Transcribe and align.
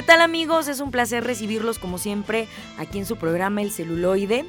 ¿Qué 0.00 0.06
tal 0.06 0.22
amigos? 0.22 0.66
Es 0.66 0.80
un 0.80 0.90
placer 0.90 1.24
recibirlos 1.24 1.78
como 1.78 1.98
siempre 1.98 2.48
aquí 2.78 2.96
en 2.96 3.04
su 3.04 3.16
programa 3.16 3.60
El 3.60 3.70
celuloide. 3.70 4.46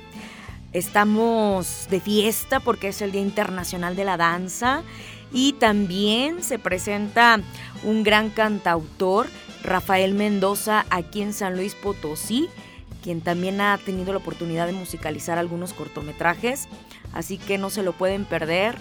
Estamos 0.71 1.87
de 1.89 1.99
fiesta 1.99 2.61
porque 2.61 2.87
es 2.87 3.01
el 3.01 3.11
Día 3.11 3.19
Internacional 3.19 3.97
de 3.97 4.05
la 4.05 4.15
Danza 4.15 4.83
y 5.33 5.51
también 5.51 6.41
se 6.41 6.57
presenta 6.57 7.41
un 7.83 8.03
gran 8.03 8.29
cantautor 8.29 9.27
Rafael 9.61 10.13
Mendoza 10.13 10.85
aquí 10.89 11.21
en 11.21 11.33
San 11.33 11.57
Luis 11.57 11.75
Potosí, 11.75 12.47
quien 13.03 13.19
también 13.19 13.59
ha 13.59 13.77
tenido 13.77 14.13
la 14.13 14.19
oportunidad 14.19 14.67
de 14.67 14.73
musicalizar 14.73 15.37
algunos 15.37 15.73
cortometrajes, 15.73 16.69
así 17.11 17.37
que 17.37 17.57
no 17.57 17.69
se 17.69 17.83
lo 17.83 17.91
pueden 17.91 18.23
perder. 18.23 18.77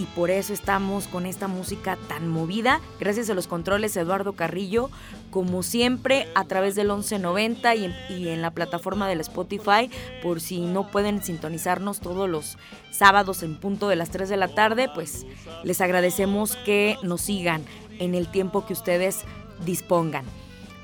Y 0.00 0.06
por 0.06 0.30
eso 0.30 0.54
estamos 0.54 1.08
con 1.08 1.26
esta 1.26 1.46
música 1.46 1.98
tan 2.08 2.26
movida. 2.26 2.80
Gracias 2.98 3.28
a 3.28 3.34
los 3.34 3.46
controles 3.46 3.94
Eduardo 3.98 4.32
Carrillo, 4.32 4.88
como 5.30 5.62
siempre, 5.62 6.26
a 6.34 6.46
través 6.46 6.74
del 6.74 6.86
1190 6.86 7.74
y 7.74 7.84
en, 7.84 7.94
y 8.08 8.28
en 8.28 8.40
la 8.40 8.50
plataforma 8.50 9.06
del 9.08 9.20
Spotify, 9.20 9.90
por 10.22 10.40
si 10.40 10.62
no 10.62 10.90
pueden 10.90 11.22
sintonizarnos 11.22 12.00
todos 12.00 12.30
los 12.30 12.56
sábados 12.90 13.42
en 13.42 13.60
punto 13.60 13.88
de 13.88 13.96
las 13.96 14.08
3 14.08 14.30
de 14.30 14.38
la 14.38 14.48
tarde, 14.48 14.88
pues 14.94 15.26
les 15.64 15.82
agradecemos 15.82 16.56
que 16.56 16.96
nos 17.02 17.20
sigan 17.20 17.62
en 17.98 18.14
el 18.14 18.30
tiempo 18.30 18.64
que 18.64 18.72
ustedes 18.72 19.18
dispongan. 19.66 20.24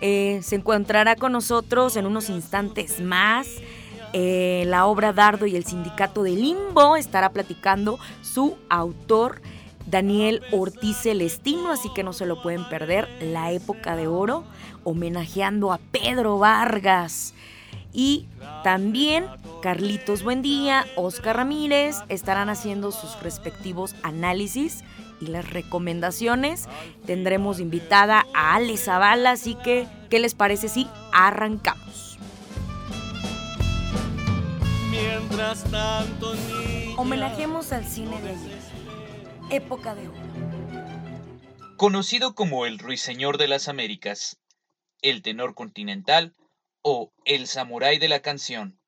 Eh, 0.03 0.41
se 0.43 0.57
encontrará 0.57 1.17
con 1.17 1.33
nosotros 1.33 1.97
en 1.97 2.05
unos 2.05 2.29
instantes 2.29 3.01
más. 3.01 3.49
Eh, 4.13 4.65
la 4.67 4.87
obra 4.87 5.13
Dardo 5.13 5.47
y 5.47 5.57
el 5.57 5.65
Sindicato 5.65 6.23
de 6.23 6.31
Limbo 6.31 6.97
estará 6.97 7.31
platicando 7.31 7.99
su 8.23 8.57
autor 8.69 9.41
Daniel 9.87 10.43
Ortiz 10.53 10.97
Celestino, 10.99 11.71
así 11.71 11.89
que 11.95 12.03
no 12.03 12.13
se 12.13 12.27
lo 12.27 12.43
pueden 12.43 12.69
perder. 12.69 13.09
La 13.21 13.53
época 13.53 13.97
de 13.97 14.07
oro, 14.07 14.45
homenajeando 14.85 15.73
a 15.73 15.79
Pedro 15.79 16.39
Vargas. 16.39 17.35
Y 17.93 18.27
también 18.63 19.27
Carlitos 19.63 20.23
Buendía, 20.23 20.85
Oscar 20.97 21.37
Ramírez 21.37 21.97
estarán 22.09 22.51
haciendo 22.51 22.93
sus 22.93 23.21
respectivos 23.23 23.95
análisis 24.03 24.85
y 25.21 25.29
las 25.29 25.51
recomendaciones. 25.51 26.69
Tendremos 27.07 27.59
invitada 27.59 28.27
a 28.35 28.55
Ale 28.55 28.77
Zavala, 28.77 29.31
así 29.31 29.55
que, 29.55 29.87
¿qué 30.11 30.19
les 30.19 30.35
parece 30.35 30.69
si 30.69 30.87
arrancamos? 31.13 32.06
Mientras 35.37 35.71
tanto, 35.71 36.33
Homenajemos 36.97 37.71
al 37.71 37.87
cine 37.87 38.23
de 38.23 38.31
ayer, 38.31 38.59
época 39.51 39.95
de 39.95 40.09
oro. 40.09 41.77
Conocido 41.77 42.35
como 42.35 42.65
el 42.65 42.79
Ruiseñor 42.79 43.37
de 43.37 43.47
las 43.47 43.69
Américas, 43.69 44.39
el 45.03 45.21
tenor 45.21 45.55
continental 45.55 46.33
o 46.81 47.13
el 47.27 47.49
samurái 47.49 47.99
de 47.99 48.09
la 48.09 48.21
canción, 48.21 48.81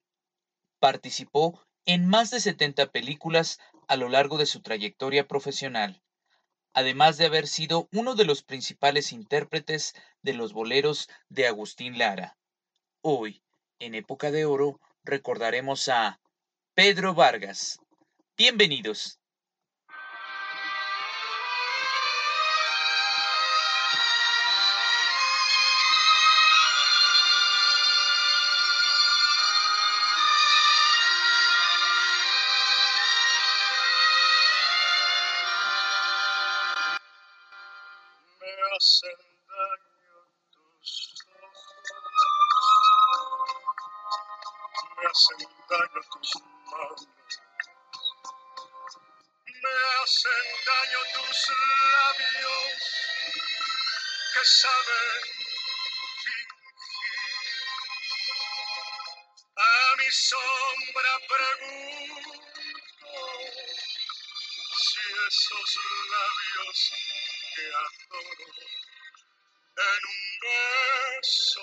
participó 0.78 1.60
en 1.84 2.08
más 2.08 2.30
de 2.30 2.40
70 2.40 2.92
películas 2.92 3.58
a 3.86 3.96
lo 3.96 4.08
largo 4.08 4.38
de 4.38 4.46
su 4.46 4.62
trayectoria 4.62 5.28
profesional 5.28 6.02
además 6.72 7.18
de 7.18 7.26
haber 7.26 7.46
sido 7.46 7.88
uno 7.92 8.14
de 8.14 8.24
los 8.24 8.42
principales 8.42 9.12
intérpretes 9.12 9.94
de 10.22 10.32
los 10.32 10.54
boleros 10.54 11.08
de 11.28 11.46
Agustín 11.46 11.98
Lara. 11.98 12.38
Hoy, 13.02 13.42
en 13.80 13.94
época 13.94 14.30
de 14.30 14.44
oro, 14.44 14.80
recordaremos 15.02 15.88
a 15.88 16.20
Pedro 16.78 17.12
Vargas. 17.12 17.76
Bienvenidos. 18.36 19.17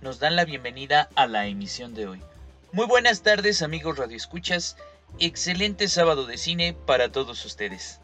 nos 0.00 0.18
dan 0.18 0.36
la 0.36 0.44
bienvenida 0.44 1.08
a 1.14 1.26
la 1.26 1.46
emisión 1.46 1.94
de 1.94 2.06
hoy. 2.06 2.22
Muy 2.72 2.86
buenas 2.86 3.22
tardes 3.22 3.62
amigos 3.62 3.98
radioescuchas, 3.98 4.76
excelente 5.18 5.88
sábado 5.88 6.26
de 6.26 6.38
cine 6.38 6.76
para 6.86 7.10
todos 7.10 7.44
ustedes. 7.44 8.00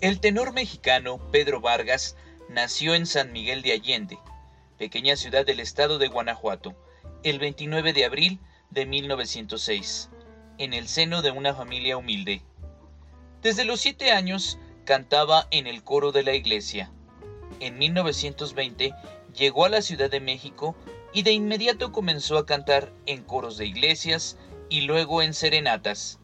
El 0.00 0.20
tenor 0.20 0.52
mexicano 0.52 1.18
Pedro 1.32 1.60
Vargas 1.60 2.16
nació 2.48 2.94
en 2.94 3.06
San 3.06 3.32
Miguel 3.32 3.62
de 3.62 3.72
Allende, 3.72 4.18
pequeña 4.78 5.16
ciudad 5.16 5.44
del 5.44 5.60
estado 5.60 5.98
de 5.98 6.08
Guanajuato, 6.08 6.74
el 7.22 7.38
29 7.38 7.92
de 7.92 8.04
abril 8.04 8.38
de 8.70 8.86
1906, 8.86 10.10
en 10.58 10.74
el 10.74 10.86
seno 10.86 11.22
de 11.22 11.30
una 11.30 11.54
familia 11.54 11.96
humilde. 11.96 12.42
Desde 13.42 13.64
los 13.64 13.80
siete 13.80 14.12
años 14.12 14.58
cantaba 14.84 15.48
en 15.50 15.66
el 15.66 15.82
coro 15.82 16.12
de 16.12 16.22
la 16.22 16.34
iglesia 16.34 16.90
en 17.60 17.78
1920 17.78 18.94
llegó 19.36 19.64
a 19.64 19.68
la 19.68 19.82
Ciudad 19.82 20.10
de 20.10 20.20
México 20.20 20.74
y 21.12 21.22
de 21.22 21.32
inmediato 21.32 21.92
comenzó 21.92 22.38
a 22.38 22.46
cantar 22.46 22.92
en 23.06 23.22
coros 23.22 23.56
de 23.56 23.66
iglesias 23.66 24.36
y 24.68 24.82
luego 24.82 25.22
en 25.22 25.34
serenatas. 25.34 26.18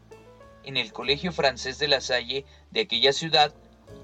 En 0.63 0.77
el 0.77 0.91
Colegio 0.91 1.31
Francés 1.31 1.79
de 1.79 1.87
la 1.87 2.01
Salle 2.01 2.45
de 2.71 2.81
aquella 2.81 3.13
ciudad, 3.13 3.53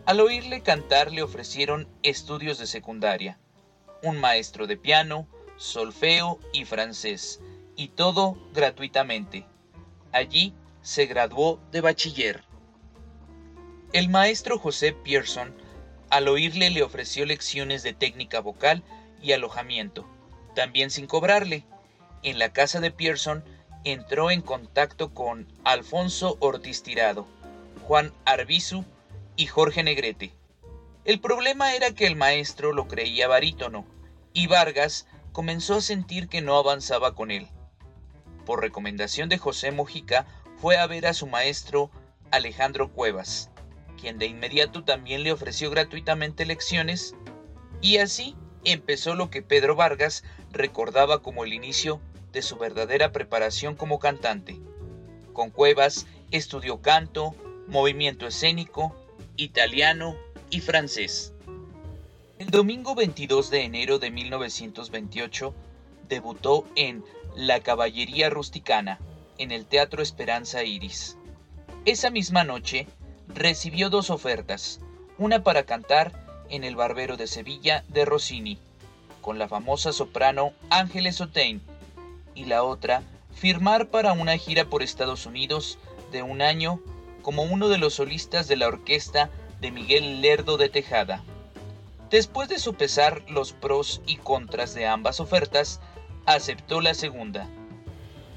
al 0.05 0.19
oírle 0.19 0.61
cantar 0.61 1.11
le 1.11 1.23
ofrecieron 1.23 1.87
estudios 2.03 2.57
de 2.59 2.67
secundaria, 2.67 3.39
un 4.03 4.17
maestro 4.17 4.67
de 4.67 4.77
piano, 4.77 5.27
solfeo 5.57 6.39
y 6.53 6.65
francés, 6.65 7.41
y 7.75 7.89
todo 7.89 8.37
gratuitamente. 8.53 9.45
Allí 10.11 10.53
se 10.81 11.05
graduó 11.05 11.59
de 11.71 11.81
bachiller. 11.81 12.43
El 13.93 14.09
maestro 14.09 14.59
José 14.59 14.93
Pearson 14.93 15.53
al 16.09 16.27
oírle 16.27 16.69
le 16.69 16.83
ofreció 16.83 17.25
lecciones 17.25 17.83
de 17.83 17.93
técnica 17.93 18.39
vocal 18.39 18.83
y 19.21 19.33
alojamiento, 19.33 20.05
también 20.55 20.89
sin 20.89 21.07
cobrarle. 21.07 21.63
En 22.23 22.39
la 22.39 22.51
casa 22.51 22.79
de 22.79 22.91
Pearson 22.91 23.43
entró 23.83 24.31
en 24.31 24.41
contacto 24.41 25.13
con 25.13 25.47
Alfonso 25.63 26.37
Ortiz 26.39 26.83
Tirado, 26.83 27.27
Juan 27.87 28.13
Arbizu 28.25 28.83
y 29.35 29.47
Jorge 29.47 29.83
Negrete. 29.83 30.33
El 31.05 31.19
problema 31.19 31.73
era 31.73 31.91
que 31.91 32.05
el 32.05 32.15
maestro 32.15 32.73
lo 32.73 32.87
creía 32.87 33.27
barítono 33.27 33.85
y 34.33 34.47
Vargas 34.47 35.07
comenzó 35.31 35.75
a 35.75 35.81
sentir 35.81 36.27
que 36.27 36.41
no 36.41 36.57
avanzaba 36.57 37.15
con 37.15 37.31
él. 37.31 37.47
Por 38.45 38.61
recomendación 38.61 39.29
de 39.29 39.37
José 39.37 39.71
Mojica, 39.71 40.25
fue 40.57 40.77
a 40.77 40.87
ver 40.87 41.07
a 41.07 41.13
su 41.13 41.25
maestro 41.25 41.89
Alejandro 42.31 42.91
Cuevas, 42.91 43.49
quien 43.99 44.17
de 44.17 44.25
inmediato 44.25 44.83
también 44.83 45.23
le 45.23 45.31
ofreció 45.31 45.69
gratuitamente 45.71 46.45
lecciones, 46.45 47.15
y 47.81 47.97
así 47.97 48.35
empezó 48.63 49.15
lo 49.15 49.29
que 49.29 49.41
Pedro 49.41 49.75
Vargas 49.75 50.23
recordaba 50.51 51.21
como 51.21 51.43
el 51.43 51.53
inicio 51.53 52.01
de 52.31 52.41
su 52.41 52.57
verdadera 52.57 53.11
preparación 53.11 53.75
como 53.75 53.99
cantante. 53.99 54.59
Con 55.33 55.49
Cuevas 55.51 56.07
estudió 56.31 56.81
canto, 56.81 57.35
movimiento 57.67 58.27
escénico, 58.27 58.95
italiano 59.37 60.15
y 60.49 60.59
francés. 60.59 61.33
El 62.37 62.49
domingo 62.51 62.95
22 62.95 63.49
de 63.49 63.63
enero 63.63 63.99
de 63.99 64.11
1928 64.11 65.53
debutó 66.07 66.65
en 66.75 67.03
La 67.35 67.59
Caballería 67.59 68.29
Rusticana, 68.29 68.99
en 69.37 69.51
el 69.51 69.65
Teatro 69.65 70.01
Esperanza 70.01 70.63
Iris. 70.63 71.17
Esa 71.85 72.09
misma 72.09 72.43
noche 72.43 72.87
recibió 73.27 73.89
dos 73.89 74.09
ofertas, 74.09 74.81
una 75.17 75.43
para 75.43 75.63
cantar 75.63 76.28
en 76.49 76.63
El 76.63 76.75
Barbero 76.75 77.17
de 77.17 77.27
Sevilla 77.27 77.83
de 77.87 78.05
Rossini, 78.05 78.59
con 79.21 79.39
la 79.39 79.47
famosa 79.47 79.93
soprano 79.93 80.53
Ángeles 80.69 81.21
Otein, 81.21 81.61
y 82.35 82.45
la 82.45 82.63
otra, 82.63 83.03
firmar 83.33 83.87
para 83.87 84.13
una 84.13 84.37
gira 84.37 84.65
por 84.65 84.83
Estados 84.83 85.25
Unidos 85.25 85.77
de 86.11 86.23
un 86.23 86.41
año 86.41 86.79
como 87.21 87.43
uno 87.43 87.69
de 87.69 87.77
los 87.77 87.95
solistas 87.95 88.47
de 88.47 88.55
la 88.55 88.67
orquesta 88.67 89.29
de 89.61 89.71
Miguel 89.71 90.21
Lerdo 90.21 90.57
de 90.57 90.69
Tejada. 90.69 91.23
Después 92.09 92.49
de 92.49 92.59
sopesar 92.59 93.23
los 93.29 93.53
pros 93.53 94.01
y 94.07 94.17
contras 94.17 94.73
de 94.73 94.87
ambas 94.87 95.19
ofertas, 95.19 95.79
aceptó 96.25 96.81
la 96.81 96.93
segunda. 96.93 97.47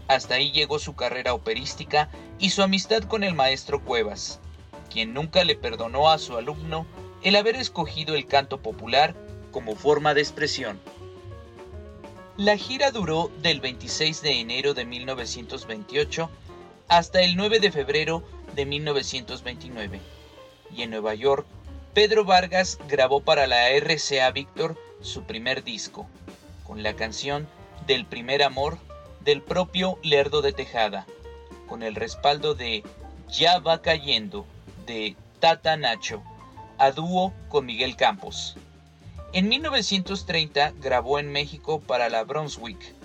Hasta 0.08 0.34
ahí 0.34 0.50
llegó 0.52 0.78
su 0.78 0.94
carrera 0.94 1.32
operística 1.32 2.10
y 2.38 2.50
su 2.50 2.62
amistad 2.62 3.04
con 3.04 3.22
el 3.22 3.34
maestro 3.34 3.82
Cuevas, 3.82 4.40
quien 4.90 5.14
nunca 5.14 5.44
le 5.44 5.56
perdonó 5.56 6.10
a 6.10 6.18
su 6.18 6.36
alumno 6.36 6.86
el 7.22 7.36
haber 7.36 7.56
escogido 7.56 8.14
el 8.14 8.26
canto 8.26 8.60
popular 8.60 9.14
como 9.50 9.76
forma 9.76 10.14
de 10.14 10.20
expresión. 10.20 10.80
La 12.36 12.56
gira 12.56 12.90
duró 12.90 13.30
del 13.42 13.60
26 13.60 14.22
de 14.22 14.40
enero 14.40 14.74
de 14.74 14.84
1928 14.84 16.30
hasta 16.88 17.20
el 17.20 17.36
9 17.36 17.60
de 17.60 17.70
febrero 17.70 18.22
de 18.54 18.66
1929, 18.66 20.00
y 20.74 20.82
en 20.82 20.90
Nueva 20.90 21.14
York, 21.14 21.46
Pedro 21.94 22.24
Vargas 22.24 22.78
grabó 22.88 23.20
para 23.20 23.46
la 23.46 23.70
RCA 23.70 24.30
Victor 24.30 24.78
su 25.00 25.22
primer 25.24 25.62
disco, 25.62 26.06
con 26.66 26.82
la 26.82 26.94
canción 26.94 27.46
Del 27.86 28.06
primer 28.06 28.42
amor 28.42 28.78
del 29.20 29.42
propio 29.42 29.98
Lerdo 30.02 30.40
de 30.42 30.52
Tejada, 30.52 31.06
con 31.68 31.82
el 31.82 31.94
respaldo 31.94 32.54
de 32.54 32.82
Ya 33.28 33.58
va 33.58 33.82
cayendo 33.82 34.46
de 34.86 35.16
Tata 35.40 35.76
Nacho 35.76 36.22
a 36.82 36.90
dúo 36.90 37.32
con 37.48 37.64
Miguel 37.64 37.94
Campos. 37.94 38.56
En 39.32 39.48
1930 39.48 40.72
grabó 40.80 41.20
en 41.20 41.30
México 41.30 41.80
para 41.80 42.08
la 42.08 42.24
Brunswick 42.24 42.96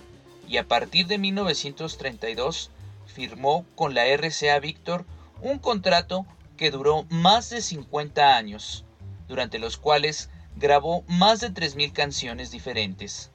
y 0.48 0.56
a 0.56 0.66
partir 0.66 1.06
de 1.06 1.16
1932 1.16 2.72
firmó 3.06 3.64
con 3.76 3.94
la 3.94 4.04
RCA 4.06 4.58
Victor 4.58 5.06
un 5.40 5.60
contrato 5.60 6.26
que 6.56 6.72
duró 6.72 7.06
más 7.08 7.50
de 7.50 7.62
50 7.62 8.36
años, 8.36 8.84
durante 9.28 9.60
los 9.60 9.76
cuales 9.76 10.28
grabó 10.56 11.04
más 11.06 11.38
de 11.38 11.54
3.000 11.54 11.92
canciones 11.92 12.50
diferentes. 12.50 13.30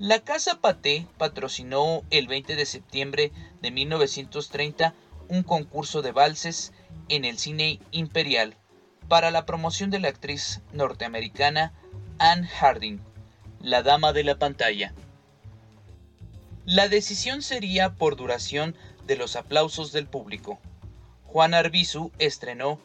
La 0.00 0.18
Casa 0.18 0.60
Paté 0.60 1.06
patrocinó 1.16 2.02
el 2.10 2.26
20 2.26 2.56
de 2.56 2.66
septiembre 2.66 3.30
de 3.62 3.70
1930 3.70 4.94
un 5.28 5.44
concurso 5.44 6.02
de 6.02 6.10
valses 6.10 6.72
en 7.08 7.24
el 7.24 7.38
cine 7.38 7.78
imperial 7.92 8.56
para 9.08 9.30
la 9.30 9.46
promoción 9.46 9.90
de 9.90 10.00
la 10.00 10.08
actriz 10.08 10.60
norteamericana 10.72 11.72
Anne 12.18 12.46
Harding, 12.46 13.00
la 13.60 13.82
dama 13.82 14.12
de 14.12 14.24
la 14.24 14.38
pantalla. 14.38 14.94
La 16.64 16.88
decisión 16.88 17.42
sería 17.42 17.94
por 17.94 18.16
duración 18.16 18.74
de 19.06 19.16
los 19.16 19.36
aplausos 19.36 19.92
del 19.92 20.06
público. 20.06 20.58
Juan 21.24 21.54
Arbizu 21.54 22.10
estrenó 22.18 22.80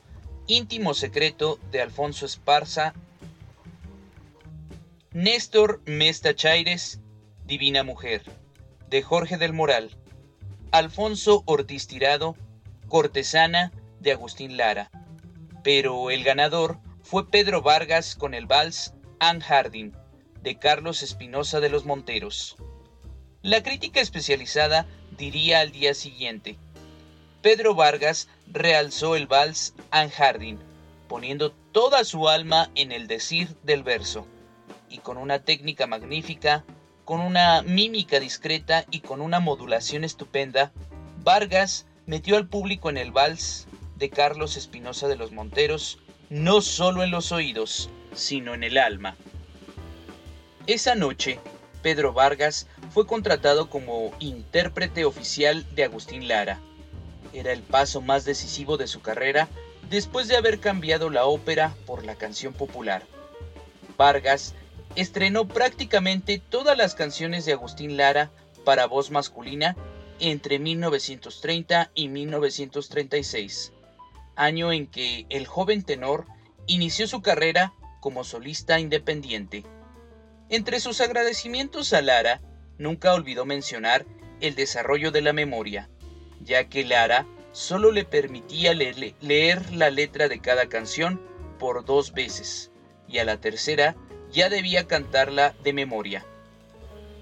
Íntimo 0.48 0.94
Secreto 0.94 1.60
de 1.72 1.82
Alfonso 1.82 2.26
Esparza, 2.26 2.94
Néstor 5.12 5.82
Mesta 5.86 6.36
Chaires, 6.36 7.00
Divina 7.46 7.84
Mujer, 7.84 8.24
de 8.90 9.02
Jorge 9.02 9.38
del 9.38 9.54
Moral, 9.54 9.96
Alfonso 10.72 11.44
Ortiz 11.46 11.88
Tirado, 11.88 12.36
Cortesana, 12.88 13.72
de 14.00 14.12
Agustín 14.12 14.58
Lara, 14.58 14.90
pero 15.64 16.12
el 16.12 16.24
ganador 16.24 16.78
fue 17.02 17.30
Pedro 17.30 17.62
Vargas 17.62 18.16
con 18.16 18.34
el 18.34 18.46
vals 18.46 18.94
Anne 19.20 19.42
Harding, 19.42 19.94
de 20.42 20.58
Carlos 20.58 21.04
Espinosa 21.04 21.60
de 21.60 21.70
los 21.70 21.86
Monteros. 21.86 22.56
La 23.42 23.64
crítica 23.64 24.00
especializada 24.00 24.86
diría 25.18 25.60
al 25.60 25.72
día 25.72 25.94
siguiente, 25.94 26.58
Pedro 27.42 27.74
Vargas 27.74 28.28
realzó 28.48 29.16
el 29.16 29.28
vals 29.28 29.74
Anne 29.92 30.12
Harding, 30.12 30.60
poniendo 31.08 31.52
toda 31.72 32.04
su 32.04 32.30
alma 32.30 32.70
en 32.76 32.92
el 32.92 33.08
decir 33.08 33.56
del 33.64 33.84
verso, 33.84 34.26
y 34.90 35.00
con 35.00 35.18
una 35.18 35.40
técnica 35.40 35.88
magnífica, 35.88 36.64
con 37.06 37.22
una 37.22 37.62
mímica 37.64 38.20
discreta 38.20 38.86
y 38.92 39.00
con 39.00 39.22
una 39.22 39.40
modulación 39.40 40.04
estupenda, 40.04 40.72
Vargas 41.24 41.86
metió 42.06 42.38
al 42.38 42.48
público 42.48 42.90
en 42.90 42.98
el 42.98 43.12
vals 43.12 43.68
de 44.00 44.10
Carlos 44.10 44.56
Espinosa 44.56 45.10
de 45.10 45.18
los 45.18 45.34
Monteros, 45.34 46.00
no 46.30 46.62
solo 46.62 47.04
en 47.04 47.12
los 47.12 47.34
oídos, 47.34 47.90
sino 48.14 48.54
en 48.54 48.64
el 48.64 48.78
alma. 48.78 49.18
Esa 50.68 50.96
noche, 50.96 51.40
Pedro 51.82 52.14
Vargas 52.14 52.68
fue 52.92 53.06
contratado 53.06 53.70
como 53.70 54.12
intérprete 54.20 55.04
oficial 55.04 55.66
de 55.76 55.84
Agustín 55.84 56.28
Lara. 56.30 56.60
Era 57.34 57.52
el 57.52 57.62
paso 57.62 58.02
más 58.02 58.24
decisivo 58.24 58.78
de 58.78 58.88
su 58.88 59.02
carrera 59.02 59.50
después 59.90 60.28
de 60.28 60.38
haber 60.38 60.60
cambiado 60.60 61.10
la 61.10 61.26
ópera 61.26 61.76
por 61.86 62.06
la 62.06 62.16
canción 62.16 62.54
popular. 62.54 63.06
Vargas 63.98 64.56
estrenó 64.96 65.48
prácticamente 65.48 66.42
todas 66.50 66.78
las 66.78 66.96
canciones 66.96 67.46
de 67.46 67.54
Agustín 67.54 67.98
Lara 67.98 68.32
para 68.64 68.88
voz 68.88 69.12
masculina 69.12 69.76
entre 70.20 70.58
1930 70.60 71.92
y 71.96 72.08
1936 72.08 73.74
año 74.40 74.72
en 74.72 74.88
que 74.88 75.26
el 75.30 75.46
joven 75.46 75.84
tenor 75.84 76.26
inició 76.66 77.08
su 77.08 77.22
carrera 77.22 77.74
como 78.00 78.24
solista 78.24 78.80
independiente. 78.80 79.66
Entre 80.48 80.80
sus 80.80 81.02
agradecimientos 81.02 81.92
a 81.92 82.02
Lara, 82.02 82.42
nunca 82.78 83.14
olvidó 83.14 83.46
mencionar 83.46 84.06
el 84.40 84.56
desarrollo 84.56 85.12
de 85.12 85.22
la 85.22 85.34
memoria, 85.34 85.90
ya 86.42 86.70
que 86.70 86.86
Lara 86.86 87.28
solo 87.52 87.92
le 87.92 88.06
permitía 88.06 88.74
leer, 88.74 89.72
la 89.74 89.90
letra 89.90 90.30
de 90.30 90.40
cada 90.40 90.70
canción 90.70 91.22
por 91.60 91.84
dos 91.84 92.14
veces, 92.14 92.72
y 93.10 93.18
a 93.18 93.26
la 93.26 93.42
tercera 93.42 93.98
ya 94.32 94.50
debía 94.50 94.88
cantarla 94.88 95.54
de 95.64 95.74
memoria. 95.74 96.26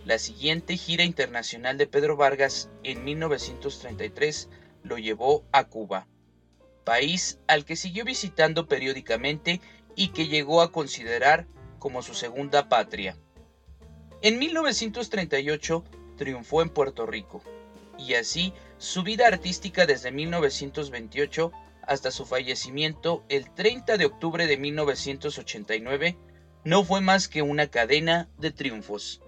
La 0.06 0.20
siguiente 0.20 0.78
gira 0.78 1.04
internacional 1.04 1.80
de 1.80 1.88
Pedro 1.88 2.16
Vargas 2.16 2.70
en 2.84 3.04
1933 3.04 4.50
lo 4.84 5.00
llevó 5.00 5.44
a 5.52 5.64
Cuba 5.64 6.08
país 6.88 7.38
al 7.48 7.66
que 7.66 7.76
siguió 7.76 8.06
visitando 8.06 8.70
periódicamente 8.70 9.60
y 9.98 10.14
que 10.14 10.30
llegó 10.30 10.62
a 10.62 10.72
considerar 10.72 11.46
como 11.80 12.02
su 12.02 12.14
segunda 12.14 12.70
patria. 12.70 13.18
En 14.22 14.40
1938 14.40 15.84
triunfó 16.16 16.62
en 16.62 16.70
Puerto 16.70 17.06
Rico, 17.06 17.44
y 18.00 18.14
así 18.14 18.54
su 18.78 19.04
vida 19.04 19.28
artística 19.28 19.86
desde 19.86 20.14
1928 20.14 21.52
hasta 21.82 22.10
su 22.10 22.26
fallecimiento 22.26 23.26
el 23.28 23.54
30 23.54 23.98
de 23.98 24.06
octubre 24.06 24.48
de 24.48 24.56
1989 24.56 26.16
no 26.64 26.86
fue 26.86 27.02
más 27.02 27.28
que 27.28 27.42
una 27.42 27.68
cadena 27.68 28.30
de 28.38 28.52
triunfos. 28.52 29.22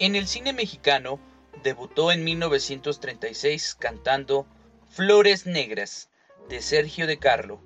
En 0.00 0.16
el 0.16 0.26
cine 0.26 0.52
mexicano 0.52 1.20
debutó 1.62 2.10
en 2.10 2.24
1936 2.24 3.76
cantando 3.78 4.44
Flores 4.90 5.46
Negras, 5.46 6.10
de 6.48 6.62
Sergio 6.62 7.06
de 7.06 7.18
Carlo 7.18 7.60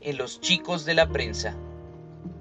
en 0.00 0.18
Los 0.18 0.40
Chicos 0.40 0.84
de 0.84 0.94
la 0.94 1.08
Prensa. 1.08 1.56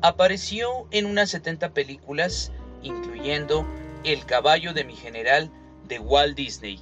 Apareció 0.01 0.87
en 0.91 1.05
unas 1.05 1.29
70 1.29 1.73
películas, 1.73 2.51
incluyendo 2.81 3.65
El 4.03 4.25
caballo 4.25 4.73
de 4.73 4.83
mi 4.83 4.95
general 4.95 5.51
de 5.87 5.99
Walt 5.99 6.35
Disney. 6.35 6.79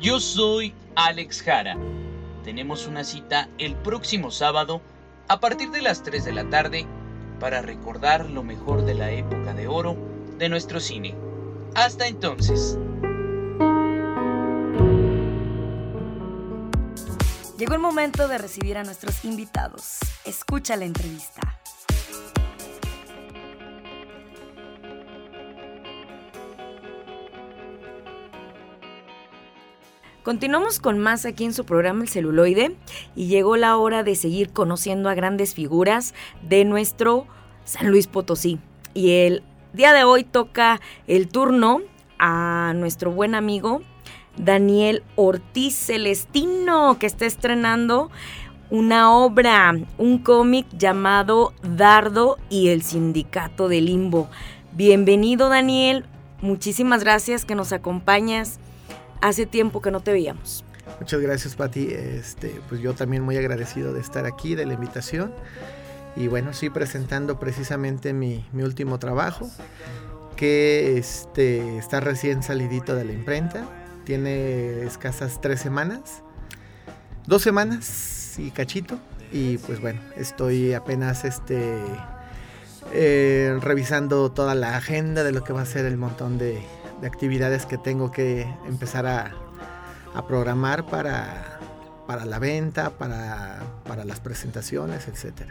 Yo 0.00 0.20
soy 0.20 0.74
Alex 0.96 1.42
Jara. 1.42 1.76
Tenemos 2.44 2.86
una 2.86 3.04
cita 3.04 3.48
el 3.58 3.76
próximo 3.76 4.30
sábado 4.30 4.80
a 5.28 5.40
partir 5.40 5.70
de 5.70 5.82
las 5.82 6.02
3 6.02 6.24
de 6.24 6.32
la 6.32 6.48
tarde 6.48 6.86
para 7.38 7.62
recordar 7.62 8.28
lo 8.28 8.42
mejor 8.42 8.84
de 8.84 8.94
la 8.94 9.10
época 9.10 9.54
de 9.54 9.68
oro 9.68 9.96
de 10.38 10.48
nuestro 10.48 10.80
cine. 10.80 11.14
Hasta 11.74 12.06
entonces. 12.06 12.78
Llegó 17.60 17.74
el 17.74 17.80
momento 17.80 18.26
de 18.26 18.38
recibir 18.38 18.78
a 18.78 18.84
nuestros 18.84 19.22
invitados. 19.22 19.98
Escucha 20.24 20.78
la 20.78 20.86
entrevista. 20.86 21.42
Continuamos 30.22 30.80
con 30.80 30.98
más 30.98 31.26
aquí 31.26 31.44
en 31.44 31.52
su 31.52 31.66
programa 31.66 32.04
El 32.04 32.08
celuloide 32.08 32.78
y 33.14 33.26
llegó 33.26 33.58
la 33.58 33.76
hora 33.76 34.04
de 34.04 34.16
seguir 34.16 34.54
conociendo 34.54 35.10
a 35.10 35.14
grandes 35.14 35.52
figuras 35.54 36.14
de 36.40 36.64
nuestro 36.64 37.26
San 37.66 37.90
Luis 37.90 38.06
Potosí. 38.06 38.58
Y 38.94 39.10
el 39.10 39.42
día 39.74 39.92
de 39.92 40.04
hoy 40.04 40.24
toca 40.24 40.80
el 41.06 41.28
turno 41.28 41.82
a 42.18 42.72
nuestro 42.74 43.10
buen 43.10 43.34
amigo 43.34 43.82
Daniel 44.44 45.02
Ortiz 45.16 45.74
Celestino, 45.74 46.98
que 46.98 47.06
está 47.06 47.26
estrenando 47.26 48.10
una 48.70 49.12
obra, 49.12 49.74
un 49.98 50.18
cómic 50.18 50.66
llamado 50.76 51.52
Dardo 51.62 52.38
y 52.48 52.68
el 52.68 52.82
Sindicato 52.82 53.68
de 53.68 53.80
Limbo. 53.80 54.28
Bienvenido 54.72 55.48
Daniel, 55.48 56.06
muchísimas 56.40 57.02
gracias 57.02 57.44
que 57.44 57.54
nos 57.54 57.72
acompañas 57.72 58.60
hace 59.20 59.46
tiempo 59.46 59.82
que 59.82 59.90
no 59.90 60.00
te 60.00 60.12
veíamos. 60.12 60.64
Muchas 60.98 61.20
gracias, 61.20 61.54
Pati. 61.54 61.88
Este, 61.90 62.60
pues 62.68 62.80
yo 62.80 62.94
también 62.94 63.22
muy 63.22 63.36
agradecido 63.36 63.92
de 63.92 64.00
estar 64.00 64.26
aquí, 64.26 64.54
de 64.54 64.66
la 64.66 64.74
invitación. 64.74 65.32
Y 66.16 66.28
bueno, 66.28 66.52
sí, 66.52 66.70
presentando 66.70 67.38
precisamente 67.38 68.12
mi, 68.12 68.44
último 68.54 68.98
trabajo, 68.98 69.48
que 70.36 70.98
este, 70.98 71.78
está 71.78 72.00
recién 72.00 72.42
salidito 72.42 72.94
de 72.94 73.04
la 73.04 73.12
imprenta. 73.12 73.66
Tiene 74.10 74.82
escasas 74.82 75.40
tres 75.40 75.60
semanas. 75.60 76.24
Dos 77.28 77.42
semanas 77.42 78.34
y 78.40 78.50
cachito. 78.50 78.98
Y 79.30 79.58
pues 79.58 79.80
bueno, 79.80 80.00
estoy 80.16 80.72
apenas 80.72 81.24
este, 81.24 81.76
eh, 82.92 83.56
revisando 83.60 84.32
toda 84.32 84.56
la 84.56 84.76
agenda 84.76 85.22
de 85.22 85.30
lo 85.30 85.44
que 85.44 85.52
va 85.52 85.62
a 85.62 85.64
ser 85.64 85.84
el 85.86 85.96
montón 85.96 86.38
de, 86.38 86.60
de 87.00 87.06
actividades 87.06 87.66
que 87.66 87.78
tengo 87.78 88.10
que 88.10 88.52
empezar 88.66 89.06
a, 89.06 89.32
programar 90.26 90.86
para, 90.86 91.60
para, 92.08 92.24
la 92.24 92.40
venta, 92.40 92.90
para, 92.90 93.62
las 94.04 94.18
presentaciones, 94.18 95.06
etc. 95.06 95.42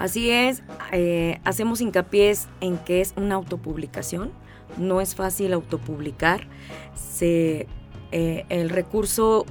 Así 0.00 0.30
es, 0.30 0.64
eh, 0.90 1.40
hacemos 1.44 1.80
hincapié 1.80 2.36
en 2.60 2.76
que 2.78 3.00
es 3.00 3.14
una 3.16 3.36
autopublicación, 3.36 4.32
no 4.78 5.00
es 5.00 5.14
fácil 5.14 5.52
autopublicar, 5.52 6.48
Se, 6.96 7.68
eh, 8.14 8.46
el 8.48 8.70
recurso 8.70 9.44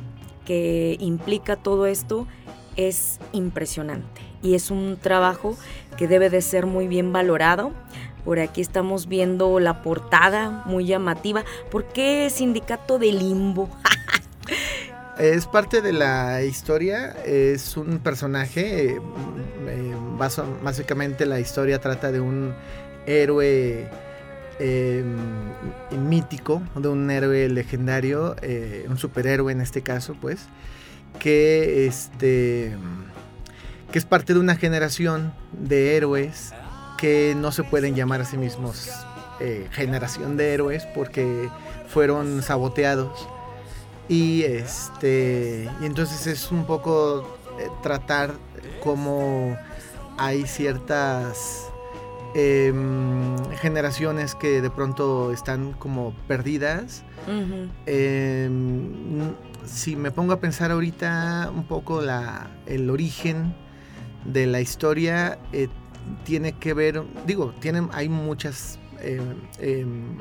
que 0.45 0.97
implica 0.99 1.55
todo 1.55 1.85
esto 1.85 2.27
es 2.75 3.19
impresionante 3.31 4.21
y 4.41 4.55
es 4.55 4.71
un 4.71 4.97
trabajo 4.99 5.55
que 5.97 6.07
debe 6.07 6.29
de 6.29 6.41
ser 6.41 6.65
muy 6.65 6.87
bien 6.87 7.13
valorado 7.13 7.71
por 8.23 8.39
aquí 8.39 8.61
estamos 8.61 9.07
viendo 9.07 9.59
la 9.59 9.81
portada 9.81 10.63
muy 10.65 10.85
llamativa. 10.85 11.43
¿Por 11.69 11.85
qué 11.85 12.29
Sindicato 12.29 12.97
de 12.97 13.11
Limbo? 13.11 13.69
es 15.19 15.45
parte 15.45 15.81
de 15.81 15.91
la 15.91 16.41
historia, 16.43 17.15
es 17.25 17.75
un 17.75 17.99
personaje, 17.99 18.93
eh, 18.93 19.01
eh, 19.67 19.95
básicamente 20.63 21.25
la 21.25 21.39
historia 21.39 21.79
trata 21.79 22.11
de 22.11 22.21
un 22.21 22.55
héroe 23.05 23.89
em, 24.59 25.17
mítico, 25.91 26.61
de 26.75 26.87
un 26.87 27.09
héroe 27.09 27.49
legendario, 27.49 28.35
eh, 28.41 28.85
un 28.89 28.97
superhéroe 28.97 29.51
en 29.51 29.61
este 29.61 29.81
caso, 29.81 30.15
pues, 30.19 30.47
que, 31.19 31.85
este, 31.87 32.75
que 33.91 33.99
es 33.99 34.05
parte 34.05 34.33
de 34.33 34.39
una 34.39 34.55
generación 34.55 35.33
de 35.51 35.95
héroes 35.95 36.53
que 36.97 37.35
no 37.37 37.51
se 37.51 37.63
pueden 37.63 37.95
llamar 37.95 38.21
a 38.21 38.25
sí 38.25 38.37
mismos 38.37 38.89
eh, 39.39 39.67
generación 39.71 40.37
de 40.37 40.53
héroes 40.53 40.85
porque 40.95 41.49
fueron 41.87 42.41
saboteados. 42.41 43.27
Y, 44.07 44.43
este, 44.43 45.69
y 45.81 45.85
entonces 45.85 46.27
es 46.27 46.51
un 46.51 46.65
poco 46.65 47.37
eh, 47.59 47.67
tratar 47.81 48.33
cómo 48.81 49.57
hay 50.17 50.45
ciertas 50.45 51.72
em, 52.35 53.35
generaciones 53.61 54.35
que 54.35 54.61
de 54.61 54.69
pronto 54.69 55.31
están 55.31 55.73
como 55.73 56.13
perdidas. 56.27 57.03
Em, 57.85 59.33
si 59.65 59.95
me 59.95 60.11
pongo 60.11 60.33
a 60.33 60.39
pensar 60.39 60.71
ahorita 60.71 61.51
un 61.53 61.65
poco 61.65 62.01
la, 62.01 62.49
el 62.65 62.89
origen 62.89 63.55
de 64.25 64.47
la 64.47 64.61
historia, 64.61 65.37
eh, 65.51 65.67
tiene 66.23 66.53
que 66.53 66.73
ver, 66.73 67.03
digo, 67.25 67.53
tienen, 67.59 67.89
hay 67.93 68.09
muchas, 68.09 68.79
em, 68.99 70.17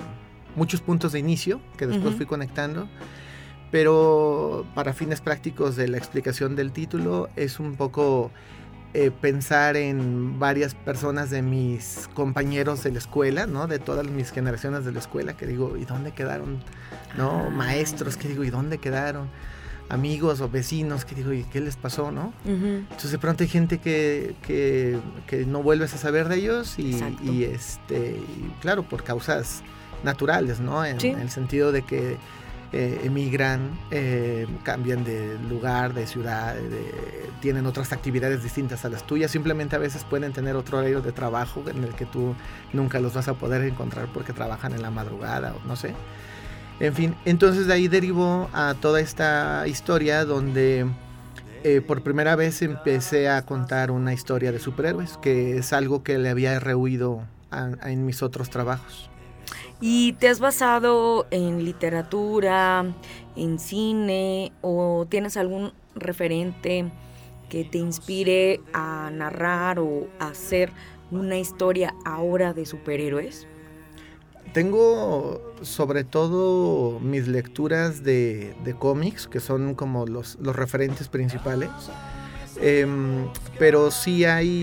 muchos 0.54 0.80
puntos 0.80 1.12
de 1.12 1.18
inicio 1.18 1.60
que 1.76 1.86
después 1.86 2.14
fui 2.14 2.26
conectando, 2.26 2.88
pero 3.70 4.66
para 4.74 4.92
fines 4.92 5.20
prácticos 5.20 5.76
de 5.76 5.88
la 5.88 5.96
explicación 5.96 6.56
del 6.56 6.72
título 6.72 7.28
es 7.36 7.58
un 7.58 7.74
poco 7.74 8.30
eh, 8.94 9.10
pensar 9.10 9.76
en 9.76 10.38
varias 10.38 10.74
personas 10.74 11.30
de 11.30 11.42
mis 11.42 12.08
compañeros 12.14 12.82
de 12.84 12.92
la 12.92 12.98
escuela, 12.98 13.46
¿no? 13.46 13.66
De 13.66 13.78
todas 13.78 14.06
mis 14.06 14.30
generaciones 14.30 14.84
de 14.84 14.92
la 14.92 14.98
escuela, 14.98 15.36
que 15.36 15.46
digo, 15.46 15.76
¿y 15.76 15.84
dónde 15.84 16.12
quedaron? 16.12 16.62
¿No? 17.16 17.46
Ah. 17.46 17.50
Maestros, 17.50 18.16
que 18.16 18.28
digo, 18.28 18.44
¿y 18.44 18.50
dónde 18.50 18.78
quedaron? 18.78 19.28
amigos 19.88 20.40
o 20.40 20.48
vecinos 20.48 21.04
que 21.04 21.14
digo, 21.14 21.34
¿y 21.34 21.44
qué 21.44 21.60
les 21.60 21.76
pasó, 21.76 22.10
no? 22.10 22.32
Entonces 22.46 23.10
de 23.10 23.18
pronto 23.18 23.42
hay 23.42 23.48
gente 23.48 23.78
que, 23.78 24.34
que, 24.46 25.46
no 25.46 25.62
vuelves 25.62 25.92
a 25.92 25.98
saber 25.98 26.28
de 26.28 26.36
ellos 26.36 26.78
y, 26.78 27.44
este, 27.44 28.16
claro, 28.62 28.84
por 28.84 29.04
causas 29.04 29.62
naturales, 30.02 30.60
¿no? 30.60 30.82
En, 30.84 30.98
el 31.04 31.30
sentido 31.30 31.72
de 31.72 31.82
que 31.82 32.16
eh, 32.72 33.00
emigran, 33.04 33.78
eh, 33.90 34.46
cambian 34.62 35.04
de 35.04 35.38
lugar, 35.48 35.92
de 35.94 36.06
ciudad, 36.06 36.56
tienen 37.40 37.66
otras 37.66 37.92
actividades 37.92 38.42
distintas 38.42 38.84
a 38.84 38.88
las 38.88 39.06
tuyas, 39.06 39.30
simplemente 39.30 39.76
a 39.76 39.78
veces 39.78 40.04
pueden 40.04 40.32
tener 40.32 40.56
otro 40.56 40.78
horario 40.78 41.02
de 41.02 41.12
trabajo 41.12 41.62
en 41.68 41.84
el 41.84 41.94
que 41.94 42.06
tú 42.06 42.34
nunca 42.72 43.00
los 43.00 43.14
vas 43.14 43.28
a 43.28 43.34
poder 43.34 43.62
encontrar 43.62 44.08
porque 44.12 44.32
trabajan 44.32 44.72
en 44.72 44.82
la 44.82 44.90
madrugada 44.90 45.54
o 45.54 45.66
no 45.66 45.76
sé. 45.76 45.94
En 46.80 46.94
fin, 46.94 47.14
entonces 47.24 47.66
de 47.66 47.74
ahí 47.74 47.88
derivó 47.88 48.48
a 48.52 48.74
toda 48.80 49.00
esta 49.00 49.66
historia 49.68 50.24
donde 50.24 50.86
eh, 51.64 51.80
por 51.80 52.02
primera 52.02 52.34
vez 52.34 52.60
empecé 52.62 53.28
a 53.28 53.46
contar 53.46 53.92
una 53.92 54.12
historia 54.12 54.50
de 54.50 54.58
superhéroes, 54.58 55.16
que 55.18 55.58
es 55.58 55.72
algo 55.72 56.02
que 56.02 56.18
le 56.18 56.28
había 56.28 56.58
rehuido 56.58 57.22
en 57.84 58.04
mis 58.04 58.22
otros 58.22 58.50
trabajos. 58.50 59.11
¿Y 59.84 60.12
te 60.12 60.28
has 60.28 60.38
basado 60.38 61.26
en 61.32 61.64
literatura, 61.64 62.86
en 63.34 63.58
cine 63.58 64.52
o 64.60 65.06
tienes 65.08 65.36
algún 65.36 65.72
referente 65.96 66.88
que 67.48 67.64
te 67.64 67.78
inspire 67.78 68.60
a 68.72 69.10
narrar 69.12 69.80
o 69.80 70.06
a 70.20 70.28
hacer 70.28 70.70
una 71.10 71.36
historia 71.36 71.96
ahora 72.04 72.54
de 72.54 72.64
superhéroes? 72.64 73.48
Tengo 74.52 75.42
sobre 75.62 76.04
todo 76.04 77.00
mis 77.00 77.26
lecturas 77.26 78.04
de, 78.04 78.54
cómics, 78.78 79.26
que 79.26 79.40
son 79.40 79.74
como 79.74 80.06
los, 80.06 80.38
referentes 80.40 81.08
principales. 81.08 81.70
Em, 82.60 83.26
pero 83.58 83.90
sí 83.90 84.24
hay 84.26 84.62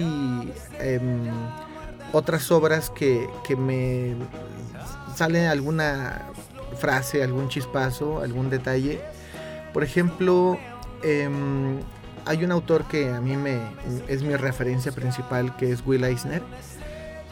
em, 0.80 1.28
otras 2.14 2.50
obras 2.52 2.90
que, 2.90 3.28
me 3.58 4.16
sale 5.20 5.50
alguna 5.50 6.22
frase, 6.78 7.22
algún 7.22 7.50
chispazo, 7.50 8.22
algún 8.22 8.50
detalle. 8.50 9.02
Por 9.74 9.84
ejemplo, 9.84 10.58
em, 11.04 11.80
hay 12.26 12.46
un 12.46 12.52
autor 12.54 12.86
que 12.86 13.10
a 13.10 13.20
mí 13.20 13.36
me, 13.36 13.60
es 14.08 14.24
mi 14.24 14.34
referencia 14.38 14.94
principal, 14.94 15.58
que 15.58 15.74
es 15.74 15.86
Will 15.86 16.06
Eisner 16.06 16.42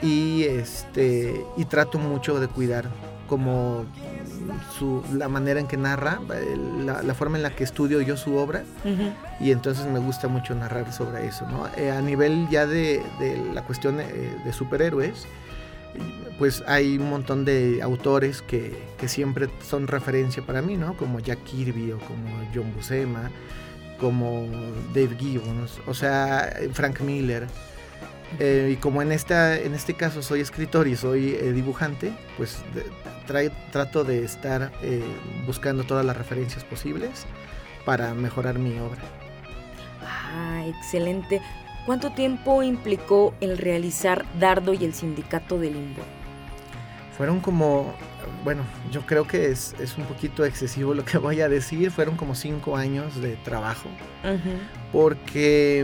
y 0.01 0.43
este 0.43 1.45
y 1.55 1.63
trato 1.63 1.97
mucho 1.97 2.41
de 2.41 2.49
cuidar 2.49 2.89
como 3.29 3.85
su, 4.77 5.01
la 5.13 5.29
manera 5.29 5.59
en 5.61 5.67
que 5.67 5.77
narra, 5.77 6.19
la, 6.85 7.13
forma 7.13 7.37
en 7.37 7.43
la 7.43 7.51
que 7.51 7.63
estudio 7.63 8.01
yo 8.01 8.17
su 8.17 8.35
obra 8.35 8.63
y 9.39 9.51
entonces 9.51 9.85
me 9.85 9.99
gusta 9.99 10.27
mucho 10.27 10.55
narrar 10.55 10.91
sobre 10.91 11.25
eso, 11.25 11.47
¿no? 11.47 11.67
Eh, 11.77 11.91
a 11.91 12.01
nivel 12.01 12.47
ya 12.49 12.67
de, 12.67 13.01
la 13.53 13.63
cuestión 13.63 13.99
eh, 13.99 14.37
de, 14.43 14.53
superhéroes, 14.53 15.25
pues 16.37 16.63
hay 16.67 16.97
un 16.97 17.09
montón 17.09 17.45
de 17.45 17.81
autores 17.81 18.41
que, 18.41 18.77
que, 18.97 19.07
siempre 19.07 19.49
son 19.67 19.87
referencia 19.87 20.43
para 20.43 20.61
mí, 20.61 20.77
¿no? 20.77 20.95
Como 20.95 21.19
Jack 21.19 21.43
Kirby 21.43 21.93
o 21.93 21.99
como 21.99 22.29
John 22.53 22.73
Buscema, 22.75 23.31
como 23.99 24.47
Dave 24.93 25.15
Gibbons, 25.17 25.79
o 25.85 25.93
sea, 25.93 26.53
Frank 26.73 27.01
Miller. 27.01 27.47
Eh, 28.39 28.71
y 28.73 28.75
como 28.75 29.01
en, 29.01 29.11
esta, 29.11 29.57
en 29.57 29.73
este 29.73 29.93
caso 29.93 30.21
soy 30.21 30.41
escritor 30.41 30.87
y 30.87 30.95
soy 30.97 31.33
eh, 31.33 31.53
dibujante, 31.53 32.11
pues 32.35 32.57
trato 33.71 34.03
de 34.03 34.23
estar 34.23 34.71
eh, 34.81 35.01
buscando 35.45 35.83
todas 35.83 36.05
las 36.05 36.17
referencias 36.17 36.63
posibles 36.65 37.25
para 37.85 38.13
mejorar 38.13 38.59
mi 38.59 38.77
obra. 38.79 39.01
Ah, 40.03 40.65
excelente. 40.67 41.41
¿Cuánto 41.85 42.11
tiempo 42.11 42.63
implicó 42.63 43.33
el 43.39 43.57
realizar 43.57 44.25
Dardo 44.39 44.73
y 44.73 44.83
el 44.83 44.93
Sindicato 44.93 45.57
de 45.57 45.71
Limbo? 45.71 46.03
Fueron 47.17 47.39
como, 47.39 47.95
bueno, 48.43 48.63
yo 48.91 49.05
creo 49.05 49.27
que 49.27 49.47
es, 49.49 49.73
un 49.97 50.05
poquito 50.05 50.45
excesivo 50.45 50.93
lo 50.93 51.03
que 51.03 51.17
voy 51.17 51.41
a 51.41 51.49
decir, 51.49 51.89
fueron 51.89 52.15
como 52.15 52.35
cinco 52.35 52.77
años 52.77 53.19
de 53.19 53.35
trabajo, 53.37 53.89
porque 54.91 55.83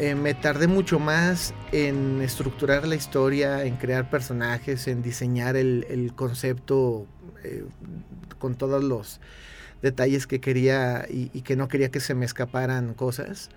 eh, 0.00 0.14
me 0.16 0.34
tardé 0.34 0.66
mucho 0.66 0.98
más 0.98 1.54
en 1.70 2.20
estructurar 2.20 2.86
la 2.86 2.96
historia, 2.96 3.64
en 3.64 3.76
crear 3.76 4.10
personajes, 4.10 4.88
en 4.88 5.02
diseñar 5.02 5.54
el, 5.56 6.12
concepto 6.16 7.06
eh, 7.44 7.64
con 8.40 8.56
todos 8.56 8.82
los 8.82 9.20
detalles 9.82 10.26
que 10.26 10.40
quería 10.40 11.06
y, 11.08 11.28
que 11.42 11.54
no 11.54 11.68
quería 11.68 11.90
que 11.90 12.00
se 12.00 12.14
me 12.14 12.24
escaparan 12.24 12.94
cosas. 12.94 13.50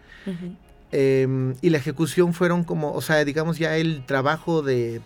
Em, 0.91 1.55
y 1.62 1.72
la 1.72 1.79
ejecución 1.79 2.34
fueron 2.34 2.63
como, 2.63 2.93
o 2.93 3.01
sea, 3.01 3.25
digamos 3.25 3.57
ya 3.57 3.75
el 3.77 4.05
trabajo 4.05 4.62
de 4.62 5.01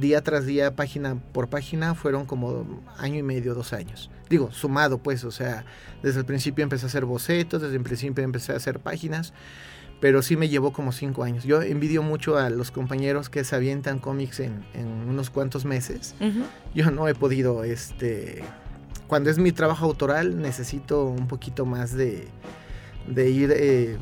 día 0.00 0.22
tras 0.22 0.46
día, 0.46 0.74
página 0.74 1.16
por 1.32 1.48
página, 1.48 1.94
fueron 1.94 2.26
como 2.26 2.82
año 2.98 3.18
y 3.18 3.22
medio, 3.22 3.54
dos 3.54 3.72
años. 3.72 4.10
Digo, 4.28 4.50
sumado 4.52 4.98
pues, 4.98 5.24
o 5.24 5.30
sea, 5.30 5.64
desde 6.02 6.20
el 6.20 6.26
principio 6.26 6.62
empecé 6.62 6.86
a 6.86 6.88
hacer 6.88 7.04
bocetos, 7.04 7.62
desde 7.62 7.76
el 7.76 7.82
principio 7.82 8.24
empecé 8.24 8.52
a 8.52 8.56
hacer 8.56 8.80
páginas 8.80 9.32
pero 10.00 10.20
sí 10.20 10.36
me 10.36 10.50
llevó 10.50 10.70
como 10.72 10.92
cinco 10.92 11.22
años. 11.22 11.44
Yo 11.44 11.62
envidio 11.62 12.02
mucho 12.02 12.36
a 12.36 12.50
los 12.50 12.70
compañeros 12.70 13.30
que 13.30 13.42
se 13.42 13.56
avientan 13.56 13.98
cómics 13.98 14.40
en, 14.40 14.62
unos 15.08 15.30
cuantos 15.30 15.64
meses. 15.64 16.14
Yo 16.74 16.90
no 16.90 17.08
he 17.08 17.14
podido, 17.14 17.64
este, 17.64 18.42
cuando 19.06 19.30
es 19.30 19.38
mi 19.38 19.50
trabajo 19.50 19.86
autoral 19.86 20.42
necesito 20.42 21.06
un 21.06 21.26
poquito 21.26 21.64
más 21.64 21.94
de, 21.94 22.28
ir 23.16 23.50
eh, 23.56 23.96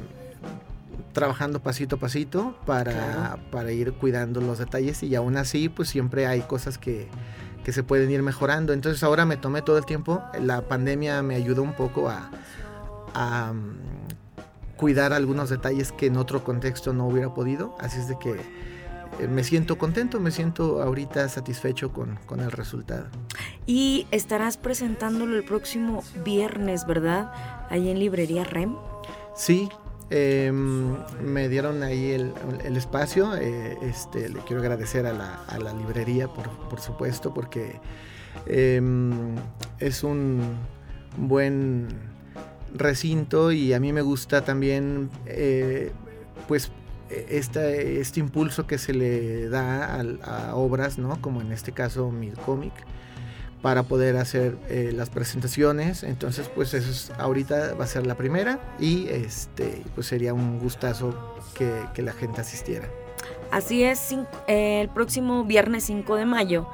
trabajando 1.13 1.61
pasito 1.61 1.97
a 1.97 1.99
pasito 1.99 2.57
para, 2.67 3.39
para 3.51 3.73
ir 3.73 3.93
cuidando 3.93 4.41
los 4.41 4.59
detalles 4.59 5.03
y 5.03 5.15
aún 5.15 5.37
así 5.37 5.69
pues 5.69 5.89
siempre 5.89 6.27
hay 6.27 6.41
cosas 6.43 6.79
que, 6.79 7.09
que 7.65 7.73
se 7.73 7.83
pueden 7.83 8.11
ir 8.11 8.23
mejorando. 8.23 8.73
Entonces 8.73 9.03
ahora 9.03 9.25
me 9.25 9.37
tomé 9.37 9.63
todo 9.63 9.79
el 9.79 9.85
tiempo, 9.85 10.23
la 10.41 10.63
pandemia 10.63 11.23
me 11.23 11.35
ayudó 11.35 11.63
un 11.63 11.75
poco 11.75 12.09
a, 12.09 12.31
a 13.15 13.53
cuidar 14.77 15.13
algunos 15.13 15.51
detalles 15.51 15.93
que 15.93 16.07
en 16.07 16.17
otro 16.17 16.43
contexto 16.45 16.93
no 16.93 17.07
hubiera 17.07 17.33
podido. 17.33 17.77
Así 17.79 17.99
es 18.01 18.09
de 18.09 18.19
que 18.19 18.33
eh, 19.21 19.29
me 19.29 19.45
siento 19.45 19.79
contento, 19.79 20.21
me 20.21 20.31
siento 20.31 20.83
ahorita 20.83 21.29
satisfecho 21.29 21.93
con, 21.93 22.19
con, 22.27 22.41
el 22.41 22.51
resultado. 22.51 23.07
Y 23.67 24.07
estarás 24.11 24.57
presentándolo 24.57 25.37
el 25.37 25.45
próximo 25.45 26.03
viernes, 26.25 26.87
¿verdad? 26.87 27.33
Ahí 27.69 27.91
en 27.91 27.99
Librería 27.99 28.45
REM. 28.45 28.75
Sí, 29.37 29.69
em, 30.13 30.95
me 31.23 31.49
dieron 31.49 31.83
ahí 31.83 32.11
el, 32.11 32.77
espacio. 32.77 33.35
Eh, 33.37 33.79
este, 33.83 34.29
le 34.29 34.41
quiero 34.41 34.61
agradecer 34.61 35.07
a 35.07 35.13
la, 35.13 35.43
a 35.45 35.59
librería, 35.73 36.29
por, 36.29 36.81
supuesto, 36.81 37.33
porque 37.33 37.81
em, 38.47 39.35
es 39.79 40.05
un 40.05 40.41
buen 41.17 41.89
recinto 42.75 43.53
y 43.53 43.73
a 43.73 43.81
mí 43.81 43.93
me 43.93 44.03
gusta 44.03 44.45
también 44.45 45.11
eh, 45.27 45.93
pues 46.49 46.71
este, 47.29 48.01
este 48.01 48.21
impulso 48.21 48.67
que 48.67 48.79
se 48.79 48.95
le 48.95 49.49
da 49.49 50.01
a, 50.23 50.55
obras, 50.57 50.99
¿no? 50.99 51.21
Como 51.21 51.41
en 51.41 51.53
este 51.53 51.73
caso 51.73 52.11
mi 52.11 52.31
cómic, 52.31 52.73
para 53.63 53.85
poder 53.85 54.17
hacer 54.17 54.59
eh, 54.69 54.91
las 54.93 55.09
presentaciones. 55.09 56.03
Entonces, 56.03 56.51
pues 56.55 56.75
eso 56.75 56.91
es, 56.91 57.13
ahorita 57.19 57.75
va 57.75 57.85
a 57.85 57.87
ser 57.87 58.07
la 58.07 58.17
primera 58.17 58.59
y 58.79 59.09
este, 59.09 59.83
pues 59.95 60.09
sería 60.09 60.35
un 60.35 60.59
gustazo 60.59 61.15
que, 61.55 61.73
la 62.03 62.13
gente 62.13 62.41
asistiera. 62.41 62.89
Así 63.53 63.85
es, 63.85 64.15
el 64.49 64.89
próximo 64.89 65.45
viernes 65.45 65.85
5 65.85 66.17
de 66.17 66.27
mayo 66.27 66.69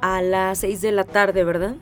a 0.00 0.22
las 0.22 0.58
6 0.58 0.80
de 0.80 0.92
la 0.92 1.04
tarde, 1.04 1.42
¿verdad? 1.42 1.74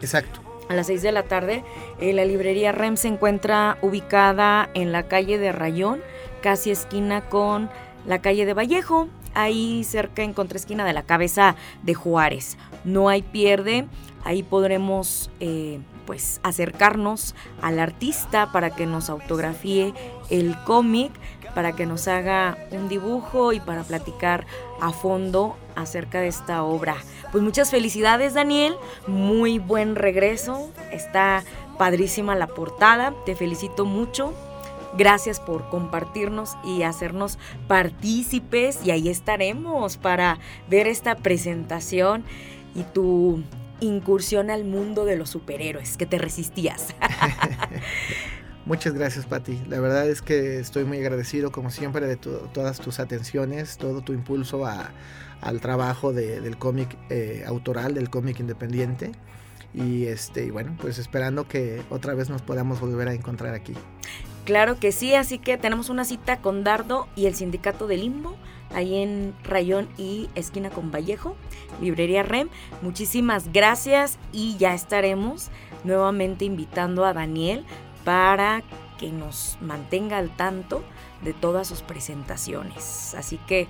Exacto 0.00 0.40
a 0.68 0.74
las 0.74 0.86
6 0.86 1.02
de 1.02 1.12
la 1.12 1.22
tarde. 1.24 1.64
Eh, 2.00 2.12
la 2.12 2.24
librería 2.24 2.72
REM 2.72 2.96
se 2.96 3.08
encuentra 3.08 3.78
ubicada 3.82 4.70
en 4.74 4.90
la 4.90 5.04
calle 5.04 5.38
de 5.38 5.52
Rayón, 5.52 6.00
casi 6.40 6.70
esquina 6.70 7.20
con 7.28 7.70
la 8.06 8.20
calle 8.20 8.46
de 8.46 8.54
Vallejo, 8.54 9.08
ahí 9.34 9.84
cerca 9.84 10.22
en 10.22 10.32
contraesquina 10.32 10.84
de 10.84 10.92
la 10.92 11.02
cabeza 11.02 11.56
de 11.82 11.94
Juárez. 11.94 12.56
No 12.84 13.08
hay 13.08 13.22
pierde, 13.22 13.86
ahí 14.24 14.42
podremos 14.42 15.30
eh, 15.40 15.80
pues 16.06 16.40
acercarnos 16.42 17.34
al 17.60 17.78
artista 17.78 18.50
para 18.52 18.70
que 18.70 18.86
nos 18.86 19.10
autografíe 19.10 19.94
el 20.30 20.56
cómic, 20.64 21.12
para 21.54 21.72
que 21.72 21.86
nos 21.86 22.08
haga 22.08 22.56
un 22.70 22.88
dibujo 22.88 23.52
y 23.52 23.60
para 23.60 23.82
platicar 23.84 24.46
a 24.80 24.90
fondo 24.90 25.56
acerca 25.76 26.20
de 26.20 26.28
esta 26.28 26.62
obra. 26.62 26.96
Pues 27.30 27.42
muchas 27.42 27.70
felicidades 27.70 28.34
Daniel, 28.34 28.74
muy 29.06 29.58
buen 29.58 29.94
regreso, 29.94 30.70
está 30.90 31.44
padrísima 31.78 32.34
la 32.34 32.46
portada, 32.46 33.14
te 33.24 33.36
felicito 33.36 33.84
mucho. 33.84 34.32
Gracias 34.96 35.40
por 35.40 35.70
compartirnos 35.70 36.58
y 36.64 36.82
hacernos 36.82 37.38
partícipes 37.66 38.84
y 38.84 38.90
ahí 38.90 39.08
estaremos 39.08 39.96
para 39.96 40.38
ver 40.68 40.86
esta 40.86 41.14
presentación 41.14 42.24
y 42.74 42.82
tu 42.82 43.42
incursión 43.80 44.50
al 44.50 44.64
mundo 44.64 45.04
de 45.04 45.16
los 45.16 45.30
superhéroes 45.30 45.96
que 45.96 46.06
te 46.06 46.18
resistías. 46.18 46.94
Muchas 48.64 48.94
gracias, 48.94 49.26
Patti. 49.26 49.60
La 49.68 49.80
verdad 49.80 50.08
es 50.08 50.22
que 50.22 50.60
estoy 50.60 50.84
muy 50.84 50.98
agradecido, 50.98 51.50
como 51.50 51.70
siempre, 51.70 52.06
de 52.06 52.16
todas 52.16 52.78
tus 52.78 53.00
atenciones, 53.00 53.76
todo 53.76 54.02
tu 54.02 54.12
impulso 54.12 54.64
al 54.64 55.60
trabajo 55.60 56.12
del 56.12 56.56
cómic 56.58 56.96
eh, 57.10 57.42
autoral, 57.44 57.94
del 57.94 58.08
cómic 58.08 58.38
independiente. 58.38 59.12
Y 59.74 60.04
este, 60.04 60.52
bueno, 60.52 60.76
pues 60.80 60.98
esperando 60.98 61.48
que 61.48 61.82
otra 61.90 62.14
vez 62.14 62.30
nos 62.30 62.42
podamos 62.42 62.80
volver 62.80 63.08
a 63.08 63.14
encontrar 63.14 63.54
aquí. 63.54 63.74
Claro 64.44 64.78
que 64.78 64.92
sí, 64.92 65.14
así 65.14 65.38
que 65.38 65.56
tenemos 65.56 65.88
una 65.88 66.04
cita 66.04 66.38
con 66.38 66.62
Dardo 66.62 67.08
y 67.16 67.26
el 67.26 67.34
sindicato 67.34 67.86
de 67.86 67.96
Limbo, 67.96 68.36
ahí 68.74 69.02
en 69.02 69.34
Rayón 69.44 69.88
y 69.98 70.28
esquina 70.34 70.70
con 70.70 70.90
Vallejo, 70.90 71.36
librería 71.80 72.22
REM. 72.22 72.48
Muchísimas 72.80 73.52
gracias 73.52 74.18
y 74.32 74.56
ya 74.56 74.74
estaremos 74.74 75.50
nuevamente 75.84 76.44
invitando 76.44 77.04
a 77.04 77.12
Daniel 77.12 77.64
para 78.04 78.62
que 78.98 79.10
nos 79.10 79.58
mantenga 79.60 80.18
al 80.18 80.34
tanto 80.36 80.82
de 81.22 81.32
todas 81.32 81.66
sus 81.66 81.82
presentaciones. 81.82 83.14
Así 83.16 83.38
que 83.46 83.68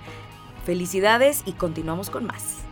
felicidades 0.65 1.43
y 1.45 1.53
continuamos 1.53 2.09
con 2.09 2.25
más. 2.25 2.62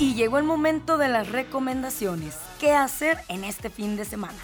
Y 0.00 0.14
llegó 0.14 0.38
el 0.38 0.44
momento 0.44 0.96
de 0.96 1.08
las 1.08 1.32
recomendaciones. 1.32 2.38
¿Qué 2.60 2.70
hacer 2.72 3.18
en 3.28 3.42
este 3.42 3.68
fin 3.68 3.96
de 3.96 4.04
semana? 4.04 4.38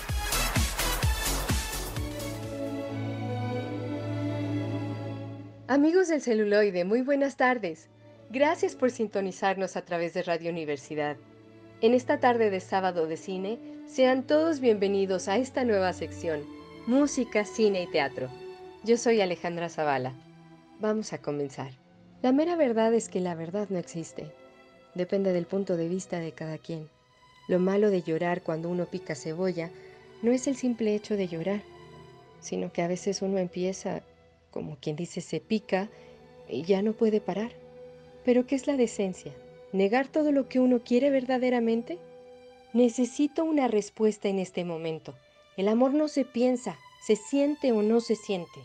Amigos 5.68 6.08
del 6.08 6.20
celuloide, 6.20 6.84
muy 6.84 7.02
buenas 7.02 7.36
tardes. 7.36 7.88
Gracias 8.30 8.74
por 8.74 8.90
sintonizarnos 8.90 9.76
a 9.76 9.82
través 9.82 10.12
de 10.12 10.24
Radio 10.24 10.50
Universidad. 10.50 11.16
En 11.80 11.94
esta 11.94 12.18
tarde 12.18 12.50
de 12.50 12.58
sábado 12.58 13.06
de 13.06 13.16
cine, 13.16 13.60
sean 13.86 14.24
todos 14.24 14.58
bienvenidos 14.58 15.28
a 15.28 15.36
esta 15.36 15.62
nueva 15.64 15.92
sección, 15.92 16.42
Música, 16.88 17.44
Cine 17.44 17.84
y 17.84 17.86
Teatro. 17.86 18.28
Yo 18.82 18.96
soy 18.96 19.20
Alejandra 19.20 19.68
Zavala. 19.68 20.14
Vamos 20.80 21.12
a 21.12 21.18
comenzar. 21.18 21.70
La 22.22 22.32
mera 22.32 22.56
verdad 22.56 22.92
es 22.92 23.08
que 23.08 23.20
la 23.20 23.36
verdad 23.36 23.68
no 23.70 23.78
existe. 23.78 24.32
Depende 24.94 25.32
del 25.32 25.46
punto 25.46 25.76
de 25.76 25.88
vista 25.88 26.20
de 26.20 26.32
cada 26.32 26.58
quien. 26.58 26.88
Lo 27.48 27.58
malo 27.58 27.90
de 27.90 28.02
llorar 28.02 28.42
cuando 28.42 28.68
uno 28.68 28.86
pica 28.86 29.14
cebolla 29.14 29.70
no 30.22 30.32
es 30.32 30.46
el 30.46 30.56
simple 30.56 30.94
hecho 30.94 31.16
de 31.16 31.28
llorar, 31.28 31.62
sino 32.40 32.72
que 32.72 32.82
a 32.82 32.88
veces 32.88 33.20
uno 33.20 33.38
empieza 33.38 34.02
como 34.50 34.76
quien 34.76 34.96
dice 34.96 35.20
se 35.20 35.40
pica 35.40 35.88
y 36.48 36.62
ya 36.62 36.80
no 36.80 36.92
puede 36.92 37.20
parar. 37.20 37.52
Pero 38.24 38.46
¿qué 38.46 38.54
es 38.54 38.66
la 38.66 38.76
decencia? 38.76 39.32
¿Negar 39.72 40.06
todo 40.06 40.30
lo 40.30 40.48
que 40.48 40.60
uno 40.60 40.80
quiere 40.84 41.10
verdaderamente? 41.10 41.98
Necesito 42.72 43.44
una 43.44 43.68
respuesta 43.68 44.28
en 44.28 44.38
este 44.38 44.64
momento. 44.64 45.14
El 45.56 45.68
amor 45.68 45.92
no 45.92 46.08
se 46.08 46.24
piensa, 46.24 46.78
se 47.04 47.16
siente 47.16 47.72
o 47.72 47.82
no 47.82 48.00
se 48.00 48.16
siente. 48.16 48.60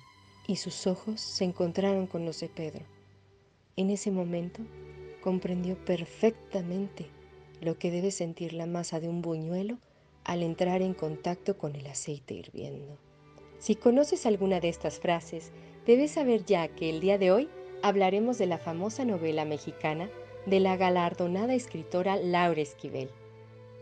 Y 0.48 0.56
sus 0.56 0.88
ojos 0.88 1.20
se 1.20 1.44
encontraron 1.44 2.08
con 2.08 2.26
los 2.26 2.39
de 2.39 2.50
Pedro. 2.50 2.86
En 3.76 3.89
ese 3.89 4.12
momento 4.12 4.62
comprendió 5.21 5.75
perfectamente 5.86 7.08
lo 7.62 7.77
que 7.77 7.91
debe 7.91 8.12
sentir 8.12 8.53
la 8.53 8.65
masa 8.65 8.99
de 8.99 9.10
un 9.10 9.21
buñuelo 9.21 9.77
al 10.23 10.43
entrar 10.43 10.82
en 10.82 10.93
contacto 10.93 11.58
con 11.58 11.75
el 11.75 11.88
aceite 11.88 12.34
hirviendo. 12.34 12.97
Si 13.58 13.75
conoces 13.75 14.25
alguna 14.25 14.60
de 14.60 14.69
estas 14.69 14.99
frases, 14.99 15.51
debes 15.86 16.12
saber 16.12 16.45
ya 16.45 16.67
que 16.69 16.89
el 16.89 17.01
día 17.01 17.17
de 17.17 17.32
hoy 17.32 17.49
hablaremos 17.82 18.38
de 18.38 18.45
la 18.45 18.58
famosa 18.58 19.05
novela 19.05 19.45
mexicana 19.45 20.10
de 20.45 20.60
la 20.60 20.77
galardonada 20.77 21.53
escritora 21.53 22.15
Laura 22.15 22.62
Esquivel. 22.62 23.10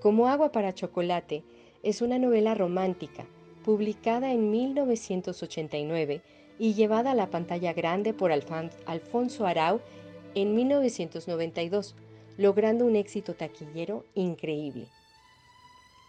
Como 0.01 0.27
agua 0.27 0.51
para 0.51 0.73
chocolate 0.73 1.43
es 1.83 2.01
una 2.01 2.17
novela 2.17 2.55
romántica 2.55 3.25
publicada 3.63 4.31
en 4.31 4.49
1989 4.49 6.21
y 6.59 6.73
llevada 6.73 7.11
a 7.11 7.15
la 7.15 7.29
pantalla 7.29 7.73
grande 7.73 8.13
por 8.13 8.31
Alfonso 8.31 9.45
Arau 9.45 9.81
en 10.37 10.53
1992, 10.53 11.95
logrando 12.37 12.85
un 12.85 12.95
éxito 12.95 13.33
taquillero 13.33 14.05
increíble. 14.13 14.87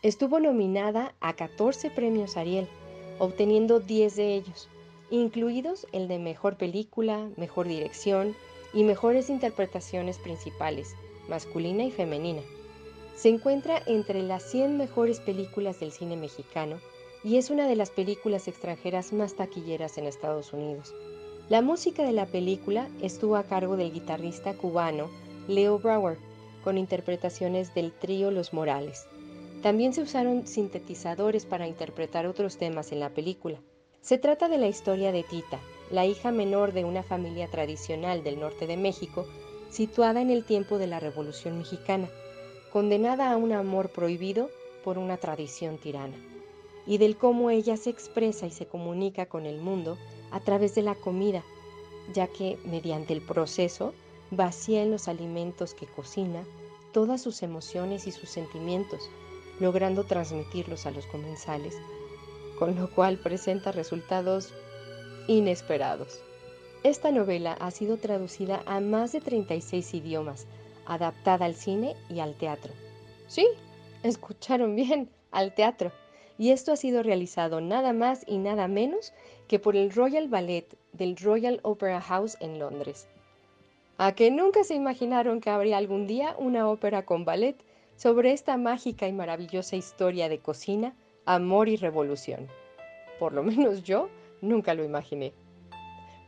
Estuvo 0.03 0.39
nominada 0.39 1.15
a 1.21 1.33
14 1.35 1.91
premios 1.91 2.37
Ariel, 2.37 2.69
obteniendo 3.19 3.81
10 3.81 4.17
de 4.17 4.35
ellos, 4.35 4.69
incluidos 5.11 5.87
el 5.93 6.09
de 6.09 6.19
Mejor 6.19 6.59
Película, 6.59 7.31
Mejor 7.39 7.69
Dirección 7.69 8.37
y 8.75 8.85
Mejores 8.85 9.31
Interpretaciones 9.31 10.19
Principales, 10.19 10.95
masculina 11.27 11.85
y 11.85 11.91
femenina. 11.91 12.43
Se 13.17 13.31
encuentra 13.31 13.83
entre 13.87 14.23
las 14.23 14.43
100 14.43 14.77
mejores 14.77 15.21
películas 15.21 15.81
del 15.81 15.91
cine 15.91 16.19
mexicano 16.19 16.79
y 17.25 17.39
es 17.39 17.49
una 17.49 17.67
de 17.67 17.77
las 17.77 17.91
películas 17.91 18.47
extranjeras 18.47 19.15
más 19.15 19.37
taquilleras 19.37 19.97
en 19.97 20.05
Estados 20.05 20.53
Unidos. 20.53 20.95
La 21.49 21.63
música 21.63 22.05
de 22.05 22.13
la 22.13 22.27
película 22.27 22.91
estuvo 23.01 23.37
a 23.37 23.43
cargo 23.43 23.79
del 23.79 23.91
guitarrista 23.91 24.53
cubano 24.53 25.09
Leo 25.47 25.79
Brower, 25.79 26.19
con 26.63 26.77
interpretaciones 26.77 27.73
del 27.73 27.91
trío 27.93 28.31
Los 28.31 28.53
Morales. 28.53 29.07
También 29.63 29.95
se 29.95 30.03
usaron 30.03 30.47
sintetizadores 30.47 31.47
para 31.47 31.67
interpretar 31.67 32.27
otros 32.27 32.59
temas 32.59 32.93
en 32.93 33.01
la 33.01 33.09
película. 33.09 33.59
Se 34.03 34.19
trata 34.19 34.51
de 34.51 34.59
la 34.59 34.69
historia 34.69 35.11
de 35.11 35.23
Tita, 35.23 35.59
la 35.91 36.05
hija 36.05 36.33
menor 36.33 36.75
de 36.75 36.85
una 36.85 37.03
familia 37.03 37.49
tradicional 37.49 38.23
del 38.23 38.39
norte 38.39 38.67
de 38.67 38.77
México, 38.77 39.27
situada 39.71 40.21
en 40.21 40.29
el 40.29 40.45
tiempo 40.45 40.77
de 40.77 40.87
la 40.87 41.01
Revolución 41.01 41.57
Mexicana, 41.57 42.11
condenada 42.71 43.33
a 43.33 43.39
un 43.39 43.53
amor 43.53 43.89
prohibido 43.89 44.51
por 44.85 44.99
una 44.99 45.17
tradición 45.17 45.79
tirana 45.79 46.17
y 46.87 46.99
del 46.99 47.17
cómo 47.17 47.49
ella 47.49 47.79
se 47.79 47.89
expresa 47.89 48.47
y 48.47 48.51
se 48.51 48.67
comunica 48.67 49.27
con 49.27 49.47
el 49.47 49.61
mundo 49.61 49.97
a 50.31 50.41
través 50.41 50.75
de 50.75 50.83
la 50.83 50.95
comida, 50.95 51.43
ya 52.13 52.27
que 52.27 52.59
mediante 52.65 53.13
el 53.13 53.21
proceso 53.21 53.95
vacía 54.31 54.83
en 54.83 54.91
los 54.91 55.09
alimentos 55.09 55.75
que 55.75 55.87
cocina 55.87 56.45
todas 56.93 57.23
sus 57.23 57.43
emociones 57.43 58.07
y 58.07 58.13
sus 58.13 58.29
sentimientos, 58.29 59.09
logrando 59.61 60.05
transmitirlos 60.05 60.87
a 60.87 60.91
los 60.91 61.07
comensales, 61.07 61.77
con 62.59 62.77
lo 62.77 62.91
cual 62.91 63.19
presenta 63.19 63.73
resultados 63.73 64.53
inesperados. 65.27 66.21
Esta 66.85 67.11
novela 67.11 67.55
ha 67.55 67.71
sido 67.71 67.97
traducida 67.97 68.63
a 68.67 68.81
más 68.81 69.13
de 69.13 69.21
36 69.21 69.95
idiomas, 69.95 70.47
adaptada 70.87 71.45
al 71.45 71.55
cine 71.55 71.97
y 72.09 72.21
al 72.21 72.35
teatro. 72.35 72.73
Sí, 73.27 73.47
escucharon 74.03 74.75
bien, 74.75 75.11
al 75.31 75.55
teatro 75.55 75.93
y 76.39 76.53
esto 76.53 76.73
ha 76.73 76.77
sido 76.77 77.03
realizado 77.03 77.61
nada 77.61 77.93
más 77.93 78.25
y 78.27 78.39
nada 78.39 78.69
menos 78.69 79.13
que 79.49 79.59
por 79.59 79.77
el 79.77 79.91
Royal 79.91 80.29
Ballet 80.29 80.67
del 80.93 81.17
Royal 81.17 81.61
Opera 81.63 82.01
House 82.01 82.37
en 82.41 82.59
Londres. 82.59 83.09
¿A 83.99 84.13
que 84.13 84.31
nunca 84.31 84.63
se 84.63 84.75
imaginaron 84.75 85.41
que 85.41 85.51
habría 85.51 85.77
algún 85.77 86.07
día 86.07 86.37
una 86.39 86.69
ópera 86.71 87.05
con 87.05 87.25
ballet 87.25 87.57
sobre 87.97 88.33
esta 88.33 88.57
mágica 88.57 89.09
y 89.09 89.13
maravillosa 89.13 89.75
historia 89.75 90.29
de 90.29 90.39
cocina, 90.39 90.95
amor 91.27 91.69
y 91.69 91.77
revolución? 91.77 92.47
Por 93.19 93.33
lo 93.33 93.43
menos 93.43 93.83
yo 93.83 94.09
nunca 94.41 94.75
lo 94.75 94.85
imaginé. 94.85 95.33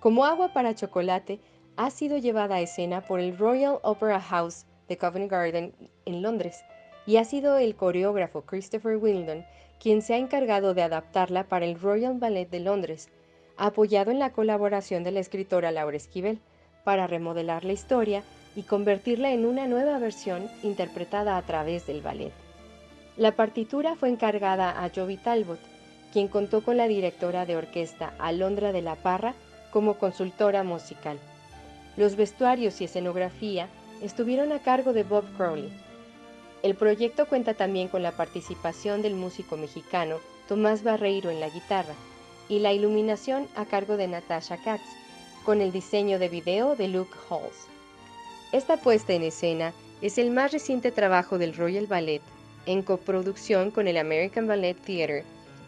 Como 0.01 0.25
agua 0.25 0.53
para 0.53 0.75
chocolate, 0.75 1.39
ha 1.77 1.91
sido 1.91 2.19
llevada 2.19 2.57
a 2.57 2.61
escena 2.61 3.03
por 3.03 3.21
el 3.21 3.39
Royal 3.39 3.79
Opera 3.83 4.21
House 4.21 4.67
de 4.89 4.99
Covent 4.99 5.31
Garden 5.31 5.73
en 6.05 6.23
Londres 6.23 6.65
y 7.07 7.17
ha 7.17 7.25
sido 7.25 7.57
el 7.59 7.77
coreógrafo 7.77 8.43
Christopher 8.43 8.97
Wildon 8.97 9.45
quien 9.81 10.03
se 10.03 10.15
ha 10.15 10.19
encargado 10.19 10.75
de 10.75 10.83
adaptarla 10.83 11.45
para 11.45 11.65
el 11.65 11.81
Royal 11.81 12.19
Ballet 12.19 12.49
de 12.49 12.61
Londres, 12.61 13.09
apoyado 13.57 14.11
en 14.11 14.19
la 14.19 14.31
colaboración 14.31 15.03
de 15.05 15.11
la 15.11 15.21
escritora 15.21 15.73
Laura 15.73 15.97
Esquivel, 15.97 16.39
para 16.85 17.07
remodelar 17.07 17.65
la 17.65 17.73
historia 17.73 18.23
y 18.55 18.63
convertirla 18.63 19.33
en 19.33 19.47
una 19.47 19.67
nueva 19.67 19.99
versión 19.99 20.49
interpretada 20.63 21.37
a 21.37 21.43
través 21.43 21.87
del 21.87 22.03
ballet. 22.03 22.33
La 23.17 23.33
partitura 23.33 23.97
fue 23.97 24.09
encargada 24.09 24.83
a 24.83 24.91
Jovi 24.91 25.17
Talbot, 25.17 25.61
quien 26.13 26.29
contó 26.29 26.63
con 26.63 26.77
la 26.77 26.89
directora 26.89 27.47
de 27.47 27.57
orquesta 27.57 28.13
Alondra 28.19 28.73
de 28.73 28.83
la 28.83 28.97
Parra 28.97 29.35
como 29.71 29.95
consultora 29.95 30.63
musical. 30.63 31.19
Los 31.97 32.17
vestuarios 32.17 32.81
y 32.81 32.85
escenografía 32.85 33.69
estuvieron 34.03 34.53
a 34.53 34.61
cargo 34.61 34.93
de 34.93 35.05
Bob 35.05 35.25
Crowley, 35.37 35.71
el 36.63 36.75
proyecto 36.75 37.27
cuenta 37.27 37.55
también 37.55 37.89
con 37.89 38.03
la 38.03 38.13
participación 38.13 39.03
del 39.03 39.15
músico 39.15 39.57
mexicano 39.57 40.19
Tomás 40.49 40.83
Barreiro 40.83 41.31
en 41.31 41.41
la 41.41 41.49
guitarra 41.49 41.95
y 42.49 42.59
la 42.59 42.73
iluminación 42.73 43.49
a 43.55 43.65
cargo 43.65 43.97
de 43.97 44.09
Natasha 44.09 44.57
Katz, 44.57 44.83
con 45.45 45.61
el 45.61 45.73
diseño 45.73 46.19
de 46.19 46.29
video 46.29 46.77
de 46.77 46.89
Luke 46.89 47.17
Halls. 47.29 47.67
Esta 48.53 48.77
puesta 48.77 49.13
en 49.13 49.23
escena 49.23 49.73
es 50.03 50.19
el 50.19 50.31
más 50.31 50.53
reciente 50.53 50.91
trabajo 50.91 51.39
del 51.39 51.55
Royal 51.55 51.87
Ballet 51.87 52.23
en 52.67 52.83
coproducción 52.83 53.71
con 53.71 53.89
el 53.89 53.97
American 53.97 54.47
Ballet 54.47 54.77
Theatre 54.77 55.25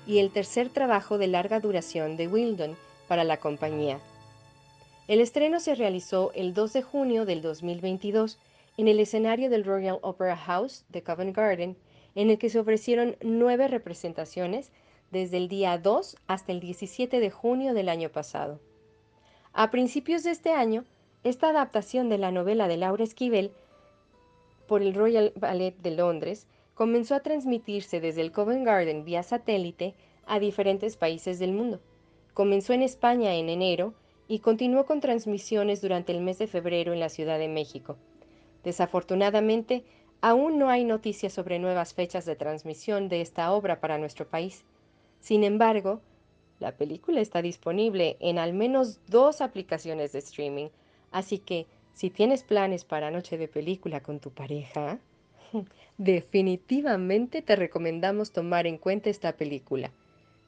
y 0.06 0.18
el 0.18 0.30
tercer 0.30 0.68
trabajo 0.68 1.16
de 1.16 1.28
larga 1.28 1.60
duración 1.60 2.16
de 2.16 2.28
Wildon 2.28 2.76
para 3.08 3.24
la 3.24 3.36
compañía. 3.38 3.98
El 5.08 5.20
estreno 5.20 5.60
se 5.60 5.74
realizó 5.74 6.32
el 6.34 6.54
2 6.54 6.72
de 6.72 6.82
junio 6.82 7.24
del 7.24 7.40
2022 7.40 8.38
en 8.76 8.88
el 8.88 9.00
escenario 9.00 9.50
del 9.50 9.64
Royal 9.64 9.98
Opera 10.02 10.36
House 10.36 10.84
de 10.88 11.02
Covent 11.02 11.36
Garden, 11.36 11.76
en 12.14 12.30
el 12.30 12.38
que 12.38 12.50
se 12.50 12.58
ofrecieron 12.58 13.16
nueve 13.22 13.68
representaciones 13.68 14.70
desde 15.10 15.36
el 15.36 15.48
día 15.48 15.78
2 15.78 16.16
hasta 16.26 16.52
el 16.52 16.60
17 16.60 17.20
de 17.20 17.30
junio 17.30 17.74
del 17.74 17.88
año 17.88 18.10
pasado. 18.10 18.60
A 19.52 19.70
principios 19.70 20.22
de 20.24 20.30
este 20.30 20.52
año, 20.52 20.84
esta 21.22 21.50
adaptación 21.50 22.08
de 22.08 22.18
la 22.18 22.32
novela 22.32 22.66
de 22.66 22.78
Laura 22.78 23.04
Esquivel 23.04 23.52
por 24.66 24.82
el 24.82 24.94
Royal 24.94 25.32
Ballet 25.36 25.76
de 25.76 25.90
Londres 25.90 26.46
comenzó 26.74 27.14
a 27.14 27.20
transmitirse 27.20 28.00
desde 28.00 28.22
el 28.22 28.32
Covent 28.32 28.64
Garden 28.64 29.04
vía 29.04 29.22
satélite 29.22 29.94
a 30.26 30.38
diferentes 30.38 30.96
países 30.96 31.38
del 31.38 31.52
mundo. 31.52 31.80
Comenzó 32.32 32.72
en 32.72 32.80
España 32.80 33.34
en 33.34 33.50
enero 33.50 33.92
y 34.28 34.38
continuó 34.38 34.86
con 34.86 35.00
transmisiones 35.00 35.82
durante 35.82 36.12
el 36.12 36.22
mes 36.22 36.38
de 36.38 36.46
febrero 36.46 36.94
en 36.94 37.00
la 37.00 37.10
Ciudad 37.10 37.38
de 37.38 37.48
México. 37.48 37.98
Desafortunadamente, 38.64 39.84
aún 40.20 40.58
no 40.58 40.70
hay 40.70 40.84
noticias 40.84 41.32
sobre 41.32 41.58
nuevas 41.58 41.94
fechas 41.94 42.24
de 42.24 42.36
transmisión 42.36 43.08
de 43.08 43.20
esta 43.20 43.52
obra 43.52 43.80
para 43.80 43.98
nuestro 43.98 44.28
país. 44.28 44.64
Sin 45.20 45.44
embargo, 45.44 46.00
la 46.60 46.76
película 46.76 47.20
está 47.20 47.42
disponible 47.42 48.16
en 48.20 48.38
al 48.38 48.52
menos 48.52 49.00
dos 49.06 49.40
aplicaciones 49.40 50.12
de 50.12 50.20
streaming, 50.20 50.68
así 51.10 51.38
que 51.38 51.66
si 51.92 52.08
tienes 52.08 52.44
planes 52.44 52.84
para 52.84 53.10
noche 53.10 53.36
de 53.36 53.48
película 53.48 54.00
con 54.02 54.20
tu 54.20 54.30
pareja, 54.30 55.00
definitivamente 55.98 57.42
te 57.42 57.56
recomendamos 57.56 58.32
tomar 58.32 58.66
en 58.66 58.78
cuenta 58.78 59.10
esta 59.10 59.36
película. 59.36 59.90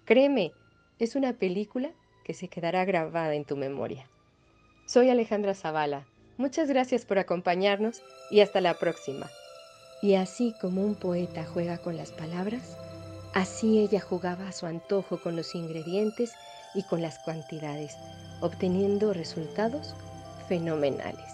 Créeme, 0.05 0.53
es 0.99 1.17
una 1.17 1.33
película 1.35 1.91
que 2.23 2.33
se 2.33 2.49
quedará 2.49 2.85
grabada 2.85 3.35
en 3.35 3.45
tu 3.45 3.57
memoria. 3.57 4.09
Soy 4.87 5.11
Alejandra 5.11 5.55
Zavala 5.55 6.07
Muchas 6.37 6.69
gracias 6.69 7.05
por 7.05 7.19
acompañarnos 7.19 8.03
y 8.31 8.41
hasta 8.41 8.61
la 8.61 8.75
próxima. 8.75 9.31
Y 10.03 10.15
así 10.15 10.55
como 10.61 10.83
un 10.83 10.97
poeta 10.97 11.45
juega 11.45 11.79
con 11.79 11.97
las 11.97 12.11
palabras, 12.11 12.77
así 13.35 13.79
ella 13.79 14.01
jugaba 14.01 14.49
a 14.49 14.53
su 14.53 14.67
antojo 14.67 15.21
con 15.23 15.37
los 15.37 15.55
ingredientes 15.55 16.33
y 16.75 16.83
con 16.83 17.03
las 17.03 17.21
cantidades, 17.21 17.97
obteniendo 18.41 19.13
resultados 19.13 19.95
fenomenales. 20.49 21.34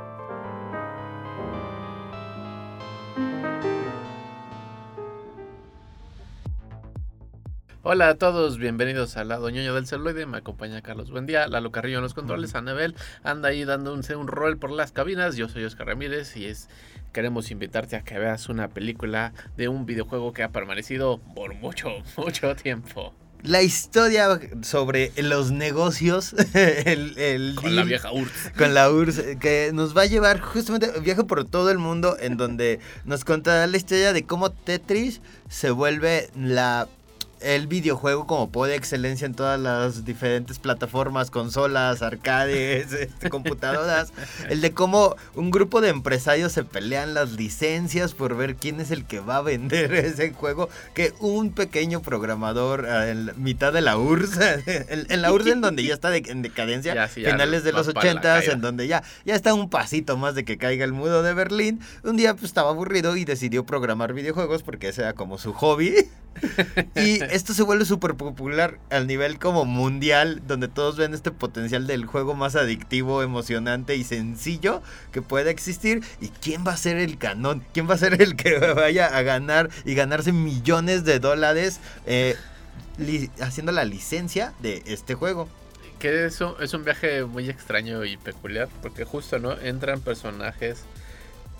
Hola 7.93 8.07
a 8.07 8.15
todos, 8.15 8.57
bienvenidos 8.57 9.17
a 9.17 9.25
Lado 9.25 9.49
Ñoño 9.49 9.75
del 9.75 9.85
celuloide. 9.85 10.25
Me 10.25 10.37
acompaña 10.37 10.81
Carlos 10.81 11.11
Buendía, 11.11 11.45
Lalo 11.49 11.73
Carrillo 11.73 11.97
en 11.97 12.03
los 12.03 12.13
controles, 12.13 12.55
Anabel 12.55 12.95
anda 13.21 13.49
ahí 13.49 13.65
dándose 13.65 14.15
un 14.15 14.27
rol 14.27 14.57
por 14.57 14.71
las 14.71 14.93
cabinas. 14.93 15.35
Yo 15.35 15.49
soy 15.49 15.65
Oscar 15.65 15.87
Ramírez 15.87 16.37
y 16.37 16.45
es 16.45 16.69
queremos 17.11 17.51
invitarte 17.51 17.97
a 17.97 18.03
que 18.03 18.17
veas 18.17 18.47
una 18.47 18.69
película 18.69 19.33
de 19.57 19.67
un 19.67 19.85
videojuego 19.85 20.31
que 20.31 20.41
ha 20.41 20.51
permanecido 20.53 21.19
por 21.35 21.53
mucho, 21.55 21.89
mucho 22.15 22.55
tiempo. 22.55 23.13
La 23.43 23.61
historia 23.61 24.39
sobre 24.61 25.11
los 25.17 25.51
negocios, 25.51 26.33
el, 26.53 27.17
el 27.17 27.55
Con 27.55 27.75
la 27.75 27.83
vieja 27.83 28.13
URSS. 28.13 28.51
con 28.57 28.73
la 28.73 28.89
URSS, 28.89 29.35
que 29.37 29.71
nos 29.73 29.97
va 29.97 30.03
a 30.03 30.05
llevar 30.05 30.39
justamente 30.39 30.97
viaje 31.01 31.25
por 31.25 31.43
todo 31.43 31.69
el 31.69 31.77
mundo, 31.77 32.15
en 32.21 32.37
donde 32.37 32.79
nos 33.03 33.25
contará 33.25 33.67
la 33.67 33.75
historia 33.75 34.13
de 34.13 34.25
cómo 34.25 34.49
Tetris 34.49 35.19
se 35.49 35.71
vuelve 35.71 36.29
la 36.37 36.87
el 37.41 37.67
videojuego 37.67 38.27
como 38.27 38.49
por 38.51 38.69
excelencia 38.69 39.25
en 39.25 39.33
todas 39.33 39.59
las 39.59 40.05
diferentes 40.05 40.59
plataformas, 40.59 41.31
consolas, 41.31 42.01
arcades, 42.01 42.91
este, 42.93 43.29
computadoras. 43.29 44.13
El 44.49 44.61
de 44.61 44.71
cómo 44.71 45.15
un 45.35 45.51
grupo 45.51 45.81
de 45.81 45.89
empresarios 45.89 46.51
se 46.51 46.63
pelean 46.63 47.13
las 47.13 47.31
licencias 47.31 48.13
por 48.13 48.35
ver 48.35 48.55
quién 48.55 48.79
es 48.79 48.91
el 48.91 49.05
que 49.05 49.19
va 49.19 49.37
a 49.37 49.41
vender 49.41 49.93
ese 49.95 50.31
juego. 50.33 50.69
Que 50.93 51.13
un 51.19 51.51
pequeño 51.51 52.01
programador 52.01 52.85
eh, 52.87 53.11
en 53.11 53.31
mitad 53.43 53.73
de 53.73 53.81
la 53.81 53.97
URSS, 53.97 54.37
en, 54.67 55.05
en 55.09 55.21
la 55.21 55.31
URSS 55.33 55.47
en 55.47 55.61
donde 55.61 55.83
ya 55.83 55.93
está 55.93 56.09
de- 56.09 56.23
en 56.27 56.41
decadencia, 56.41 56.93
Ya, 56.93 57.07
sí, 57.07 57.21
ya 57.21 57.31
finales 57.31 57.63
de 57.63 57.71
los 57.71 57.87
para 57.87 57.93
la 58.05 58.09
ochentas, 58.11 58.39
caída. 58.39 58.53
en 58.53 58.61
donde 58.61 58.87
ya, 58.87 59.03
ya 59.25 59.35
está 59.35 59.53
un 59.53 59.69
pasito 59.69 60.17
más 60.17 60.35
de 60.35 60.45
que 60.45 60.57
caiga 60.57 60.85
el 60.85 60.93
muro 60.93 61.23
de 61.23 61.33
Berlín. 61.33 61.79
Un 62.03 62.17
día 62.17 62.33
pues, 62.33 62.45
estaba 62.45 62.69
aburrido 62.69 63.15
y 63.17 63.25
decidió 63.25 63.65
programar 63.65 64.13
videojuegos 64.13 64.63
porque 64.63 64.89
ese 64.89 65.01
era 65.01 65.13
como 65.13 65.37
su 65.37 65.53
hobby. 65.53 65.93
y 66.95 67.19
esto 67.31 67.53
se 67.53 67.63
vuelve 67.63 67.85
súper 67.85 68.15
popular 68.15 68.77
al 68.89 69.07
nivel 69.07 69.39
como 69.39 69.63
mundial, 69.63 70.41
donde 70.47 70.67
todos 70.67 70.97
ven 70.97 71.13
este 71.13 71.31
potencial 71.31 71.87
del 71.87 72.05
juego 72.05 72.35
más 72.35 72.55
adictivo, 72.55 73.23
emocionante 73.23 73.95
y 73.95 74.03
sencillo 74.03 74.81
que 75.11 75.21
puede 75.21 75.49
existir. 75.49 76.03
¿Y 76.19 76.27
quién 76.27 76.65
va 76.67 76.73
a 76.73 76.77
ser 76.77 76.97
el 76.97 77.17
canón? 77.17 77.63
¿Quién 77.73 77.89
va 77.89 77.93
a 77.93 77.97
ser 77.97 78.21
el 78.21 78.35
que 78.35 78.59
vaya 78.75 79.07
a 79.07 79.21
ganar 79.21 79.69
y 79.85 79.95
ganarse 79.95 80.33
millones 80.33 81.05
de 81.05 81.19
dólares 81.19 81.79
eh, 82.05 82.35
haciendo 83.39 83.71
la 83.71 83.85
licencia 83.85 84.53
de 84.59 84.83
este 84.85 85.15
juego? 85.15 85.47
Que 85.99 86.25
eso 86.25 86.59
es 86.59 86.73
un 86.73 86.83
viaje 86.83 87.23
muy 87.23 87.49
extraño 87.49 88.03
y 88.03 88.17
peculiar, 88.17 88.67
porque 88.81 89.05
justo, 89.05 89.39
¿no? 89.39 89.57
Entran 89.57 90.01
personajes 90.01 90.83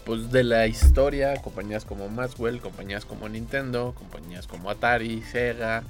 pues 0.06 0.32
de 0.32 0.44
la 0.44 0.68
historia, 0.68 1.36
compañías 1.42 1.86
como 1.86 2.10
Maxwell, 2.10 2.60
compañías 2.60 3.06
como 3.06 3.30
Nintendo, 3.30 3.94
compañías 3.98 4.48
como 4.48 4.70
Atari, 4.70 5.22
Sega 5.24 5.84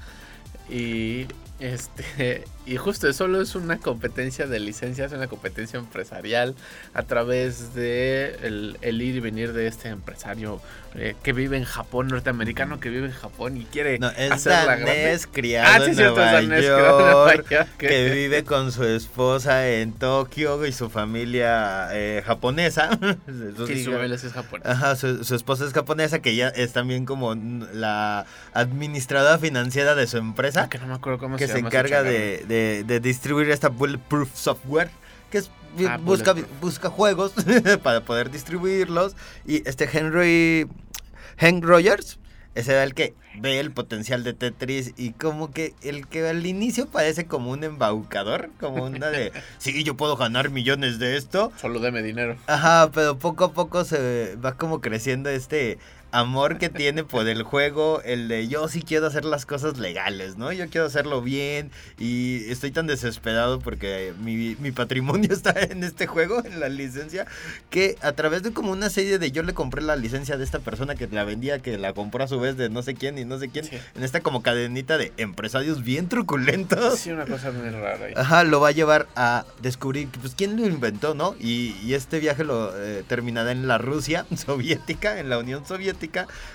y 0.72 1.28
este 1.60 2.46
y 2.66 2.78
justo 2.78 3.12
solo 3.14 3.42
es 3.42 3.56
una 3.56 3.78
competencia 3.80 4.46
de 4.48 4.60
licencias, 4.60 5.12
una 5.12 5.28
competencia 5.28 5.80
empresarial 5.80 6.56
a 6.94 7.04
través 7.04 7.74
de 7.74 8.36
el, 8.44 8.78
el 8.82 9.02
ir 9.02 9.16
y 9.16 9.20
venir 9.20 9.52
de 9.54 9.66
este 9.68 9.90
empresario 9.90 10.62
eh, 10.94 11.16
que 11.24 11.34
vive 11.34 11.58
en 11.58 11.64
Japón, 11.64 12.08
norteamericano 12.10 12.80
que 12.80 12.90
vive 12.90 13.08
en 13.08 13.14
Japón 13.14 13.58
y 13.58 13.64
quiere 13.66 13.98
No, 13.98 14.10
es 14.12 14.44
grande. 14.46 14.86
danés, 14.86 15.26
criado 15.26 15.68
Ah, 15.72 15.80
sí, 15.84 15.90
en 15.92 15.96
cierto, 15.96 16.16
Nueva 16.18 16.32
danés, 16.34 16.64
en 16.66 16.70
Nueva 16.72 17.34
York, 17.36 17.50
York. 17.50 17.68
que 17.80 18.10
vive 18.12 18.44
con 18.44 18.72
su 18.72 18.84
esposa 18.84 19.68
en 19.70 19.94
Tokio 19.94 20.64
y 20.66 20.72
su 20.72 20.90
familia 20.90 21.88
eh, 21.94 22.22
japonesa. 22.26 22.90
Sí, 23.68 23.84
su 23.84 23.92
familia 23.92 24.16
es 24.16 24.32
japonesa. 24.34 24.72
Ajá, 24.72 24.96
su, 24.96 25.24
su 25.24 25.36
esposa 25.36 25.66
es 25.66 25.74
japonesa, 25.74 26.20
que 26.20 26.36
ya 26.36 26.50
es 26.50 26.74
también 26.74 27.06
como 27.06 27.34
la 27.36 28.26
administradora 28.54 29.38
financiera 29.40 29.96
de 29.96 30.06
su 30.08 30.18
empresa, 30.18 30.61
Que 30.70 30.78
no 30.80 30.88
me 30.88 30.94
acuerdo 30.94 31.20
cómo 31.20 31.38
que 31.38 31.48
se 31.48 31.60
encarga 31.60 32.04
de, 32.04 32.46
de- 32.48 32.84
de 32.86 33.00
distribuir 33.00 33.50
esta 33.52 33.70
Bulletproof 33.70 34.30
Software, 34.36 34.90
que 35.32 35.40
es 35.40 35.52
Ah, 35.88 35.96
busca, 35.98 36.36
busca 36.60 36.90
juegos 36.90 37.32
para 37.84 38.02
poder 38.04 38.30
distribuirlos. 38.30 39.16
Y 39.46 39.66
este 39.70 39.88
Henry, 39.92 40.68
Hank 41.38 41.64
Rogers, 41.64 42.20
ese 42.56 42.74
era 42.74 42.84
el 42.84 42.94
que 42.94 43.16
ve 43.40 43.62
el 43.62 43.72
potencial 43.72 44.26
de 44.26 44.34
Tetris 44.34 44.94
y 44.98 45.12
como 45.14 45.52
que 45.52 45.74
el 45.82 46.08
que 46.08 46.28
al 46.28 46.46
inicio 46.46 46.90
parece 46.90 47.26
como 47.26 47.52
un 47.52 47.64
embaucador, 47.64 48.50
como 48.60 48.84
una 48.84 49.08
de, 49.12 49.32
sí, 49.60 49.86
yo 49.86 49.96
puedo 49.96 50.18
ganar 50.18 50.50
millones 50.50 51.00
de 51.00 51.16
esto. 51.16 51.54
Solo 51.56 51.80
deme 51.80 52.04
dinero. 52.04 52.36
Ajá, 52.48 52.92
pero 52.94 53.18
poco 53.18 53.46
a 53.46 53.54
poco 53.54 53.86
se 53.86 54.36
va 54.44 54.58
como 54.58 54.82
creciendo 54.82 55.30
este 55.30 55.78
amor 56.12 56.58
que 56.58 56.70
tiene 56.70 57.04
por 57.04 57.28
el 57.28 57.44
juego, 57.44 58.02
el 58.04 58.28
de 58.28 58.48
yo 58.48 58.68
sí 58.68 58.82
quiero 58.82 59.08
hacer 59.08 59.24
las 59.26 59.46
cosas 59.46 59.78
legales, 59.78 60.38
¿no? 60.38 60.52
Yo 60.52 60.68
quiero 60.70 60.88
hacerlo 60.88 61.22
bien 61.22 61.72
y 62.00 62.50
estoy 62.52 62.72
tan 62.72 62.88
desesperado 62.88 63.60
porque 63.60 64.14
mi, 64.20 64.56
mi 64.60 64.72
patrimonio 64.72 65.30
está 65.34 65.52
en 65.62 65.84
este 65.84 66.08
juego, 66.08 66.44
en 66.46 66.60
la 66.60 66.70
licencia, 66.70 67.26
que 67.70 67.96
a 68.02 68.12
través 68.12 68.44
de 68.44 68.52
como 68.52 68.72
una 68.72 68.90
serie 68.90 69.20
de 69.20 69.32
yo 69.32 69.44
le 69.44 69.54
compré 69.54 69.82
la 69.82 69.96
licencia 69.96 70.38
de 70.38 70.44
esta 70.44 70.60
persona 70.60 70.96
que 70.96 71.08
la 71.08 71.24
vendía, 71.24 71.60
que 71.60 71.78
la 71.78 71.94
compró 71.94 72.24
a 72.24 72.28
su 72.28 72.40
vez 72.40 72.58
de 72.58 72.70
no 72.70 72.82
sé 72.84 72.94
quién 72.96 73.18
y 73.18 73.26
no 73.26 73.40
sé 73.40 73.50
quién, 73.50 73.66
Sí. 73.66 73.78
en 73.96 74.04
esta 74.04 74.22
como 74.22 74.42
cadenita 74.44 74.98
de 74.98 75.14
empresarios 75.18 75.84
bien 75.84 76.10
truculentos. 76.10 77.00
Sí, 77.00 77.12
una 77.12 77.26
cosa 77.26 77.52
muy 77.52 77.70
rara 77.70 78.06
ahí. 78.08 78.14
Ajá, 78.16 78.44
lo 78.44 78.60
va 78.60 78.70
a 78.70 78.72
llevar 78.72 79.08
a 79.16 79.46
descubrir 79.62 80.10
pues 80.20 80.34
quién 80.36 80.58
lo 80.58 80.66
inventó, 80.68 81.14
¿no? 81.14 81.36
Y, 81.40 81.76
y 81.84 81.94
este 81.94 82.20
viaje 82.20 82.44
lo 82.44 82.72
eh, 82.76 83.04
terminará 83.08 83.52
en 83.52 83.68
la 83.68 83.78
Rusia 83.78 84.26
soviética, 84.36 85.20
en 85.20 85.30
la 85.30 85.38
Unión 85.38 85.66
Soviética, 85.66 86.01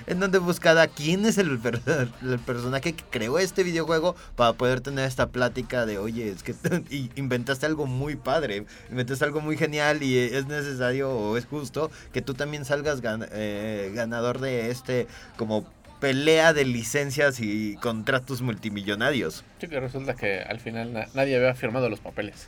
en 0.06 0.20
donde 0.20 0.38
buscará 0.38 0.86
quién 0.88 1.24
es 1.26 1.38
el, 1.38 1.58
per- 1.58 1.80
el 2.22 2.38
personaje 2.40 2.92
que 2.94 3.04
creó 3.10 3.38
este 3.38 3.62
videojuego 3.62 4.16
para 4.34 4.52
poder 4.54 4.80
tener 4.80 5.06
esta 5.06 5.28
plática 5.28 5.86
de, 5.86 5.98
oye, 5.98 6.30
es 6.30 6.42
que 6.42 6.54
inventaste 7.16 7.66
algo 7.66 7.86
muy 7.86 8.16
padre, 8.16 8.64
inventaste 8.90 9.24
algo 9.24 9.40
muy 9.40 9.56
genial 9.56 10.02
y 10.02 10.18
es 10.18 10.46
necesario 10.46 11.10
o 11.10 11.36
es 11.36 11.46
justo 11.46 11.90
que 12.12 12.22
tú 12.22 12.34
también 12.34 12.64
salgas 12.64 13.02
gan- 13.02 13.28
eh, 13.32 13.92
ganador 13.94 14.40
de 14.40 14.70
este 14.70 15.06
como 15.36 15.66
pelea 16.00 16.52
de 16.52 16.64
licencias 16.66 17.40
y 17.40 17.76
contratos 17.76 18.42
multimillonarios. 18.42 19.44
Sí, 19.60 19.66
que 19.68 19.80
resulta 19.80 20.14
que 20.14 20.40
al 20.40 20.60
final 20.60 20.92
na- 20.92 21.06
nadie 21.14 21.36
había 21.36 21.54
firmado 21.54 21.88
los 21.88 22.00
papeles. 22.00 22.46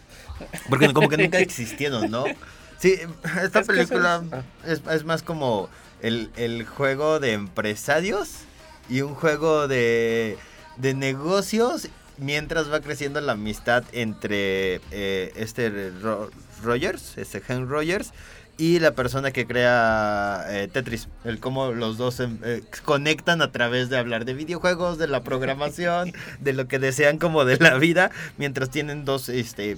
Porque 0.69 0.93
como 0.93 1.09
que 1.09 1.17
nunca 1.23 1.39
existieron, 1.39 2.11
¿no? 2.11 2.25
Sí, 2.79 2.95
esta 3.43 3.61
Es 3.61 3.67
que 3.67 3.73
película 3.75 4.23
es, 4.67 4.83
es 4.91 5.05
más 5.05 5.23
como 5.23 5.69
el, 6.03 6.31
el 6.37 6.65
juego 6.67 7.21
de 7.21 7.33
empresarios 7.33 8.31
y 8.89 9.03
un 9.03 9.15
juego 9.15 9.69
de, 9.69 10.39
de 10.77 10.95
negocios 10.95 11.89
mientras 12.17 12.73
va 12.73 12.81
creciendo 12.81 13.21
la 13.21 13.33
amistad 13.33 13.85
entre 13.93 14.81
eh, 14.91 15.33
este 15.37 15.91
Ro- 16.03 16.31
Rogers, 16.63 17.17
este 17.17 17.43
Henry 17.47 17.67
Rogers, 17.67 18.13
y 18.61 18.81
la 18.81 18.91
persona 18.91 19.31
que 19.31 19.47
crea 19.47 20.45
eh, 20.49 20.67
Tetris. 20.67 21.07
El 21.25 21.39
cómo 21.39 21.71
los 21.71 21.97
dos 21.97 22.19
eh, 22.19 22.65
conectan 22.85 23.41
a 23.41 23.53
través 23.53 23.89
de 23.89 23.99
hablar 23.99 24.25
de 24.25 24.35
videojuegos, 24.35 24.99
de 24.99 25.07
la 25.07 25.23
programación, 25.23 26.13
de 26.41 26.53
lo 26.55 26.67
que 26.67 26.81
desean 26.81 27.19
como 27.19 27.45
de 27.45 27.59
la 27.59 27.79
vida, 27.79 28.11
mientras 28.37 28.69
tienen 28.71 29.05
dos 29.05 29.29
este, 29.29 29.77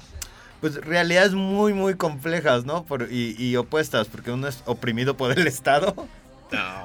pues 0.60 0.76
realidades 0.76 1.32
muy 1.32 1.72
muy 1.72 1.94
complejas, 1.94 2.64
¿no? 2.64 2.84
Por, 2.84 3.08
y, 3.10 3.34
y 3.38 3.56
opuestas, 3.56 4.08
porque 4.08 4.30
uno 4.30 4.48
es 4.48 4.62
oprimido 4.66 5.16
por 5.16 5.32
el 5.38 5.46
Estado 5.48 5.94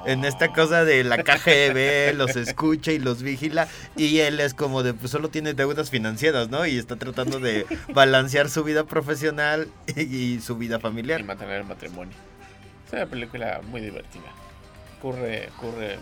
en 0.06 0.24
esta 0.24 0.52
cosa 0.52 0.84
de 0.84 1.02
la 1.04 1.22
KGB, 1.22 2.16
los 2.16 2.36
escucha 2.36 2.92
y 2.92 2.98
los 2.98 3.22
vigila, 3.22 3.68
y 3.96 4.18
él 4.18 4.40
es 4.40 4.54
como 4.54 4.82
de, 4.82 4.94
pues 4.94 5.10
solo 5.10 5.28
tiene 5.28 5.54
deudas 5.54 5.90
financieras, 5.90 6.48
¿no? 6.50 6.66
Y 6.66 6.78
está 6.78 6.96
tratando 6.96 7.40
de 7.40 7.66
balancear 7.92 8.48
su 8.48 8.62
vida 8.64 8.84
profesional 8.84 9.68
y 9.96 10.40
su 10.40 10.56
vida 10.56 10.78
Y 10.78 10.80
familiar. 10.80 11.24
mantener 11.24 11.60
el 11.62 11.66
matrimonio. 11.66 12.14
Es 12.86 12.92
una 12.92 13.06
película 13.06 13.60
muy 13.68 13.80
divertida. 13.80 14.32
Ocurre, 14.98 15.48
ocurre 15.58 15.98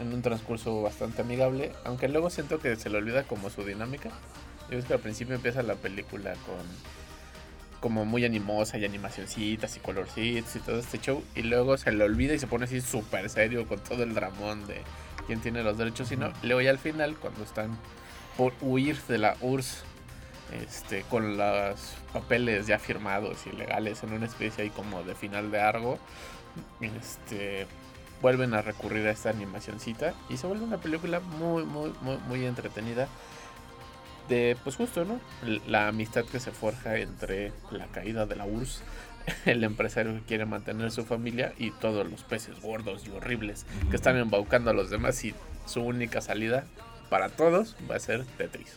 en 0.00 0.12
un 0.12 0.22
transcurso 0.22 0.82
bastante 0.82 1.22
amigable, 1.22 1.72
aunque 1.84 2.08
luego 2.08 2.30
siento 2.30 2.58
que 2.58 2.74
se 2.76 2.90
le 2.90 2.98
olvida 2.98 3.22
como 3.24 3.50
su 3.50 3.64
dinámica. 3.64 4.10
Yo 4.70 4.76
ves 4.76 4.84
que 4.84 4.94
al 4.94 5.00
principio 5.00 5.34
empieza 5.34 5.62
la 5.62 5.74
película 5.74 6.34
con 6.46 6.64
como 7.80 8.04
muy 8.04 8.24
animosa 8.26 8.76
y 8.76 8.84
animacioncitas 8.84 9.76
y 9.76 9.80
colorcitos 9.80 10.54
y 10.54 10.58
todo 10.58 10.78
este 10.78 10.98
show 10.98 11.24
y 11.34 11.42
luego 11.42 11.78
se 11.78 11.90
le 11.92 12.04
olvida 12.04 12.34
y 12.34 12.38
se 12.38 12.46
pone 12.46 12.66
así 12.66 12.82
súper 12.82 13.30
serio 13.30 13.66
con 13.66 13.80
todo 13.80 14.02
el 14.02 14.12
dramón 14.12 14.66
de 14.66 14.82
quién 15.26 15.40
tiene 15.40 15.62
los 15.62 15.78
derechos 15.78 16.12
y 16.12 16.16
no. 16.16 16.30
Luego 16.42 16.60
ya 16.60 16.70
al 16.70 16.78
final 16.78 17.16
cuando 17.16 17.42
están 17.42 17.76
por 18.36 18.52
huir 18.60 19.00
de 19.08 19.18
la 19.18 19.36
URSS 19.40 19.82
este, 20.52 21.02
con 21.04 21.36
los 21.36 21.94
papeles 22.12 22.66
ya 22.66 22.78
firmados 22.78 23.46
y 23.46 23.56
legales 23.56 24.02
en 24.02 24.12
una 24.12 24.26
especie 24.26 24.64
ahí 24.64 24.70
como 24.70 25.02
de 25.02 25.14
final 25.14 25.50
de 25.50 25.60
Argo, 25.60 25.98
este, 26.80 27.66
vuelven 28.20 28.54
a 28.54 28.62
recurrir 28.62 29.06
a 29.06 29.12
esta 29.12 29.30
animacioncita 29.30 30.14
y 30.28 30.36
se 30.36 30.46
vuelve 30.46 30.64
una 30.64 30.78
película 30.78 31.20
muy, 31.20 31.64
muy, 31.64 31.92
muy, 32.02 32.18
muy 32.28 32.44
entretenida. 32.44 33.08
De, 34.30 34.56
pues 34.64 34.76
justo, 34.76 35.04
¿no? 35.04 35.20
La 35.66 35.88
amistad 35.88 36.24
que 36.24 36.40
se 36.40 36.52
forja 36.52 36.96
entre 36.96 37.52
la 37.70 37.86
caída 37.88 38.24
de 38.26 38.36
la 38.36 38.46
URSS, 38.46 38.82
el 39.44 39.64
empresario 39.64 40.14
que 40.14 40.20
quiere 40.22 40.46
mantener 40.46 40.90
su 40.90 41.04
familia 41.04 41.52
y 41.58 41.70
todos 41.72 42.08
los 42.08 42.22
peces 42.22 42.60
gordos 42.60 43.06
y 43.06 43.10
horribles 43.10 43.66
que 43.90 43.96
están 43.96 44.16
embaucando 44.16 44.70
a 44.70 44.72
los 44.72 44.88
demás 44.88 45.22
y 45.24 45.34
su 45.66 45.82
única 45.82 46.20
salida 46.20 46.64
para 47.08 47.28
todos 47.28 47.76
va 47.90 47.96
a 47.96 48.00
ser 48.00 48.24
Tetris. 48.38 48.76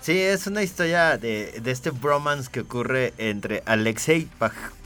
Sí, 0.00 0.18
es 0.20 0.46
una 0.46 0.62
historia 0.62 1.18
de, 1.18 1.60
de 1.60 1.70
este 1.70 1.90
bromance 1.90 2.50
que 2.50 2.60
ocurre 2.60 3.14
entre 3.18 3.62
Alexei 3.66 4.28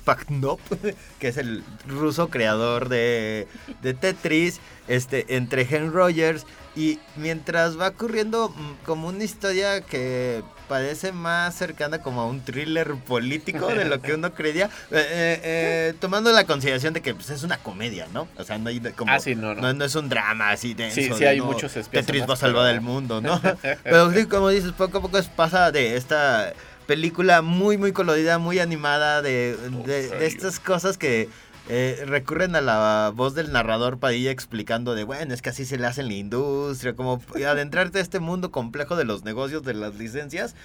Paknop, 0.04 0.60
que 1.18 1.28
es 1.28 1.36
el 1.36 1.62
ruso 1.86 2.28
creador 2.28 2.88
de, 2.88 3.46
de 3.82 3.94
Tetris, 3.94 4.60
este, 4.88 5.36
entre 5.36 5.62
Hen 5.62 5.92
Rogers 5.92 6.46
y 6.74 6.98
mientras 7.16 7.78
va 7.78 7.88
ocurriendo 7.88 8.48
mm, 8.48 8.84
como 8.84 9.08
una 9.08 9.24
historia 9.24 9.82
que 9.82 10.42
parece 10.68 11.12
más 11.12 11.54
cercana 11.54 12.00
como 12.00 12.22
a 12.22 12.26
un 12.26 12.40
thriller 12.40 12.94
político 12.94 13.66
de 13.66 13.84
lo 13.84 14.00
que 14.00 14.14
uno 14.14 14.32
creía, 14.34 14.66
eh, 14.66 14.70
eh, 14.90 15.40
eh, 15.42 15.94
tomando 16.00 16.32
la 16.32 16.44
consideración 16.44 16.94
de 16.94 17.02
que 17.02 17.14
pues, 17.14 17.28
es 17.28 17.42
una 17.42 17.58
comedia, 17.58 18.06
¿no? 18.14 18.26
O 18.38 18.44
sea, 18.44 18.56
no 18.56 18.70
hay 18.70 18.80
como... 18.96 19.12
Ah, 19.12 19.20
sí, 19.20 19.34
no, 19.34 19.54
no. 19.54 19.72
no, 19.74 19.84
es 19.84 19.94
un 19.94 20.08
drama 20.08 20.50
así 20.50 20.72
de... 20.72 20.90
Sí, 20.90 21.10
sí, 21.12 21.24
hay 21.26 21.40
muchos 21.42 21.72
Tetris 21.90 22.28
va 22.28 22.34
a 22.34 22.36
salvar 22.36 22.72
el 22.74 22.80
mundo, 22.80 23.20
¿no? 23.20 23.40
pero 23.84 24.10
sí, 24.12 24.24
como 24.24 24.48
dices, 24.48 24.72
poco 24.72 24.98
a 24.98 25.02
poco 25.02 25.20
pasa 25.36 25.70
de 25.72 25.96
esta 25.96 26.54
película 26.86 27.42
muy, 27.42 27.76
muy 27.76 27.92
colorida, 27.92 28.38
muy 28.38 28.58
animada, 28.58 29.20
de, 29.20 29.56
de 29.56 30.26
estas 30.26 30.58
cosas 30.58 30.96
que 30.96 31.28
eh, 31.68 32.02
recurren 32.06 32.56
a 32.56 32.60
la 32.60 33.12
voz 33.14 33.34
del 33.34 33.52
narrador 33.52 33.98
Padilla 33.98 34.30
explicando 34.30 34.94
de, 34.94 35.04
bueno, 35.04 35.32
es 35.32 35.42
que 35.42 35.50
así 35.50 35.64
se 35.64 35.78
le 35.78 35.86
hace 35.86 36.00
en 36.00 36.08
la 36.08 36.14
industria, 36.14 36.96
como 36.96 37.20
adentrarte 37.46 37.98
a 37.98 38.02
este 38.02 38.20
mundo 38.20 38.50
complejo 38.50 38.96
de 38.96 39.04
los 39.04 39.24
negocios, 39.24 39.62
de 39.62 39.74
las 39.74 39.94
licencias. 39.94 40.56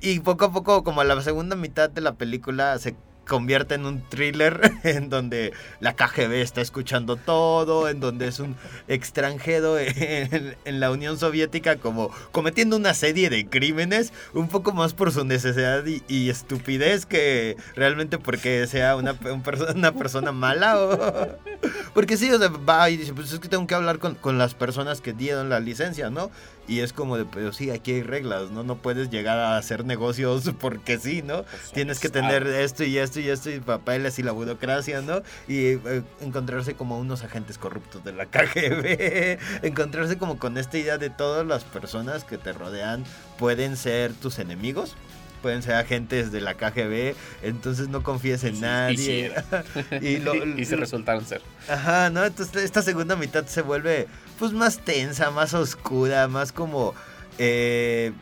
Y 0.00 0.20
poco 0.20 0.46
a 0.46 0.52
poco, 0.52 0.84
como 0.84 1.00
a 1.00 1.04
la 1.04 1.20
segunda 1.22 1.56
mitad 1.56 1.88
de 1.88 2.00
la 2.00 2.14
película, 2.16 2.78
se 2.78 2.96
convierte 3.26 3.74
en 3.74 3.84
un 3.84 4.02
thriller 4.02 4.72
en 4.84 5.10
donde 5.10 5.52
la 5.80 5.94
KGB 5.94 6.32
está 6.34 6.60
escuchando 6.60 7.16
todo, 7.16 7.88
en 7.88 8.00
donde 8.00 8.28
es 8.28 8.40
un 8.40 8.56
extranjero 8.88 9.78
en, 9.78 10.56
la 10.64 10.90
Unión 10.90 11.18
Soviética 11.18 11.76
como 11.76 12.10
cometiendo 12.32 12.76
una 12.76 12.94
serie 12.94 13.30
de 13.30 13.46
crímenes, 13.46 14.12
un 14.34 14.48
poco 14.48 14.72
más 14.72 14.94
por 14.94 15.12
su 15.12 15.24
necesidad 15.24 15.84
y, 15.86 16.30
estupidez 16.30 17.06
que 17.06 17.56
realmente 17.74 18.18
porque 18.18 18.66
sea 18.66 18.96
una, 18.96 19.14
una 19.74 19.92
persona 19.92 20.32
mala. 20.32 20.78
O, 20.78 21.28
porque 21.94 22.16
sí, 22.16 22.30
o 22.30 22.38
sea, 22.38 22.48
va 22.48 22.90
y 22.90 22.96
dice, 22.96 23.14
pues 23.14 23.32
es 23.32 23.38
que 23.38 23.48
tengo 23.48 23.66
que 23.66 23.74
hablar 23.74 23.98
con, 23.98 24.14
con 24.14 24.38
las 24.38 24.54
personas 24.54 25.00
que 25.00 25.12
dieron 25.12 25.48
la 25.48 25.60
licencia, 25.60 26.10
¿no? 26.10 26.30
Y 26.68 26.80
es 26.80 26.92
como 26.92 27.16
de, 27.16 27.24
pero 27.24 27.52
sí, 27.52 27.70
aquí 27.70 27.92
hay 27.92 28.02
reglas, 28.02 28.50
¿no? 28.50 28.62
No 28.62 28.76
puedes 28.76 29.10
llegar 29.10 29.38
a 29.38 29.56
hacer 29.56 29.84
negocios 29.84 30.50
porque 30.60 30.98
sí, 30.98 31.22
¿no? 31.22 31.44
Pues 31.44 31.72
Tienes 31.72 32.00
que 32.00 32.08
tener 32.08 32.46
esto 32.46 32.84
y 32.84 32.98
esto 32.98 33.20
y 33.20 33.28
esto 33.28 33.50
y 33.50 33.60
papeles 33.60 34.18
y 34.18 34.22
la 34.22 34.32
burocracia, 34.32 35.00
¿no? 35.00 35.22
Y 35.48 35.66
eh, 35.66 36.02
encontrarse 36.20 36.74
como 36.74 36.98
unos 36.98 37.22
agentes 37.22 37.58
corruptos 37.58 38.04
de 38.04 38.12
la 38.12 38.26
KGB, 38.26 39.38
encontrarse 39.62 40.18
como 40.18 40.38
con 40.38 40.58
esta 40.58 40.78
idea 40.78 40.98
de 40.98 41.10
todas 41.10 41.46
las 41.46 41.64
personas 41.64 42.24
que 42.24 42.38
te 42.38 42.52
rodean 42.52 43.04
pueden 43.38 43.76
ser 43.76 44.12
tus 44.14 44.38
enemigos 44.38 44.96
pueden 45.46 45.62
ser 45.62 45.74
agentes 45.74 46.32
de 46.32 46.40
la 46.40 46.54
KGB, 46.54 47.14
entonces 47.42 47.88
no 47.88 48.02
confíes 48.02 48.42
en 48.42 48.60
nadie. 48.60 49.32
Y, 50.00 50.64
se 50.64 50.74
resultaron 50.74 51.24
ser. 51.24 51.40
Ajá, 51.68 52.10
¿no? 52.10 52.24
Entonces 52.24 52.64
esta 52.64 52.82
segunda 52.82 53.14
mitad 53.14 53.46
se 53.46 53.62
vuelve 53.62 54.08
pues 54.38 54.52
más 54.52 54.78
tensa, 54.78 55.30
más 55.30 55.54
oscura, 55.54 56.28
más 56.28 56.52
como 56.52 56.94
eh, 57.38 58.12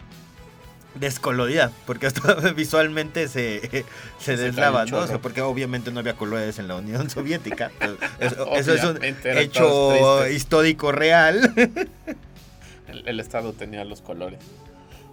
descolorida, 0.95 1.73
porque 1.87 2.07
hasta 2.07 2.35
visualmente 2.57 3.29
se, 3.29 3.85
se, 4.19 4.37
deslava, 4.37 4.87
¿no? 4.87 5.07
porque 5.21 5.41
obviamente 5.41 5.91
no 5.91 6.01
había 6.01 6.15
colores 6.15 6.59
en 6.59 6.69
la 6.69 6.77
Unión 6.77 7.11
Soviética. 7.11 7.71
eso, 8.19 8.57
es 8.57 8.85
un 8.85 8.99
hecho 9.03 10.29
histórico 10.29 10.93
real. 10.93 11.53
el 13.07 13.21
Estado 13.21 13.53
tenía 13.53 13.85
los 13.85 14.01
colores. 14.01 14.41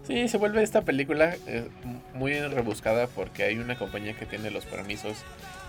Sí, 0.08 0.28
se 0.28 0.38
vuelve 0.38 0.64
esta 0.64 0.82
película 0.82 1.36
eh, 1.48 1.70
muy 2.14 2.40
rebuscada 2.40 3.08
porque 3.08 3.44
hay 3.44 3.58
una 3.58 3.78
compañía 3.78 4.14
que 4.14 4.26
tiene 4.26 4.50
los 4.50 4.66
permisos 4.66 5.18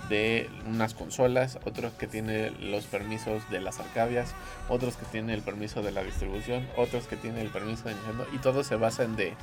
de 0.09 0.51
unas 0.67 0.95
consolas, 0.95 1.59
otros 1.65 1.93
que 1.95 2.07
tiene 2.07 2.51
los 2.51 2.85
permisos 2.85 3.49
de 3.51 3.61
las 3.61 3.81
arcadias, 3.81 4.35
otros 4.69 4.97
que 4.97 5.07
tiene 5.07 5.35
el 5.35 5.43
permiso 5.43 5.83
de 5.83 5.93
la 5.93 6.03
distribución, 6.03 6.67
otros 6.77 7.07
que 7.07 7.17
tiene 7.17 7.41
el 7.41 7.51
permiso 7.51 7.89
de 7.89 7.95
Nintendo 7.95 8.27
y 8.33 8.39
todo 8.39 8.65
se 8.65 8.77
basa 8.77 9.05
en 9.05 9.17
de, 9.17 9.35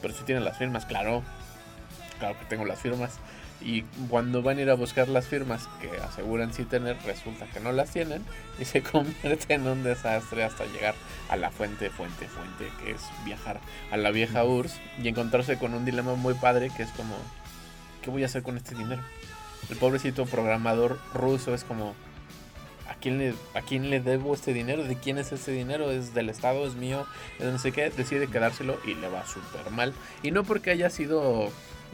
pero 0.00 0.14
si 0.14 0.24
tienen 0.24 0.44
las 0.44 0.58
firmas, 0.58 0.86
claro, 0.86 1.22
claro 2.18 2.38
que 2.38 2.44
tengo 2.46 2.64
las 2.64 2.80
firmas. 2.80 3.18
Y 3.60 3.82
cuando 4.08 4.40
van 4.40 4.58
a 4.58 4.60
ir 4.60 4.70
a 4.70 4.74
buscar 4.74 5.08
las 5.08 5.26
firmas 5.26 5.68
que 5.80 5.90
aseguran 6.00 6.52
sí 6.52 6.64
tener, 6.64 6.96
resulta 7.04 7.46
que 7.46 7.58
no 7.58 7.72
las 7.72 7.90
tienen 7.90 8.24
y 8.60 8.64
se 8.64 8.82
convierte 8.84 9.54
en 9.54 9.66
un 9.66 9.82
desastre 9.82 10.44
hasta 10.44 10.64
llegar 10.66 10.94
a 11.28 11.36
la 11.36 11.50
fuente, 11.50 11.90
fuente, 11.90 12.28
fuente, 12.28 12.68
que 12.82 12.92
es 12.92 13.02
viajar 13.24 13.58
a 13.90 13.96
la 13.96 14.12
vieja 14.12 14.44
URSS 14.44 14.80
y 15.02 15.08
encontrarse 15.08 15.58
con 15.58 15.74
un 15.74 15.84
dilema 15.84 16.14
muy 16.14 16.34
padre 16.34 16.70
que 16.76 16.84
es 16.84 16.90
como, 16.90 17.16
¿qué 18.00 18.10
voy 18.10 18.22
a 18.22 18.26
hacer 18.26 18.44
con 18.44 18.56
este 18.56 18.76
dinero? 18.76 19.02
El 19.70 19.76
pobrecito 19.76 20.24
programador 20.26 20.98
ruso 21.14 21.54
es 21.54 21.64
como, 21.64 21.94
¿a 22.88 22.94
quién 22.94 23.18
le, 23.18 23.34
a 23.54 23.62
quién 23.62 23.90
le 23.90 24.00
debo 24.00 24.34
este 24.34 24.52
dinero? 24.52 24.84
¿De 24.84 24.96
quién 24.96 25.18
es 25.18 25.32
este 25.32 25.52
dinero? 25.52 25.90
¿Es 25.90 26.14
del 26.14 26.30
Estado? 26.30 26.66
¿Es 26.66 26.74
mío? 26.74 27.06
¿Es 27.38 27.46
no 27.46 27.58
sé 27.58 27.72
qué? 27.72 27.90
Decide 27.90 28.28
quedárselo 28.28 28.78
y 28.86 28.94
le 28.94 29.08
va 29.08 29.26
súper 29.26 29.70
mal. 29.70 29.92
Y 30.22 30.30
no 30.30 30.44
porque 30.44 30.70
haya 30.70 30.90
sido 30.90 31.50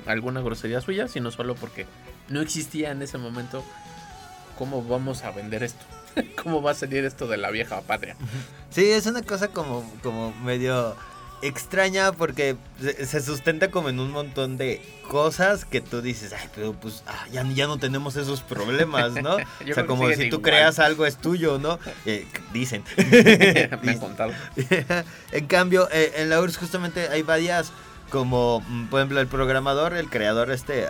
alguna 0.06 0.40
grosería 0.40 0.80
suya, 0.80 1.08
sino 1.08 1.30
solo 1.30 1.54
porque 1.54 1.86
no 2.28 2.40
existía 2.40 2.90
en 2.90 3.02
ese 3.02 3.18
momento 3.18 3.64
cómo 4.56 4.82
vamos 4.84 5.24
a 5.24 5.30
vender 5.30 5.62
esto. 5.62 5.84
¿Cómo 6.42 6.62
va 6.62 6.72
a 6.72 6.74
salir 6.74 7.04
esto 7.04 7.26
de 7.26 7.36
la 7.36 7.50
vieja 7.50 7.80
patria? 7.82 8.16
Sí, 8.70 8.90
es 8.90 9.06
una 9.06 9.22
cosa 9.22 9.48
como, 9.48 9.84
como 10.02 10.32
medio 10.32 10.96
extraña 11.46 12.12
porque 12.12 12.56
se 12.80 13.20
sustenta 13.20 13.70
como 13.70 13.88
en 13.90 14.00
un 14.00 14.10
montón 14.10 14.56
de 14.56 14.80
cosas 15.08 15.64
que 15.64 15.80
tú 15.80 16.00
dices, 16.00 16.32
ay, 16.32 16.48
pero 16.54 16.72
pues 16.72 17.02
ah, 17.06 17.26
ya, 17.30 17.44
ya 17.54 17.66
no 17.66 17.78
tenemos 17.78 18.16
esos 18.16 18.40
problemas, 18.40 19.12
¿no? 19.12 19.36
o 19.70 19.74
sea, 19.74 19.86
como 19.86 20.10
si 20.10 20.30
tú 20.30 20.40
creas 20.42 20.78
algo 20.78 21.06
es 21.06 21.16
tuyo, 21.16 21.58
¿no? 21.58 21.78
Eh, 22.06 22.26
dicen. 22.52 22.82
Me 23.82 23.92
han 23.92 23.98
contado. 23.98 24.32
en 25.32 25.46
cambio, 25.46 25.88
eh, 25.90 26.12
en 26.16 26.28
la 26.28 26.40
URSS 26.40 26.58
justamente 26.58 27.08
hay 27.08 27.22
varias 27.22 27.72
como 28.10 28.60
mm, 28.60 28.86
por 28.86 29.00
ejemplo 29.00 29.20
el 29.20 29.26
programador, 29.26 29.94
el 29.94 30.10
creador 30.10 30.50
este, 30.50 30.86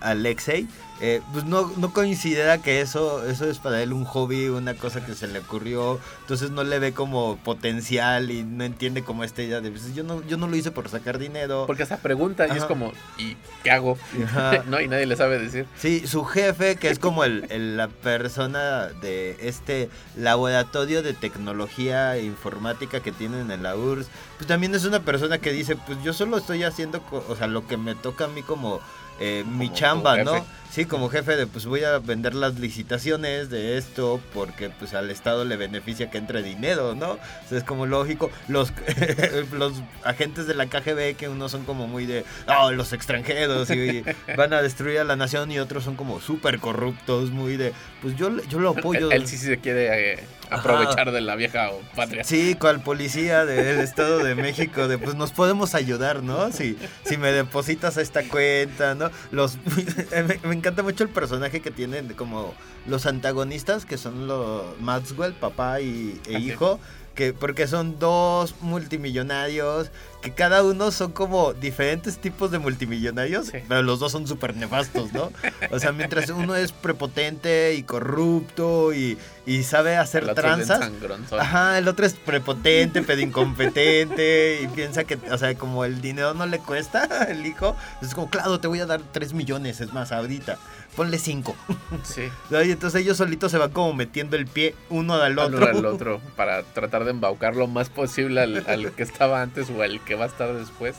Alexei, 0.00 0.68
eh, 1.00 1.22
pues 1.32 1.44
no, 1.44 1.72
no 1.76 1.92
considera 1.92 2.58
que 2.58 2.80
eso, 2.80 3.24
eso 3.24 3.48
es 3.48 3.58
para 3.58 3.80
él 3.82 3.92
un 3.92 4.04
hobby, 4.04 4.48
una 4.48 4.74
cosa 4.74 5.04
que 5.04 5.14
se 5.14 5.28
le 5.28 5.38
ocurrió, 5.38 6.00
entonces 6.22 6.50
no 6.50 6.64
le 6.64 6.80
ve 6.80 6.92
como 6.92 7.36
potencial 7.36 8.32
y 8.32 8.42
no 8.42 8.64
entiende 8.64 9.04
como 9.04 9.22
esta 9.22 9.42
idea 9.42 9.60
de, 9.60 9.70
pues, 9.70 9.94
yo 9.94 10.02
no, 10.02 10.26
yo 10.26 10.36
no 10.36 10.48
lo 10.48 10.56
hice 10.56 10.72
por 10.72 10.88
sacar 10.88 11.18
dinero. 11.18 11.64
Porque 11.66 11.84
esa 11.84 11.98
pregunta 11.98 12.48
y 12.48 12.56
es 12.56 12.64
como, 12.64 12.92
¿y 13.16 13.36
qué 13.62 13.70
hago? 13.70 13.96
¿No? 14.66 14.80
Y 14.80 14.88
nadie 14.88 15.06
le 15.06 15.16
sabe 15.16 15.38
decir. 15.38 15.66
Sí, 15.76 16.06
su 16.06 16.24
jefe, 16.24 16.76
que 16.76 16.90
es 16.90 16.98
como 16.98 17.22
el, 17.22 17.76
la 17.76 17.86
persona 17.86 18.86
de 19.00 19.36
este 19.40 19.90
laboratorio 20.16 21.02
de 21.02 21.12
tecnología 21.14 22.18
informática 22.18 23.00
que 23.00 23.12
tienen 23.12 23.52
en 23.52 23.62
la 23.62 23.76
URSS, 23.76 24.08
pues 24.36 24.48
también 24.48 24.74
es 24.74 24.84
una 24.84 25.00
persona 25.00 25.38
que 25.38 25.52
dice, 25.52 25.76
pues 25.76 26.02
yo 26.02 26.12
solo 26.12 26.38
estoy 26.38 26.64
haciendo, 26.64 27.02
o 27.28 27.36
sea, 27.36 27.46
lo 27.46 27.66
que 27.68 27.76
me 27.76 27.94
toca 27.94 28.24
a 28.24 28.28
mí 28.28 28.42
como 28.42 28.80
eh, 29.20 29.44
mi 29.46 29.72
chamba, 29.72 30.22
¿no? 30.22 30.44
Sí, 30.70 30.84
como 30.84 31.08
jefe 31.08 31.36
de 31.36 31.46
pues 31.46 31.66
voy 31.66 31.84
a 31.84 31.98
vender 31.98 32.34
las 32.34 32.58
licitaciones 32.58 33.50
de 33.50 33.78
esto 33.78 34.20
porque 34.34 34.70
pues 34.70 34.94
al 34.94 35.10
Estado 35.10 35.44
le 35.44 35.56
beneficia 35.56 36.10
que 36.10 36.18
entre 36.18 36.42
dinero, 36.42 36.94
¿no? 36.94 37.18
es 37.50 37.64
como 37.64 37.86
lógico. 37.86 38.30
Los, 38.48 38.72
los 39.52 39.72
agentes 40.04 40.46
de 40.46 40.54
la 40.54 40.66
KGB 40.66 41.16
que 41.16 41.28
unos 41.28 41.52
son 41.52 41.64
como 41.64 41.86
muy 41.86 42.06
de, 42.06 42.24
oh, 42.46 42.70
los 42.70 42.92
extranjeros 42.92 43.70
y 43.70 44.04
van 44.36 44.52
a 44.52 44.62
destruir 44.62 44.98
a 44.98 45.04
la 45.04 45.16
nación 45.16 45.50
y 45.50 45.58
otros 45.58 45.84
son 45.84 45.96
como 45.96 46.20
súper 46.20 46.58
corruptos, 46.60 47.30
muy 47.30 47.56
de, 47.56 47.72
pues 48.02 48.16
yo, 48.16 48.30
yo 48.44 48.58
lo 48.58 48.70
apoyo. 48.70 49.10
Él, 49.10 49.26
sí 49.26 49.36
se 49.36 49.58
quiere 49.58 50.12
eh, 50.12 50.24
aprovechar 50.50 51.12
de 51.12 51.20
la 51.20 51.36
vieja 51.36 51.70
patria. 51.94 52.24
Sí, 52.24 52.54
cual 52.54 52.80
policía 52.80 53.44
del 53.44 53.80
Estado 53.80 54.18
de 54.18 54.34
México, 54.34 54.88
de 54.88 54.98
pues 54.98 55.14
nos 55.14 55.32
podemos 55.32 55.74
ayudar, 55.74 56.22
¿no? 56.22 56.52
Si, 56.52 56.76
si 57.04 57.16
me 57.16 57.32
depositas 57.32 57.96
a 57.98 58.02
esta 58.02 58.22
cuenta, 58.24 58.94
¿no? 58.94 59.10
Los, 59.30 59.58
me, 60.44 60.54
encanta 60.58 60.82
mucho 60.82 61.04
el 61.04 61.10
personaje 61.10 61.60
que 61.60 61.70
tienen 61.70 62.08
como 62.14 62.54
los 62.86 63.06
antagonistas, 63.06 63.84
que 63.84 63.96
son 63.96 64.26
los 64.26 64.78
Maxwell, 64.80 65.32
papá 65.34 65.80
y, 65.80 66.20
e 66.26 66.38
hijo 66.38 66.78
que 67.18 67.32
porque 67.32 67.66
son 67.66 67.98
dos 67.98 68.54
multimillonarios 68.60 69.90
que 70.22 70.30
cada 70.32 70.62
uno 70.62 70.92
son 70.92 71.10
como 71.10 71.52
diferentes 71.52 72.18
tipos 72.18 72.52
de 72.52 72.60
multimillonarios, 72.60 73.50
pero 73.68 73.82
los 73.82 73.98
dos 73.98 74.12
son 74.12 74.28
súper 74.28 74.54
nefastos, 74.54 75.12
¿no? 75.12 75.32
O 75.72 75.80
sea, 75.80 75.90
mientras 75.90 76.30
uno 76.30 76.54
es 76.54 76.70
prepotente 76.70 77.74
y 77.74 77.82
corrupto 77.82 78.92
y, 78.92 79.18
y 79.46 79.64
sabe 79.64 79.96
hacer 79.96 80.32
tranzas. 80.34 80.90
Ajá, 81.32 81.78
el 81.78 81.88
otro 81.88 82.06
es 82.06 82.14
prepotente, 82.14 83.02
pero 83.02 83.20
incompetente 83.20 84.60
y 84.62 84.68
piensa 84.68 85.02
que, 85.02 85.18
o 85.30 85.38
sea, 85.38 85.56
como 85.56 85.84
el 85.84 86.00
dinero 86.00 86.34
no 86.34 86.46
le 86.46 86.60
cuesta, 86.60 87.04
el 87.28 87.44
hijo, 87.46 87.76
es 88.00 88.14
como, 88.14 88.30
claro, 88.30 88.60
te 88.60 88.68
voy 88.68 88.78
a 88.78 88.86
dar 88.86 89.00
tres 89.12 89.32
millones, 89.32 89.80
es 89.80 89.92
más, 89.92 90.12
ahorita 90.12 90.56
ponle 90.98 91.18
cinco. 91.18 91.54
Sí. 92.02 92.28
Y 92.50 92.72
entonces 92.72 93.02
ellos 93.02 93.16
solitos 93.16 93.52
se 93.52 93.58
van 93.58 93.70
como 93.70 93.94
metiendo 93.94 94.36
el 94.36 94.46
pie 94.46 94.74
uno 94.90 95.14
al 95.14 95.38
otro. 95.38 95.58
Uno 95.58 95.66
al 95.66 95.86
otro 95.86 96.20
para 96.36 96.64
tratar 96.64 97.04
de 97.04 97.12
embaucar 97.12 97.54
lo 97.54 97.68
más 97.68 97.88
posible 97.88 98.40
al, 98.40 98.66
al 98.66 98.90
que 98.90 99.04
estaba 99.04 99.40
antes 99.40 99.70
o 99.70 99.80
al 99.80 100.00
que 100.04 100.16
va 100.16 100.24
a 100.24 100.28
estar 100.28 100.52
después. 100.54 100.96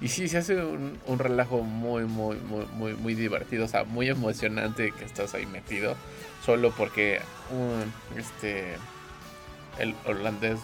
Y 0.00 0.08
sí, 0.08 0.28
se 0.28 0.38
hace 0.38 0.62
un, 0.62 0.98
un, 1.06 1.18
relajo 1.18 1.62
muy, 1.62 2.04
muy, 2.04 2.36
muy, 2.36 2.66
muy, 2.66 2.94
muy 2.94 3.14
divertido, 3.14 3.64
o 3.64 3.68
sea, 3.68 3.82
muy 3.82 4.08
emocionante 4.08 4.92
que 4.92 5.04
estás 5.04 5.34
ahí 5.34 5.46
metido, 5.46 5.96
solo 6.44 6.72
porque 6.72 7.20
un, 7.50 7.92
este, 8.18 8.74
el 9.78 9.94
holandés, 10.04 10.58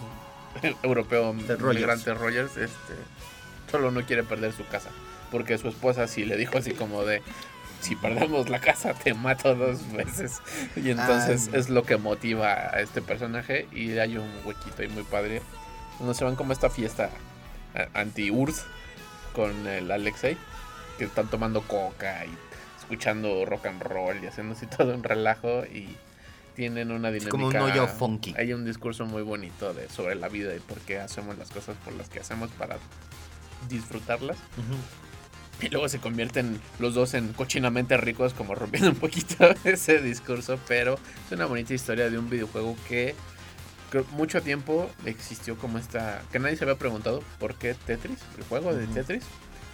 el 0.62 0.76
europeo 0.82 1.32
migrante 1.34 2.14
Rogers, 2.14 2.56
este, 2.56 2.94
solo 3.70 3.92
no 3.92 4.04
quiere 4.04 4.24
perder 4.24 4.52
su 4.52 4.66
casa, 4.66 4.90
porque 5.30 5.56
su 5.56 5.68
esposa 5.68 6.08
sí 6.08 6.24
le 6.24 6.36
dijo 6.36 6.58
así 6.58 6.72
como 6.72 7.04
de, 7.04 7.22
si 7.80 7.96
perdemos 7.96 8.48
la 8.48 8.60
casa 8.60 8.94
te 8.94 9.14
mato 9.14 9.54
dos 9.54 9.90
veces. 9.92 10.40
Y 10.76 10.90
entonces 10.90 11.50
es 11.52 11.68
lo 11.68 11.84
que 11.84 11.96
motiva 11.96 12.52
a 12.52 12.80
este 12.80 13.02
personaje 13.02 13.68
y 13.72 13.98
hay 13.98 14.16
un 14.16 14.30
huequito 14.44 14.82
ahí 14.82 14.88
muy 14.88 15.04
padre, 15.04 15.42
donde 15.98 16.14
se 16.14 16.24
van 16.24 16.36
como 16.36 16.52
esta 16.52 16.70
fiesta 16.70 17.10
anti-URSS 17.94 18.64
con 19.34 19.66
el 19.66 19.90
Alexei, 19.90 20.36
que 20.98 21.04
están 21.04 21.28
tomando 21.28 21.62
coca 21.62 22.24
y 22.24 22.30
escuchando 22.80 23.44
rock 23.44 23.66
and 23.66 23.82
roll 23.82 24.22
y 24.22 24.26
haciendo 24.26 24.54
así 24.54 24.66
todo 24.76 24.94
un 24.94 25.02
relajo 25.02 25.64
y 25.64 25.96
tienen 26.56 26.90
una 26.90 27.10
dinámica. 27.10 27.30
como 27.30 27.46
un 27.46 27.56
hoyo 27.56 27.86
funky. 27.86 28.34
Hay 28.36 28.52
un 28.52 28.64
discurso 28.64 29.06
muy 29.06 29.22
bonito 29.22 29.74
de 29.74 29.88
sobre 29.88 30.16
la 30.16 30.28
vida 30.28 30.56
y 30.56 30.58
por 30.58 30.78
qué 30.78 30.98
hacemos 30.98 31.38
las 31.38 31.50
cosas 31.50 31.76
por 31.84 31.94
las 31.94 32.08
que 32.08 32.18
hacemos 32.18 32.50
para 32.50 32.78
disfrutarlas. 33.68 34.38
Y 35.62 35.68
luego 35.70 35.88
se 35.88 35.98
convierten 35.98 36.60
los 36.78 36.94
dos 36.94 37.14
en 37.14 37.32
cochinamente 37.32 37.96
ricos, 37.96 38.32
como 38.32 38.54
rompiendo 38.54 38.90
un 38.90 38.96
poquito 38.96 39.48
ese 39.64 40.00
discurso. 40.00 40.58
Pero 40.68 40.94
es 40.94 41.32
una 41.32 41.46
bonita 41.46 41.74
historia 41.74 42.10
de 42.10 42.18
un 42.18 42.30
videojuego 42.30 42.76
que 42.88 43.14
mucho 44.12 44.42
tiempo 44.42 44.90
existió 45.04 45.56
como 45.56 45.78
esta. 45.78 46.22
que 46.30 46.38
nadie 46.38 46.56
se 46.56 46.64
había 46.64 46.76
preguntado 46.76 47.22
por 47.38 47.54
qué 47.54 47.74
Tetris, 47.74 48.18
el 48.36 48.44
juego 48.44 48.74
de 48.74 48.86
Tetris, 48.86 49.24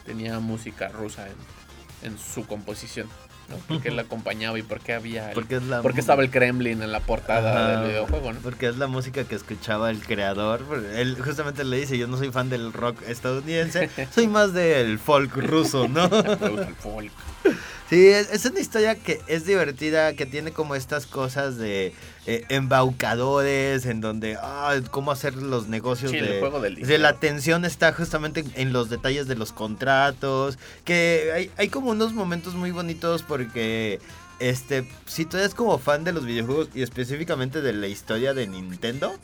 tenía 0.06 0.38
música 0.40 0.88
rusa 0.88 1.26
en, 1.26 2.12
en 2.12 2.18
su 2.18 2.46
composición. 2.46 3.08
¿No? 3.48 3.56
¿Por 3.56 3.80
qué 3.80 3.90
la 3.90 4.02
acompañaba 4.02 4.58
y 4.58 4.62
por 4.62 4.80
qué 4.80 4.94
había. 4.94 5.32
porque, 5.32 5.56
es 5.56 5.62
la... 5.62 5.82
porque 5.82 6.00
estaba 6.00 6.22
el 6.22 6.30
Kremlin 6.30 6.82
en 6.82 6.92
la 6.92 7.00
portada 7.00 7.80
del 7.80 7.90
videojuego, 7.90 8.32
¿no? 8.32 8.40
Porque 8.40 8.68
es 8.68 8.76
la 8.76 8.86
música 8.86 9.24
que 9.24 9.34
escuchaba 9.34 9.90
el 9.90 10.00
creador. 10.00 10.62
Él 10.94 11.16
justamente 11.22 11.64
le 11.64 11.78
dice: 11.78 11.98
Yo 11.98 12.06
no 12.06 12.16
soy 12.16 12.30
fan 12.30 12.50
del 12.50 12.72
rock 12.72 13.02
estadounidense, 13.06 13.90
soy 14.14 14.28
más 14.28 14.52
del 14.52 14.98
folk 14.98 15.34
ruso, 15.36 15.88
¿no? 15.88 16.04
el 16.06 16.74
folk. 16.74 17.12
Sí, 17.90 18.08
es, 18.08 18.44
una 18.46 18.60
historia 18.60 18.94
que 18.94 19.20
es 19.26 19.44
divertida, 19.44 20.14
que 20.14 20.24
tiene 20.24 20.52
como 20.52 20.74
estas 20.74 21.06
cosas 21.06 21.58
de 21.58 21.92
eh, 22.26 22.44
embaucadores, 22.48 23.84
en 23.84 24.00
donde, 24.00 24.36
ah, 24.40 24.74
cómo 24.90 25.12
hacer 25.12 25.36
los 25.36 25.68
negocios 25.68 26.10
sí, 26.10 26.18
de, 26.18 26.36
el 26.36 26.40
juego 26.40 26.60
del 26.60 26.76
de 26.76 26.98
la 26.98 27.10
atención 27.10 27.64
está 27.64 27.92
justamente 27.92 28.44
en 28.54 28.72
los 28.72 28.88
detalles 28.88 29.28
de 29.28 29.36
los 29.36 29.52
contratos, 29.52 30.58
que 30.84 31.30
hay, 31.34 31.50
hay 31.58 31.68
como 31.68 31.90
unos 31.90 32.12
momentos 32.12 32.54
muy 32.54 32.70
bonitos 32.70 33.22
porque... 33.22 34.00
Este, 34.40 34.84
si 35.06 35.26
tú 35.26 35.36
eres 35.36 35.54
como 35.54 35.78
fan 35.78 36.02
de 36.02 36.12
los 36.12 36.26
videojuegos 36.26 36.68
y 36.74 36.82
específicamente 36.82 37.62
de 37.62 37.72
la 37.72 37.86
historia 37.86 38.34
de 38.34 38.48
Nintendo, 38.48 39.14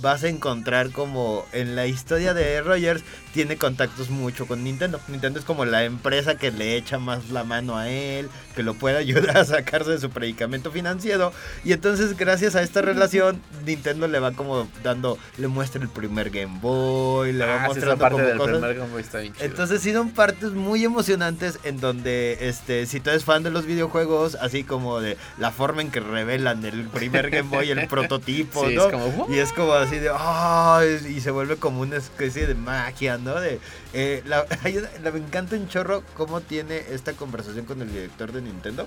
vas 0.00 0.24
a 0.24 0.28
encontrar 0.28 0.90
como 0.90 1.44
en 1.52 1.74
la 1.76 1.86
historia 1.86 2.34
de 2.34 2.60
Rogers 2.60 3.02
tiene 3.32 3.56
contactos 3.56 4.08
mucho 4.10 4.46
con 4.46 4.64
Nintendo. 4.64 4.98
Nintendo 5.08 5.38
es 5.38 5.44
como 5.44 5.64
la 5.66 5.84
empresa 5.84 6.36
que 6.36 6.50
le 6.50 6.76
echa 6.76 6.98
más 6.98 7.28
la 7.30 7.44
mano 7.44 7.76
a 7.76 7.88
él, 7.90 8.28
que 8.54 8.62
lo 8.62 8.74
puede 8.74 8.96
ayudar 8.98 9.36
a 9.36 9.44
sacarse 9.44 9.90
de 9.90 9.98
su 9.98 10.10
predicamento 10.10 10.70
financiero. 10.70 11.32
Y 11.64 11.72
entonces 11.72 12.16
gracias 12.16 12.56
a 12.56 12.62
esta 12.62 12.80
relación 12.82 13.40
Nintendo 13.66 14.08
le 14.08 14.18
va 14.20 14.32
como 14.32 14.68
dando, 14.82 15.18
le 15.38 15.48
muestra 15.48 15.82
el 15.82 15.88
primer 15.88 16.30
Game 16.30 16.58
Boy, 16.60 17.32
le 17.32 17.44
va 17.44 17.56
Ah, 17.56 17.60
sí, 17.62 17.66
mostrando 17.68 17.98
parte 17.98 18.16
como 18.16 18.28
del 18.28 18.38
cosas. 18.38 18.52
primer 18.58 18.76
Game 18.76 18.90
Boy 18.92 19.02
está 19.02 19.18
bien 19.18 19.32
chido. 19.34 19.44
Entonces 19.46 19.80
sí 19.82 19.92
son 19.92 20.10
partes 20.10 20.52
muy 20.52 20.84
emocionantes 20.84 21.58
en 21.64 21.80
donde 21.80 22.38
este 22.48 22.86
si 22.86 23.00
tú 23.00 23.10
eres 23.10 23.24
fan 23.24 23.42
de 23.42 23.50
los 23.50 23.66
videojuegos, 23.66 24.34
así 24.36 24.64
como 24.64 25.00
de 25.00 25.16
la 25.38 25.50
forma 25.50 25.82
en 25.82 25.90
que 25.90 26.00
revelan 26.00 26.64
el 26.64 26.84
primer 26.86 27.30
Game 27.30 27.48
Boy, 27.50 27.70
el 27.70 27.86
prototipo, 27.88 28.66
Sí, 28.68 28.74
¿no? 28.74 28.86
es 28.86 28.92
como, 28.92 29.26
Y 29.34 29.38
es 29.38 29.52
como 29.52 29.74
así 29.86 29.98
de 29.98 30.10
¡ay! 30.16 31.14
y 31.16 31.20
se 31.20 31.30
vuelve 31.30 31.56
como 31.56 31.80
una 31.80 31.96
especie 31.96 32.46
de 32.46 32.54
magia, 32.54 33.18
¿no? 33.18 33.34
De 33.40 33.60
eh, 33.92 34.22
la, 34.26 34.44
la- 35.02 35.10
me 35.10 35.18
encanta 35.18 35.56
un 35.56 35.68
chorro 35.68 36.02
cómo 36.14 36.40
tiene 36.40 36.82
esta 36.90 37.12
conversación 37.14 37.64
con 37.64 37.80
el 37.82 37.92
director 37.92 38.32
de 38.32 38.42
Nintendo. 38.42 38.86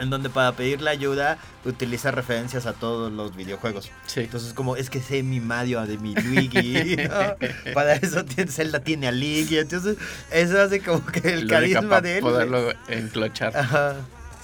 En 0.00 0.10
donde 0.10 0.30
para 0.30 0.52
pedirle 0.52 0.90
ayuda 0.90 1.38
utiliza 1.64 2.12
referencias 2.12 2.66
a 2.66 2.72
todos 2.72 3.10
los 3.10 3.34
videojuegos. 3.34 3.90
Sí. 4.06 4.20
Entonces 4.20 4.52
como 4.54 4.76
es 4.76 4.90
que 4.90 5.00
sé 5.00 5.24
mi 5.24 5.40
Mario 5.40 5.84
de 5.86 5.98
mi 5.98 6.14
Luigi. 6.14 6.96
¿no? 7.08 7.72
Para 7.74 7.94
eso 7.96 8.24
tiene, 8.24 8.48
Zelda 8.52 8.78
tiene 8.78 9.08
a 9.08 9.12
Luigi. 9.12 9.58
Entonces 9.58 9.96
eso 10.30 10.60
hace 10.62 10.80
como 10.82 11.04
que 11.04 11.18
el 11.18 11.48
La 11.48 11.58
única 11.58 11.80
carisma 11.80 11.88
pa' 11.90 12.00
de 12.00 12.14
él. 12.18 12.20
poderlo 12.22 12.72
enclochar. 12.86 13.56
Ajá. 13.56 13.96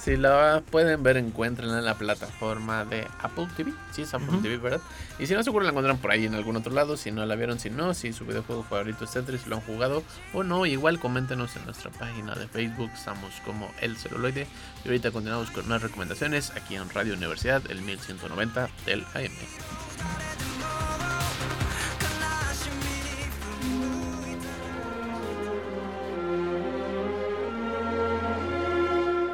Si 0.05 0.19
la 0.19 0.63
pueden 0.71 1.03
ver, 1.03 1.17
encuentrenla 1.17 1.79
en 1.79 1.85
la 1.87 1.95
plataforma 1.95 2.85
de 2.85 3.09
Apple 3.23 3.49
TV. 3.57 3.73
Sí, 3.91 4.03
es 4.03 4.13
Apple. 4.13 4.37
TV, 4.43 4.59
¿verdad? 4.59 4.83
Y 5.19 5.27
si 5.27 5.33
no, 5.33 5.43
seguro 5.43 5.65
la 5.65 5.71
encuentran 5.71 5.97
por 5.97 6.11
ahí 6.11 6.27
en 6.27 6.35
algún 6.35 6.57
otro 6.57 6.75
lado. 6.75 6.99
Si 6.99 7.11
no 7.11 7.25
la 7.25 7.37
vieron, 7.37 7.59
si 7.59 7.71
no, 7.71 7.95
si 7.95 8.13
su 8.13 8.27
videojuego 8.27 8.65
favorito 8.65 9.07
es 9.07 9.13
Tetris, 9.13 9.41
si 9.41 9.49
lo 9.49 9.57
han 9.57 9.63
jugado 9.63 10.03
o 10.35 10.43
no, 10.43 10.67
igual 10.67 11.01
coméntenos 11.01 11.57
en 11.57 11.65
nuestra 11.65 11.91
página 11.91 12.35
de 12.35 12.47
Facebook. 12.49 12.91
Estamos 12.93 13.33
como 13.47 13.73
El 13.81 13.97
Celuloide. 13.97 14.47
Y 14.85 14.89
ahorita 14.89 15.11
continuamos 15.11 15.51
con 15.51 15.67
más 15.69 15.81
recomendaciones 15.81 16.51
aquí 16.55 16.77
en 16.77 16.91
Radio 16.91 17.15
Universidad, 17.15 17.63
el 17.71 17.81
1190 17.81 18.69
del 18.85 19.07
AM. 19.15 20.54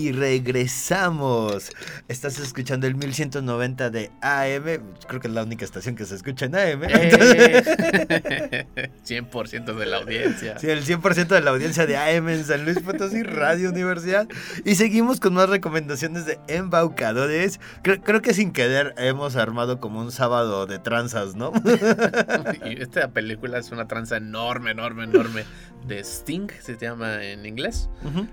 Y 0.00 0.12
regresamos. 0.12 1.70
Estás 2.08 2.38
escuchando 2.38 2.86
el 2.86 2.94
1190 2.94 3.90
de 3.90 4.10
AM. 4.22 4.80
Creo 5.06 5.20
que 5.20 5.28
es 5.28 5.34
la 5.34 5.42
única 5.42 5.62
estación 5.66 5.94
que 5.94 6.06
se 6.06 6.14
escucha 6.14 6.46
en 6.46 6.54
AM. 6.56 6.84
¡Eh! 6.84 8.66
100% 9.06 9.74
de 9.78 9.84
la 9.86 9.98
audiencia. 9.98 10.58
Sí, 10.58 10.70
el 10.70 10.86
100% 10.86 11.26
de 11.26 11.42
la 11.42 11.50
audiencia 11.50 11.84
de 11.84 11.98
AM 11.98 12.30
en 12.30 12.46
San 12.46 12.64
Luis 12.64 12.78
Potosí, 12.80 13.22
Radio 13.22 13.68
Universidad. 13.68 14.26
Y 14.64 14.76
seguimos 14.76 15.20
con 15.20 15.34
más 15.34 15.50
recomendaciones 15.50 16.24
de 16.24 16.38
embaucadores. 16.48 17.60
Creo, 17.82 18.00
creo 18.00 18.22
que 18.22 18.32
sin 18.32 18.52
querer 18.52 18.94
hemos 18.96 19.36
armado 19.36 19.80
como 19.80 20.00
un 20.00 20.12
sábado 20.12 20.64
de 20.64 20.78
tranzas, 20.78 21.34
¿no? 21.34 21.52
Y 22.64 22.80
esta 22.80 23.08
película 23.08 23.58
es 23.58 23.70
una 23.70 23.86
tranza 23.86 24.16
enorme, 24.16 24.70
enorme, 24.70 25.04
enorme 25.04 25.44
de 25.86 26.00
Sting, 26.00 26.48
se 26.62 26.78
llama 26.78 27.22
en 27.22 27.44
inglés, 27.44 27.90
Ujú. 28.02 28.26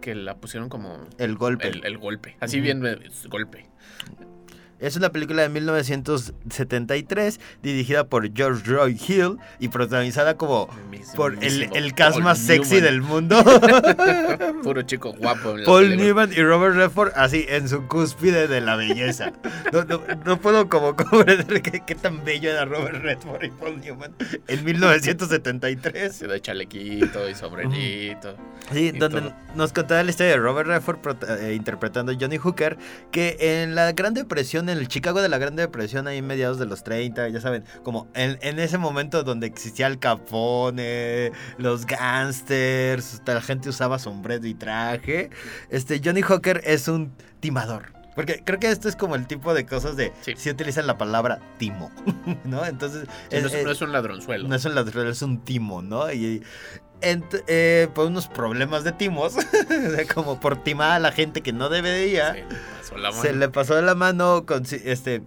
Que 0.00 0.14
la 0.14 0.36
pusieron 0.36 0.68
como 0.68 0.98
el 1.18 1.36
golpe. 1.36 1.68
el, 1.68 1.84
el 1.84 1.98
golpe. 1.98 2.36
Así 2.40 2.60
bien, 2.60 2.84
eh, 2.86 2.98
golpe. 3.28 3.66
Es 4.80 4.96
una 4.96 5.10
película 5.10 5.42
de 5.42 5.48
1973 5.50 7.40
dirigida 7.62 8.04
por 8.04 8.32
George 8.34 8.62
Roy 8.70 8.98
Hill 9.06 9.36
y 9.58 9.68
protagonizada 9.68 10.36
como 10.36 10.68
por 11.16 11.34
el, 11.42 11.68
el 11.74 11.94
cast 11.94 12.12
Paul 12.14 12.24
más 12.24 12.38
sexy 12.38 12.74
Newman. 12.80 12.84
del 12.84 13.02
mundo. 13.02 13.44
Puro 14.62 14.82
chico 14.82 15.12
guapo. 15.12 15.54
Paul. 15.66 15.96
Newman 15.96 16.32
y 16.32 16.42
Robert 16.42 16.74
Redford 16.76 17.12
así 17.16 17.44
en 17.48 17.68
su 17.68 17.86
cúspide 17.86 18.48
de 18.48 18.60
la 18.60 18.76
belleza. 18.76 19.32
No, 19.72 19.84
no- 19.84 20.00
no 20.24 20.40
puedo 20.40 20.68
como 20.68 20.96
comprender 20.96 21.60
qué, 21.62 21.82
qué 21.86 21.94
tan 21.94 22.24
bello 22.24 22.50
era 22.50 22.64
Robert 22.64 23.02
Redford 23.02 23.44
y 23.44 23.50
Paul 23.50 23.80
Newman 23.80 24.14
en 24.48 24.64
1973. 24.64 26.14
Se 26.16 26.26
da 26.26 26.40
chalequito 26.40 27.28
y 27.28 27.34
sombrerito. 27.34 28.34
Sí, 28.72 28.92
Y 28.94 28.98
donde 28.98 29.20
todo. 29.22 29.34
nos 29.56 29.72
contaba 29.72 30.02
la 30.02 30.10
historia 30.10 30.32
de 30.32 30.38
Robert 30.38 30.68
Redford 30.68 30.98
eh, 31.40 31.54
interpretando 31.54 32.12
a 32.12 32.16
Johnny 32.18 32.36
Hooker, 32.38 32.78
que 33.10 33.36
en 33.62 33.74
la 33.74 33.92
Gran 33.92 34.14
Depresión, 34.14 34.68
en 34.70 34.78
el 34.78 34.88
Chicago 34.88 35.20
de 35.22 35.28
la 35.28 35.38
Gran 35.38 35.56
Depresión, 35.56 36.06
ahí 36.06 36.22
mediados 36.22 36.58
de 36.58 36.66
los 36.66 36.82
30, 36.84 37.28
ya 37.28 37.40
saben, 37.40 37.64
como 37.82 38.08
en, 38.14 38.38
en 38.42 38.58
ese 38.58 38.78
momento 38.78 39.22
donde 39.22 39.46
existía 39.46 39.86
el 39.86 39.98
Capone, 39.98 41.32
los 41.58 41.86
gangsters, 41.86 43.20
la 43.26 43.40
gente 43.40 43.68
usaba 43.68 43.98
sombrero 43.98 44.46
y 44.46 44.54
traje, 44.54 45.30
este 45.70 46.00
Johnny 46.04 46.22
Hooker 46.22 46.62
es 46.64 46.88
un 46.88 47.12
timador. 47.40 47.92
Porque 48.14 48.42
creo 48.44 48.58
que 48.58 48.68
esto 48.70 48.88
es 48.88 48.96
como 48.96 49.14
el 49.14 49.26
tipo 49.26 49.54
de 49.54 49.64
cosas 49.64 49.96
de 49.96 50.12
Sí. 50.22 50.34
si 50.36 50.50
utilizan 50.50 50.86
la 50.86 50.98
palabra 50.98 51.38
timo, 51.58 51.90
¿no? 52.44 52.66
Entonces. 52.66 53.06
Sí, 53.30 53.38
no, 53.40 53.46
es, 53.46 53.54
eh, 53.54 53.62
no 53.64 53.70
es 53.70 53.80
un 53.80 53.92
ladronzuelo. 53.92 54.48
no 54.48 54.54
es 54.56 54.64
un 54.64 54.74
ladrón, 54.74 55.06
es 55.06 55.22
un 55.22 55.42
timo, 55.44 55.80
¿no? 55.80 56.12
Y 56.12 56.42
eh, 57.02 57.88
por 57.94 58.06
unos 58.06 58.28
problemas 58.28 58.84
de 58.84 58.92
timos, 58.92 59.34
como 60.14 60.40
por 60.40 60.62
timar 60.62 60.92
a 60.92 60.98
la 60.98 61.12
gente 61.12 61.40
que 61.42 61.52
no 61.52 61.68
debería, 61.68 62.34
Se 62.34 62.44
le 62.44 62.48
pasó 62.48 62.96
la 62.98 63.12
se 63.12 63.28
mano. 63.28 63.38
le 63.38 63.48
pasó 63.48 63.74
de 63.76 63.82
la 63.82 63.94
mano 63.94 64.46
con 64.46 64.64
este 64.84 65.22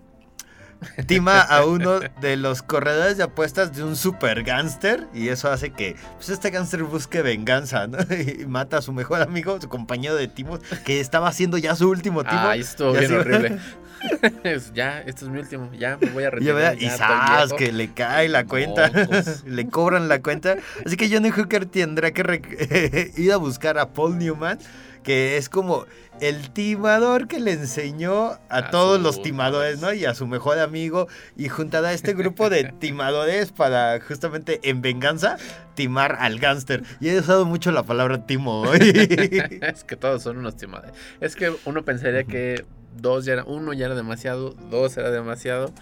tima 1.08 1.42
a 1.42 1.66
uno 1.66 2.00
de 2.22 2.38
los 2.38 2.62
corredores 2.62 3.18
de 3.18 3.24
apuestas 3.24 3.76
de 3.76 3.84
un 3.84 3.96
super 3.96 4.44
gángster 4.44 5.08
y 5.14 5.30
eso 5.30 5.52
hace 5.52 5.72
que 5.72 5.96
pues, 6.18 6.30
este 6.30 6.50
gángster 6.50 6.84
busque 6.84 7.22
venganza 7.22 7.88
¿no? 7.88 7.98
y 8.14 8.46
mata 8.46 8.78
a 8.78 8.82
su 8.82 8.94
mejor 8.94 9.22
amigo, 9.22 9.60
su 9.62 9.70
compañero 9.70 10.16
de 10.16 10.28
timos 10.28 10.60
que 10.86 11.00
estaba 11.00 11.28
haciendo 11.28 11.58
ya 11.58 11.76
su 11.76 11.90
último 11.90 12.24
timo. 12.24 12.40
Ay, 12.42 12.62
estuvo 12.62 12.94
Ya 12.94 13.00
bien 13.00 13.12
se- 13.12 13.18
horrible. 13.18 13.60
Ya, 14.74 15.00
este 15.00 15.24
es 15.24 15.32
mi 15.32 15.40
último. 15.40 15.72
Ya 15.78 15.98
me 16.02 16.10
voy 16.10 16.26
a 16.26 16.30
retirar. 16.30 16.76
y 16.76 16.80
viejo. 16.80 17.56
que 17.56 17.72
le 17.72 17.94
cae 17.94 18.28
la 18.28 18.44
cuenta, 18.44 18.92
Mocos. 18.94 19.46
le 19.46 19.68
cobran 19.70 20.10
la 20.10 20.22
cuenta. 20.22 20.58
Así 20.86 20.98
que 20.98 21.10
Johnny 21.10 21.30
Hooker 21.32 21.66
tendrá 21.68 22.12
que 22.12 23.12
ir 23.16 23.32
a 23.32 23.38
buscar 23.38 23.78
a 23.78 23.94
Paul 23.94 24.18
Newman, 24.18 24.60
que 25.04 25.38
es 25.38 25.50
como 25.50 25.86
el 26.22 26.52
timador 26.52 27.28
que 27.28 27.40
le 27.40 27.52
enseñó 27.52 28.32
a, 28.50 28.58
A 28.58 28.70
todos 28.70 29.02
los 29.02 29.22
timadores, 29.22 29.82
¿no? 29.82 29.94
Y 29.94 30.06
a 30.06 30.16
su 30.16 30.28
mejor 30.28 30.60
amigo, 30.60 31.08
y 31.36 31.50
juntará 31.50 31.90
a 31.90 31.94
este 31.94 32.14
grupo 32.14 32.50
de 32.50 32.64
timadores 32.80 33.52
para 33.52 34.00
justamente 34.00 34.60
en 34.64 34.82
venganza 34.82 35.38
timar 35.76 36.18
al 36.20 36.40
gángster. 36.40 36.84
Y 37.00 37.10
he 37.10 37.20
usado 37.20 37.46
mucho 37.46 37.72
la 37.72 37.84
palabra 37.84 38.26
timo 38.26 38.62
hoy. 38.62 38.80
es 39.62 39.84
que 39.84 39.96
todos 39.96 40.24
son 40.24 40.38
unos 40.38 40.56
timadores. 40.56 40.94
Es 41.20 41.36
que 41.36 41.54
uno 41.66 41.84
pensaría 41.84 42.24
que 42.24 42.66
dos 42.96 43.26
ya 43.26 43.34
era, 43.34 43.44
uno 43.44 43.74
ya 43.74 43.88
era 43.88 43.96
demasiado, 43.96 44.52
dos 44.70 44.96
era 44.98 45.12
demasiado. 45.12 45.74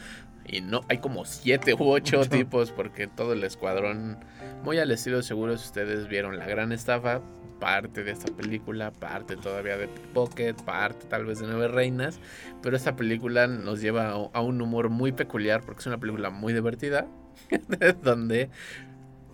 Y 0.46 0.62
no, 0.62 0.82
hay 0.90 0.98
como 0.98 1.26
siete 1.26 1.74
u 1.74 1.90
ocho 1.90 2.22
Ocho. 2.22 2.30
tipos 2.30 2.72
porque 2.72 3.08
todo 3.08 3.34
el 3.34 3.44
escuadrón, 3.44 4.18
muy 4.64 4.80
al 4.80 4.92
estilo 4.92 5.22
seguro 5.22 5.58
si 5.58 5.66
ustedes 5.66 6.08
vieron 6.08 6.38
La 6.38 6.48
Gran 6.48 6.72
Estafa, 6.72 7.22
parte 7.62 8.04
de 8.04 8.12
esta 8.12 8.34
película, 8.34 8.92
parte 8.92 9.38
todavía 9.38 9.78
de 9.78 9.88
Pocket, 9.88 10.56
parte 10.66 11.06
tal 11.08 11.26
vez 11.26 11.40
de 11.40 11.48
Nueve 11.48 11.68
Reinas, 11.68 12.20
pero 12.62 12.76
esta 12.76 12.96
película 12.96 13.46
nos 13.46 13.80
lleva 13.80 14.10
a, 14.10 14.30
a 14.34 14.42
un 14.42 14.60
humor 14.62 14.90
muy 14.90 15.12
peculiar 15.12 15.62
porque 15.62 15.82
es 15.82 15.86
una 15.86 16.00
película 16.00 16.32
muy 16.32 16.54
divertida, 16.54 17.08
donde 18.04 18.50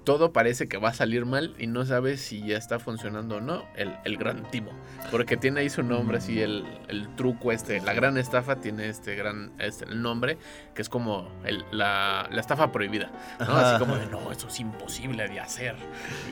todo 0.08 0.32
parece 0.32 0.70
que 0.70 0.78
va 0.78 0.88
a 0.90 0.94
salir 0.94 1.26
mal 1.26 1.54
y 1.60 1.68
no 1.68 1.86
sabes 1.86 2.22
si 2.22 2.42
ya 2.48 2.58
está 2.58 2.80
funcionando 2.80 3.36
o 3.36 3.42
no 3.42 3.66
el, 3.76 3.94
el 4.06 4.16
gran 4.16 4.50
timo. 4.50 4.72
Porque 5.12 5.36
tiene 5.36 5.60
ahí 5.60 5.70
su 5.70 5.84
nombre, 5.84 6.20
así 6.20 6.42
el, 6.42 6.66
el 6.88 7.14
truco 7.18 7.52
este, 7.52 7.82
la 7.82 7.94
gran 7.94 8.18
estafa 8.18 8.56
tiene 8.56 8.88
este 8.88 9.16
gran 9.16 9.52
este, 9.60 9.84
el 9.84 10.02
nombre, 10.02 10.38
que 10.74 10.82
es 10.82 10.88
como 10.88 11.30
el- 11.44 11.66
la, 11.72 12.30
la 12.32 12.40
estafa 12.40 12.72
prohibida. 12.72 13.12
¿no? 13.40 13.46
Ajá. 13.48 13.72
Así 13.76 13.80
como 13.80 13.98
de, 13.98 14.06
no, 14.06 14.32
eso 14.32 14.48
es 14.48 14.58
imposible 14.62 15.28
de 15.28 15.42
hacer. 15.42 15.76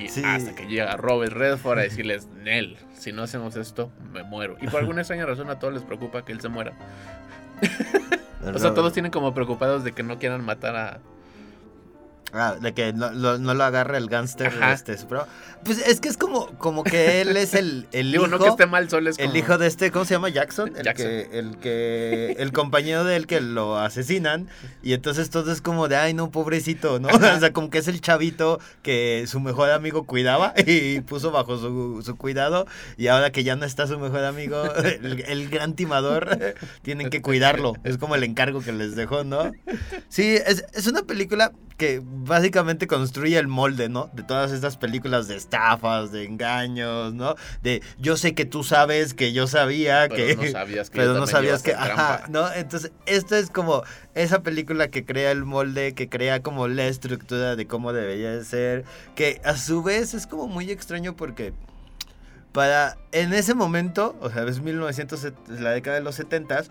Y 0.01 0.07
Sí. 0.07 0.23
hasta 0.23 0.55
que 0.55 0.67
llega 0.67 0.95
Robert 0.95 1.33
Redford 1.33 1.79
a 1.79 1.81
decirles, 1.81 2.27
Nel, 2.27 2.77
si 2.93 3.11
no 3.11 3.23
hacemos 3.23 3.57
esto, 3.57 3.91
me 4.13 4.23
muero. 4.23 4.55
Y 4.61 4.67
por 4.67 4.79
alguna 4.79 5.01
extraña 5.01 5.25
razón 5.25 5.49
a 5.49 5.59
todos 5.59 5.73
les 5.73 5.83
preocupa 5.83 6.23
que 6.23 6.31
él 6.31 6.39
se 6.39 6.47
muera. 6.47 6.71
O 8.53 8.59
sea, 8.59 8.75
todos 8.75 8.93
tienen 8.93 9.11
como 9.11 9.33
preocupados 9.33 9.83
de 9.83 9.91
que 9.91 10.03
no 10.03 10.19
quieran 10.19 10.45
matar 10.45 10.75
a... 10.75 10.99
Ah, 12.35 12.55
de 12.59 12.73
que 12.73 12.91
no, 12.91 13.11
lo- 13.11 13.37
no 13.37 13.53
lo 13.53 13.63
agarre 13.63 13.97
el 13.97 14.07
gángster. 14.09 14.51
Este, 14.73 14.95
pero, 15.07 15.25
pues 15.63 15.77
es 15.87 16.01
que 16.01 16.09
es 16.09 16.17
como, 16.17 16.47
como 16.57 16.83
que 16.83 17.21
él 17.21 17.37
es 17.37 17.53
el, 17.53 17.87
el 17.93 18.11
Digo, 18.11 18.25
hijo. 18.27 18.37
no 18.37 18.43
que 18.43 18.49
esté 18.49 18.65
mal, 18.65 18.89
solo 18.89 19.09
es 19.09 19.17
como... 19.17 19.29
El 19.29 19.37
hijo 19.37 19.57
de 19.57 19.67
este, 19.67 19.89
¿cómo 19.91 20.03
se 20.05 20.15
llama? 20.15 20.27
Jackson. 20.29 20.75
El 20.75 20.83
Jackson. 20.83 21.07
que, 21.07 21.29
el 21.39 21.57
que, 21.57 22.35
el 22.39 22.51
compañero 22.51 23.03
de 23.05 23.15
él 23.15 23.25
que 23.25 23.39
lo 23.41 23.77
asesinan. 23.79 24.47
Y 24.83 24.93
entonces 24.93 25.29
todo 25.29 25.51
es 25.51 25.61
como 25.61 25.87
de, 25.87 25.95
ay, 25.95 26.13
no, 26.13 26.29
pobrecito, 26.29 26.99
¿no? 26.99 27.07
O 27.35 27.39
sea, 27.39 27.53
como 27.53 27.69
que 27.69 27.77
es 27.77 27.87
el 27.87 28.01
chavito 28.01 28.59
que 28.83 29.23
su 29.27 29.39
mejor 29.39 29.71
amigo 29.71 30.03
cuidaba 30.05 30.53
y 30.65 30.99
puso 31.01 31.31
bajo 31.31 31.57
su, 31.57 32.01
su 32.05 32.17
cuidado. 32.17 32.67
Y 32.97 33.07
ahora 33.07 33.31
que 33.31 33.43
ya 33.45 33.55
no 33.55 33.65
está 33.65 33.87
su 33.87 33.97
mejor 33.97 34.25
amigo, 34.25 34.61
el, 34.75 35.23
el 35.27 35.49
gran 35.49 35.73
timador, 35.75 36.55
tienen 36.81 37.09
que 37.09 37.21
cuidarlo. 37.21 37.73
Es 37.85 37.97
como 37.97 38.15
el 38.15 38.23
encargo 38.23 38.61
que 38.61 38.71
les 38.73 38.95
dejó, 38.95 39.23
¿no? 39.23 39.51
Sí, 40.09 40.35
es, 40.45 40.65
es 40.73 40.87
una 40.87 41.03
película 41.03 41.51
que 41.77 42.01
básicamente 42.03 42.87
construye 42.87 43.37
el 43.37 43.47
molde, 43.47 43.89
¿no? 43.89 44.09
De 44.13 44.23
todas 44.23 44.51
estas 44.51 44.77
películas 44.77 45.27
de 45.27 45.35
estafas, 45.35 46.11
de 46.11 46.23
engaños, 46.23 47.13
¿no? 47.13 47.35
De 47.61 47.81
yo 47.97 48.15
sé 48.15 48.33
que 48.33 48.45
tú 48.45 48.63
sabes 48.63 49.13
que 49.13 49.33
yo 49.33 49.47
sabía 49.47 50.07
Pero 50.09 50.15
que... 50.15 50.35
no 50.35 50.51
sabías 50.51 50.89
que 50.89 50.95
pero 50.99 51.13
yo 51.13 51.19
no 51.19 51.27
sabías 51.27 51.63
que... 51.63 51.73
hacer 51.73 51.91
Ajá. 51.91 52.25
¿no? 52.29 52.51
Entonces, 52.53 52.91
esto 53.05 53.35
es 53.35 53.49
como 53.49 53.83
esa 54.13 54.41
película 54.41 54.87
que 54.87 55.05
crea 55.05 55.31
el 55.31 55.43
molde, 55.43 55.93
que 55.93 56.07
crea 56.07 56.41
como 56.41 56.67
la 56.67 56.87
estructura 56.87 57.55
de 57.57 57.67
cómo 57.67 57.91
debería 57.91 58.31
de 58.31 58.45
ser, 58.45 58.85
que 59.15 59.41
a 59.43 59.57
su 59.57 59.83
vez 59.83 60.13
es 60.13 60.27
como 60.27 60.47
muy 60.47 60.71
extraño 60.71 61.15
porque 61.15 61.53
para 62.53 62.97
en 63.11 63.33
ese 63.33 63.53
momento, 63.53 64.15
o 64.21 64.29
sea, 64.29 64.43
es 64.43 64.61
1900, 64.61 65.33
la 65.59 65.71
década 65.71 65.97
de 65.97 66.03
los 66.03 66.15
70 66.15 66.63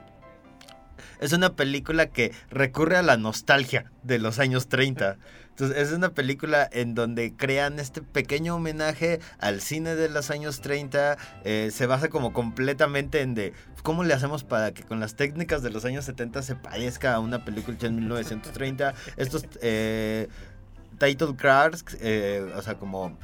es 1.20 1.32
una 1.32 1.54
película 1.54 2.06
que 2.06 2.32
recurre 2.50 2.96
a 2.96 3.02
la 3.02 3.16
nostalgia 3.16 3.90
de 4.02 4.18
los 4.18 4.38
años 4.38 4.68
30. 4.68 5.16
Entonces, 5.50 5.78
es 5.78 5.92
una 5.92 6.08
película 6.08 6.68
en 6.72 6.96
donde 6.96 7.32
crean 7.32 7.78
este 7.78 8.02
pequeño 8.02 8.56
homenaje 8.56 9.20
al 9.38 9.60
cine 9.60 9.94
de 9.94 10.08
los 10.08 10.30
años 10.30 10.60
30. 10.60 11.16
eh, 11.44 11.70
se 11.72 11.86
basa 11.86 12.08
como 12.08 12.32
completamente 12.32 13.20
en 13.20 13.36
de 13.36 13.52
cómo 13.84 14.02
le 14.02 14.14
hacemos 14.14 14.42
para 14.42 14.72
que 14.72 14.82
con 14.82 14.98
las 14.98 15.14
técnicas 15.14 15.62
de 15.62 15.70
los 15.70 15.84
años 15.84 16.06
70 16.06 16.42
se 16.42 16.56
parezca 16.56 17.14
a 17.14 17.20
una 17.20 17.44
película 17.44 17.76
hecha 17.76 17.86
en 17.86 17.96
1930. 17.96 18.94
Estos 19.16 19.44
eh, 19.62 20.28
title 20.98 21.36
cards, 21.36 21.84
eh, 22.00 22.52
o 22.56 22.62
sea, 22.62 22.74
como 22.74 23.16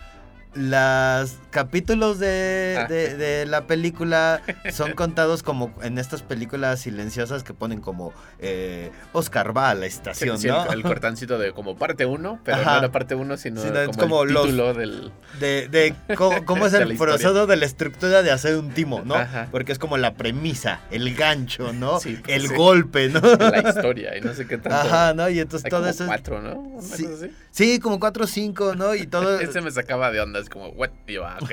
los 0.54 1.36
capítulos 1.50 2.18
de, 2.18 2.76
Ah. 2.78 2.86
de- 2.86 3.16
de 3.16 3.46
la 3.46 3.66
película 3.66 4.42
son 4.72 4.92
contados 4.92 5.42
como 5.42 5.72
en 5.82 5.98
estas 5.98 6.22
películas 6.22 6.80
silenciosas 6.80 7.42
que 7.42 7.54
ponen 7.54 7.80
como 7.80 8.12
eh, 8.38 8.90
Oscar 9.12 9.56
va 9.56 9.70
a 9.70 9.74
la 9.74 9.86
estación, 9.86 10.38
sí, 10.38 10.48
¿no? 10.48 10.64
el, 10.66 10.78
el 10.78 10.82
cortancito 10.82 11.38
de 11.38 11.52
como 11.52 11.76
parte 11.76 12.06
1, 12.06 12.40
pero 12.44 12.56
Ajá. 12.58 12.72
no 12.72 12.78
era 12.78 12.92
parte 12.92 13.14
1, 13.14 13.36
sino, 13.36 13.60
como, 13.62 13.92
como 13.98 14.22
el 14.24 14.32
los- 14.32 14.44
título 14.46 14.74
del... 14.74 15.12
De, 15.38 15.68
de 15.68 15.94
cómo, 16.16 16.44
cómo 16.44 16.66
es 16.66 16.72
el 16.74 16.88
la 16.88 16.94
proceso 16.96 17.46
de 17.46 17.56
la 17.56 17.64
estructura 17.66 18.22
de 18.22 18.30
hacer 18.30 18.56
un 18.56 18.70
timo, 18.70 19.02
¿no? 19.04 19.14
Ajá. 19.14 19.48
Porque 19.50 19.72
es 19.72 19.78
como 19.78 19.96
la 19.96 20.14
premisa, 20.14 20.80
el 20.90 21.14
gancho, 21.14 21.72
¿no? 21.72 22.00
Sí, 22.00 22.18
el 22.26 22.48
sí. 22.48 22.54
golpe, 22.54 23.08
¿no? 23.08 23.20
la 23.20 23.68
historia 23.68 24.16
y 24.16 24.20
no 24.20 24.34
sé 24.34 24.46
qué 24.46 24.58
tanto. 24.58 24.76
Ajá, 24.76 25.14
¿no? 25.14 25.28
Y 25.28 25.38
entonces 25.40 25.64
Hay 25.66 25.70
todo 25.70 25.80
como 25.80 25.90
eso 25.90 26.04
es... 26.04 26.08
cuatro, 26.08 26.40
¿no? 26.42 26.80
Sí. 26.80 27.06
así. 27.06 27.30
Sí, 27.50 27.78
como 27.80 27.98
cuatro 28.00 28.24
o 28.24 28.26
cinco, 28.26 28.74
¿no? 28.74 28.94
Y 28.94 29.06
todo... 29.06 29.38
Ese 29.40 29.60
me 29.60 29.70
sacaba 29.70 30.10
de 30.10 30.20
onda, 30.20 30.39
es 30.40 30.48
como, 30.48 30.68
what? 30.70 30.90
Yo, 31.06 31.24
ah, 31.26 31.38
ok. 31.40 31.52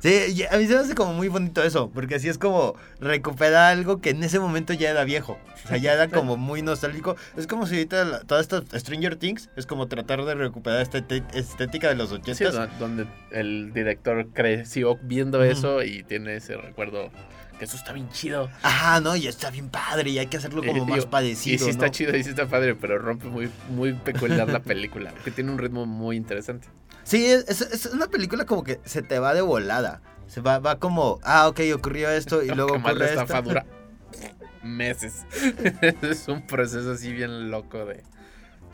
Sí, 0.00 0.14
y 0.32 0.42
a 0.44 0.56
mí 0.58 0.66
se 0.66 0.74
me 0.74 0.80
hace 0.80 0.94
como 0.94 1.12
muy 1.12 1.26
bonito 1.26 1.60
eso, 1.62 1.90
porque 1.90 2.14
así 2.14 2.28
es 2.28 2.38
como 2.38 2.76
recuperar 3.00 3.72
algo 3.72 4.00
que 4.00 4.10
en 4.10 4.22
ese 4.22 4.38
momento 4.38 4.72
ya 4.72 4.90
era 4.90 5.02
viejo. 5.02 5.38
O 5.64 5.68
sea, 5.68 5.76
ya 5.76 5.92
era 5.94 6.06
como 6.08 6.36
muy 6.36 6.62
nostálgico. 6.62 7.16
Es 7.36 7.48
como 7.48 7.66
si 7.66 7.74
ahorita 7.74 8.04
la- 8.04 8.20
toda 8.20 8.40
esta 8.40 8.62
Stranger 8.78 9.16
Things 9.16 9.50
es 9.56 9.66
como 9.66 9.88
tratar 9.88 10.24
de 10.24 10.34
recuperar 10.36 10.82
esta 10.82 10.98
estética 11.34 11.88
de 11.88 11.96
los 11.96 12.10
Sí, 12.10 12.14
ochentas. 12.16 12.54
do- 12.54 12.68
donde 12.78 13.06
el 13.32 13.72
director 13.72 14.28
creció 14.32 14.96
viendo 15.02 15.42
eso 15.42 15.82
y 15.82 16.04
tiene 16.04 16.36
ese 16.36 16.56
recuerdo 16.56 17.10
que 17.58 17.64
eso 17.64 17.76
está 17.76 17.92
bien 17.92 18.08
chido. 18.10 18.48
Ajá, 18.62 19.00
¿no? 19.00 19.16
Y 19.16 19.26
está 19.26 19.50
bien 19.50 19.68
padre 19.68 20.10
y 20.10 20.18
hay 20.20 20.28
que 20.28 20.36
hacerlo 20.36 20.62
como 20.62 20.84
más 20.86 20.94
digo, 20.98 21.10
parecido, 21.10 21.56
Y 21.56 21.58
sí 21.58 21.70
está 21.70 21.86
¿no? 21.86 21.90
chido 21.92 22.16
y 22.16 22.22
sí 22.22 22.30
está 22.30 22.46
padre, 22.46 22.76
pero 22.76 23.00
rompe 23.00 23.26
muy, 23.26 23.50
muy 23.68 23.94
peculiar 23.94 24.48
la 24.48 24.60
película, 24.60 25.10
porque 25.10 25.32
tiene 25.32 25.50
un 25.50 25.58
ritmo 25.58 25.84
muy 25.84 26.16
interesante. 26.16 26.68
Sí, 27.08 27.24
es, 27.26 27.86
una 27.92 28.08
película 28.08 28.44
como 28.44 28.64
que 28.64 28.80
se 28.84 29.00
te 29.02 29.18
va 29.18 29.32
de 29.32 29.40
volada. 29.40 30.02
Se 30.26 30.42
va, 30.42 30.58
va 30.58 30.78
como, 30.78 31.18
ah, 31.22 31.48
ok, 31.48 31.60
ocurrió 31.74 32.10
esto 32.10 32.42
y 32.42 32.48
luego 32.54 32.74
ocurre 32.76 33.06
estafa 33.06 33.38
esto. 33.38 33.48
dura 33.48 33.66
meses. 34.62 35.24
es 36.02 36.28
un 36.28 36.46
proceso 36.46 36.92
así 36.92 37.10
bien 37.12 37.50
loco 37.50 37.86
de, 37.86 38.02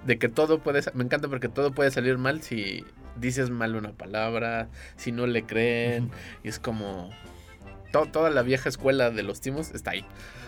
de 0.05 0.19
que 0.19 0.29
todo 0.29 0.59
puede... 0.59 0.83
Me 0.95 1.05
encanta 1.05 1.29
porque 1.29 1.49
todo 1.49 1.71
puede 1.73 1.93
salir 1.93 2.19
mal 2.19 2.43
si 2.43 2.85
dices 3.15 3.51
mal 3.51 3.77
una 3.77 3.93
palabra, 3.93 4.69
si 4.97 5.13
no 5.13 5.29
le 5.29 5.45
creen. 5.45 6.11
Y 6.43 6.49
es 6.49 6.59
como... 6.59 7.11
to- 7.93 8.07
toda 8.07 8.31
la 8.31 8.43
vieja 8.43 8.69
escuela 8.69 9.11
de 9.13 9.23
los 9.23 9.41
timos 9.41 9.71
está 9.71 9.93
ahí. 9.93 10.05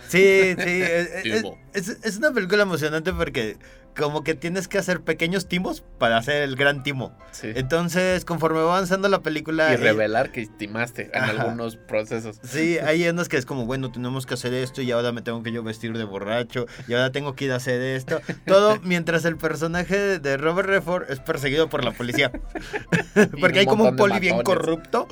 Sí, 0.09 0.55
sí, 0.59 0.83
es, 0.83 1.25
es- 1.73 1.99
es 2.03 2.17
una 2.17 2.33
película 2.33 2.63
emocionante 2.65 3.13
porque 3.13 3.57
como 3.97 4.23
que 4.23 4.35
tienes 4.35 4.69
que 4.69 4.79
hacer 4.79 5.01
pequeños 5.01 5.49
timos 5.49 5.83
para 5.99 6.19
hacer 6.19 6.43
el 6.43 6.55
gran 6.55 6.83
timo. 6.83 7.17
Sí. 7.31 7.53
Entonces, 7.55 8.25
conforme 8.25 8.61
va 8.61 8.75
avanzando 8.75 9.09
la 9.09 9.23
película... 9.23 9.71
Y 9.71 9.75
eh, 9.75 9.77
revelar 9.79 10.33
que 10.33 10.43
estimaste 10.43 11.11
en 11.13 11.23
Ajá. 11.23 11.43
algunos 11.43 11.77
procesos. 11.77 12.39
Sí, 12.43 12.79
hay 12.79 13.09
unos 13.09 13.29
que 13.29 13.37
es 13.39 13.47
como, 13.47 13.65
bueno, 13.65 13.91
tenemos 13.91 14.27
que 14.27 14.35
hacer 14.35 14.53
esto 14.55 14.83
y 14.83 14.91
ahora 14.93 15.13
me 15.13 15.23
tengo 15.23 15.43
que 15.43 15.51
yo 15.51 15.63
vestir 15.63 15.97
de 15.97 16.05
borracho 16.05 16.67
y 16.87 16.95
ahora 16.95 17.11
tengo 17.11 17.35
que 17.35 17.47
ir 17.47 17.53
a 17.53 17.57
hacer 17.57 17.81
esto. 17.81 18.21
Todo 18.47 18.79
mientras 18.83 19.25
el 19.25 19.37
personaje 19.37 20.19
de 20.19 20.37
Robert 20.37 20.69
Redford 20.69 21.11
es 21.11 21.21
perseguido 21.21 21.69
por 21.69 21.85
la 21.85 21.93
policía. 21.93 22.31
Porque 23.41 23.61
hay 23.61 23.67
como 23.67 23.85
un 23.85 23.97
poli 23.97 24.21
bien 24.21 24.43
corrupto 24.43 25.09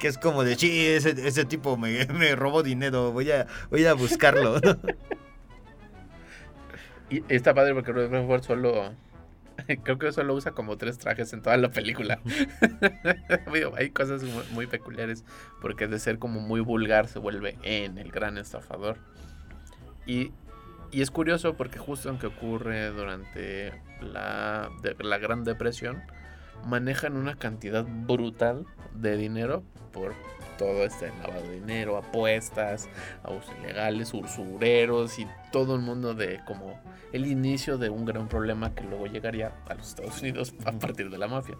que 0.00 0.08
es 0.08 0.16
como 0.16 0.42
de, 0.42 0.56
sí, 0.56 0.86
ese, 0.86 1.10
ese 1.10 1.44
tipo 1.44 1.76
me, 1.76 2.06
me 2.06 2.34
robó 2.34 2.62
dinero, 2.62 3.12
voy 3.12 3.30
a, 3.30 3.46
voy 3.70 3.84
a 3.84 3.92
buscarlo. 3.94 4.60
Y 7.10 7.22
está 7.28 7.54
padre 7.54 7.74
porque 7.74 7.92
Robert 7.92 8.12
Redford 8.12 8.42
solo. 8.42 8.94
Creo 9.82 9.98
que 9.98 10.12
solo 10.12 10.34
usa 10.34 10.52
como 10.52 10.76
tres 10.76 10.98
trajes 10.98 11.32
en 11.32 11.42
toda 11.42 11.56
la 11.56 11.70
película. 11.70 12.20
Hay 13.76 13.90
cosas 13.90 14.22
muy, 14.52 14.66
peculiares. 14.66 15.24
Porque 15.60 15.86
de 15.86 15.98
ser 15.98 16.18
como 16.18 16.40
muy 16.40 16.60
vulgar 16.60 17.08
se 17.08 17.18
vuelve 17.18 17.56
en 17.62 17.98
el 17.98 18.10
gran 18.10 18.38
estafador. 18.38 18.98
Y, 20.06 20.32
y 20.90 21.02
es 21.02 21.10
curioso 21.10 21.54
porque 21.54 21.78
justo 21.78 22.08
aunque 22.08 22.28
ocurre 22.28 22.90
durante 22.90 23.72
la, 24.00 24.70
la 25.00 25.18
Gran 25.18 25.44
Depresión, 25.44 26.02
manejan 26.66 27.16
una 27.16 27.36
cantidad 27.36 27.84
brutal 27.84 28.66
de 28.94 29.16
dinero 29.16 29.62
por 29.92 30.14
todo 30.58 30.84
este 30.84 31.08
lavado 31.22 31.42
de 31.42 31.60
dinero, 31.60 31.96
apuestas, 31.96 32.88
abusos 33.22 33.54
ilegales, 33.62 34.12
usureros 34.12 35.18
y 35.18 35.26
todo 35.52 35.76
el 35.76 35.80
mundo 35.80 36.14
de 36.14 36.40
como 36.46 36.78
el 37.12 37.26
inicio 37.26 37.78
de 37.78 37.88
un 37.88 38.04
gran 38.04 38.28
problema 38.28 38.74
que 38.74 38.82
luego 38.82 39.06
llegaría 39.06 39.52
a 39.68 39.74
los 39.74 39.88
Estados 39.88 40.20
Unidos 40.20 40.52
a 40.66 40.72
partir 40.72 41.10
de 41.10 41.16
la 41.16 41.28
mafia. 41.28 41.56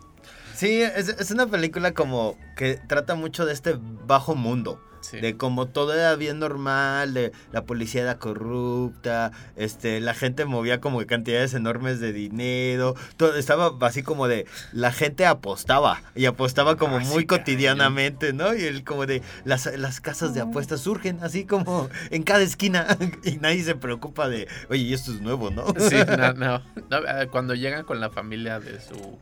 Sí, 0.55 0.83
es, 0.83 1.09
es 1.09 1.31
una 1.31 1.47
película 1.47 1.93
como 1.95 2.37
que 2.57 2.79
trata 2.89 3.15
mucho 3.15 3.47
de 3.47 3.53
este 3.53 3.79
bajo 3.81 4.35
mundo. 4.35 4.81
Sí. 5.01 5.21
De 5.21 5.37
como 5.37 5.67
todo 5.67 5.95
era 5.95 6.15
bien 6.17 6.39
normal, 6.39 7.15
de 7.15 7.33
la 7.53 7.65
policía 7.65 8.03
era 8.03 8.19
corrupta, 8.19 9.33
este, 9.57 10.01
la 10.01 10.15
gente 10.15 10.45
movía 10.45 10.81
como 10.81 10.99
que 11.01 11.07
cantidades 11.07 11.55
enormes 11.55 12.01
de 12.01 12.13
dinero, 12.13 12.95
todo 13.17 13.37
estaba 13.37 13.73
así 13.87 14.03
como 14.03 14.29
de, 14.29 14.47
la 14.73 14.93
gente 14.93 15.27
apostaba, 15.27 16.03
y 16.15 16.27
apostaba 16.27 16.77
como 16.77 16.97
Ah, 16.97 17.01
muy 17.01 17.27
cotidianamente, 17.27 18.33
¿no? 18.33 18.55
Y 18.55 18.65
el 18.65 18.85
como 18.85 19.07
de, 19.07 19.23
las, 19.45 19.67
las 19.79 20.01
casas 20.01 20.35
de 20.35 20.41
apuestas 20.41 20.81
surgen 20.81 21.21
así 21.23 21.45
como 21.45 21.89
en 22.11 22.23
cada 22.23 22.43
esquina, 22.43 22.87
y 23.25 23.37
nadie 23.37 23.63
se 23.63 23.75
preocupa 23.75 24.29
de, 24.29 24.49
oye, 24.69 24.83
y 24.83 24.95
esto 24.95 25.13
es 25.13 25.21
nuevo, 25.21 25.51
¿no? 25.51 25.67
Sí, 25.79 25.97
no, 26.17 26.33
no. 26.35 26.63
No, 26.91 26.99
eh, 26.99 27.29
Cuando 27.31 27.55
llegan 27.55 27.85
con 27.85 28.01
la 28.01 28.11
familia 28.11 28.61
de 28.61 28.81
su 28.81 29.19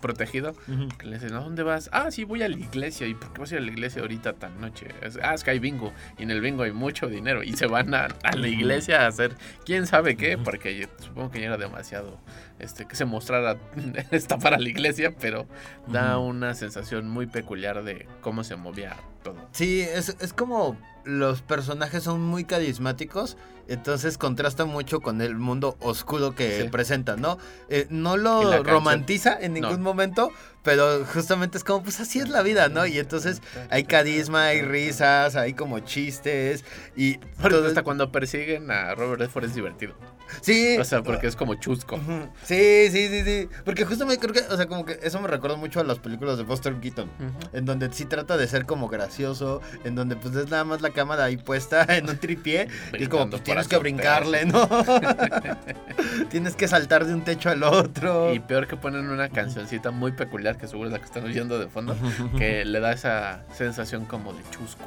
protegido, 0.00 0.54
que 0.98 1.06
le 1.06 1.18
dicen, 1.18 1.34
¿a 1.34 1.40
dónde 1.40 1.62
vas? 1.62 1.88
Ah, 1.92 2.10
sí, 2.10 2.24
voy 2.24 2.42
a 2.42 2.48
la 2.48 2.56
iglesia. 2.56 3.06
¿Y 3.06 3.14
por 3.14 3.32
qué 3.32 3.40
vas 3.40 3.52
a 3.52 3.54
ir 3.54 3.60
a 3.60 3.64
la 3.64 3.70
iglesia 3.70 4.02
ahorita 4.02 4.34
tan 4.34 4.60
noche? 4.60 4.88
Ah, 5.22 5.34
es 5.34 5.44
que 5.44 5.50
hay 5.50 5.58
bingo. 5.58 5.92
Y 6.18 6.22
en 6.24 6.30
el 6.30 6.40
bingo 6.40 6.62
hay 6.62 6.72
mucho 6.72 7.08
dinero. 7.08 7.42
Y 7.42 7.52
se 7.54 7.66
van 7.66 7.94
a, 7.94 8.08
a 8.22 8.36
la 8.36 8.48
iglesia 8.48 9.04
a 9.04 9.06
hacer 9.06 9.32
quién 9.64 9.86
sabe 9.86 10.16
qué, 10.16 10.38
porque 10.38 10.76
yo 10.76 10.86
supongo 10.98 11.30
que 11.30 11.40
ya 11.40 11.46
era 11.46 11.58
demasiado 11.58 12.18
este, 12.58 12.86
que 12.86 12.96
se 12.96 13.04
mostrara 13.04 13.56
esta 14.10 14.38
para 14.38 14.58
la 14.58 14.68
iglesia, 14.68 15.14
pero 15.18 15.46
da 15.88 16.18
una 16.18 16.54
sensación 16.54 17.08
muy 17.08 17.26
peculiar 17.26 17.82
de 17.82 18.06
cómo 18.20 18.44
se 18.44 18.56
movía 18.56 18.96
todo. 19.22 19.48
Sí, 19.52 19.80
es, 19.80 20.16
es 20.20 20.32
como 20.32 20.76
los 21.04 21.42
personajes 21.42 22.02
son 22.04 22.20
muy 22.20 22.44
carismáticos, 22.44 23.36
entonces 23.68 24.18
contrasta 24.18 24.64
mucho 24.64 25.00
con 25.00 25.20
el 25.20 25.36
mundo 25.36 25.76
oscuro 25.80 26.34
que 26.34 26.62
Sí. 26.62 26.68
presentan, 26.68 27.20
¿no? 27.20 27.38
Eh, 27.68 27.86
no 27.90 28.16
lo 28.16 28.62
romantiza 28.62 29.38
en 29.40 29.54
ningún 29.54 29.78
No. 29.78 29.84
momento, 29.84 30.30
pero 30.62 31.04
justamente 31.04 31.58
es 31.58 31.64
como, 31.64 31.82
pues 31.82 32.00
así 32.00 32.18
es 32.18 32.28
la 32.28 32.42
vida, 32.42 32.68
¿no? 32.68 32.86
Y 32.86 32.98
entonces 32.98 33.40
hay 33.70 33.84
carisma, 33.84 34.46
hay 34.46 34.62
risas, 34.62 35.36
hay 35.36 35.54
como 35.54 35.78
chistes 35.80 36.64
y 36.96 37.18
todo- 37.40 37.66
hasta 37.66 37.82
cuando 37.82 38.10
persiguen 38.12 38.70
a 38.70 38.94
Robert 38.94 39.20
Redford 39.20 39.44
es 39.44 39.54
divertido. 39.54 39.94
Sí. 40.40 40.76
O 40.78 40.84
sea, 40.84 41.02
porque 41.02 41.26
es 41.26 41.36
como 41.36 41.54
chusco. 41.54 41.98
Sí, 42.44 42.88
sí, 42.90 43.08
sí, 43.08 43.22
sí. 43.24 43.48
Porque 43.64 43.84
justamente 43.84 44.20
creo 44.20 44.34
que, 44.34 44.52
o 44.52 44.56
sea, 44.56 44.66
como 44.66 44.84
que 44.84 44.98
eso 45.02 45.20
me 45.20 45.28
recuerda 45.28 45.56
mucho 45.56 45.80
a 45.80 45.84
las 45.84 45.98
películas 45.98 46.38
de 46.38 46.44
Buster 46.44 46.74
Keaton. 46.80 47.10
En 47.52 47.64
donde 47.64 47.92
sí 47.92 48.04
trata 48.04 48.36
de 48.36 48.46
ser 48.48 48.66
como 48.66 48.88
gracioso, 48.88 49.60
en 49.84 49.94
donde 49.94 50.16
pues 50.16 50.34
es 50.36 50.50
nada 50.50 50.64
más 50.64 50.80
la 50.80 50.90
cámara 50.90 51.24
ahí 51.24 51.36
puesta 51.36 51.84
en 51.88 52.08
un 52.08 52.18
tripié. 52.18 52.68
Y 52.98 53.06
como, 53.06 53.30
pues 53.30 53.42
tienes 53.42 53.68
que 53.68 53.76
brincarle, 53.78 54.46
¿no? 54.46 54.68
tienes 56.30 56.56
que 56.56 56.68
saltar 56.68 57.04
de 57.04 57.14
un 57.14 57.22
techo 57.22 57.50
al 57.50 57.62
otro. 57.62 58.34
Y 58.34 58.40
peor 58.40 58.66
que 58.66 58.76
ponen 58.76 59.08
una 59.08 59.28
cancioncita 59.28 59.90
muy 59.90 60.12
peculiar, 60.12 60.56
que 60.56 60.66
seguro 60.66 60.88
es 60.88 60.92
la 60.92 60.98
que 60.98 61.04
están 61.06 61.24
oyendo 61.24 61.58
de 61.58 61.68
fondo, 61.68 61.96
que 62.38 62.64
le 62.64 62.80
da 62.80 62.92
esa 62.92 63.44
sensación 63.54 64.04
como 64.06 64.32
de 64.32 64.42
chusco. 64.50 64.84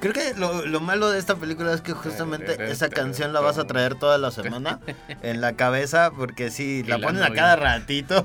Creo 0.00 0.14
que 0.14 0.32
lo, 0.34 0.64
lo 0.64 0.80
malo 0.80 1.10
de 1.10 1.18
esta 1.18 1.36
película 1.36 1.74
es 1.74 1.82
que 1.82 1.92
justamente 1.92 2.70
esa 2.70 2.88
canción 2.88 3.34
la 3.34 3.40
vas 3.40 3.58
a 3.58 3.66
traer 3.66 3.96
toda 3.96 4.16
la 4.16 4.30
semana 4.30 4.79
en 5.22 5.40
la 5.40 5.54
cabeza, 5.54 6.10
porque 6.16 6.50
sí, 6.50 6.82
la 6.84 6.98
la 6.98 7.06
ponen 7.06 7.22
a 7.22 7.32
cada 7.32 7.56
ratito. 7.56 8.22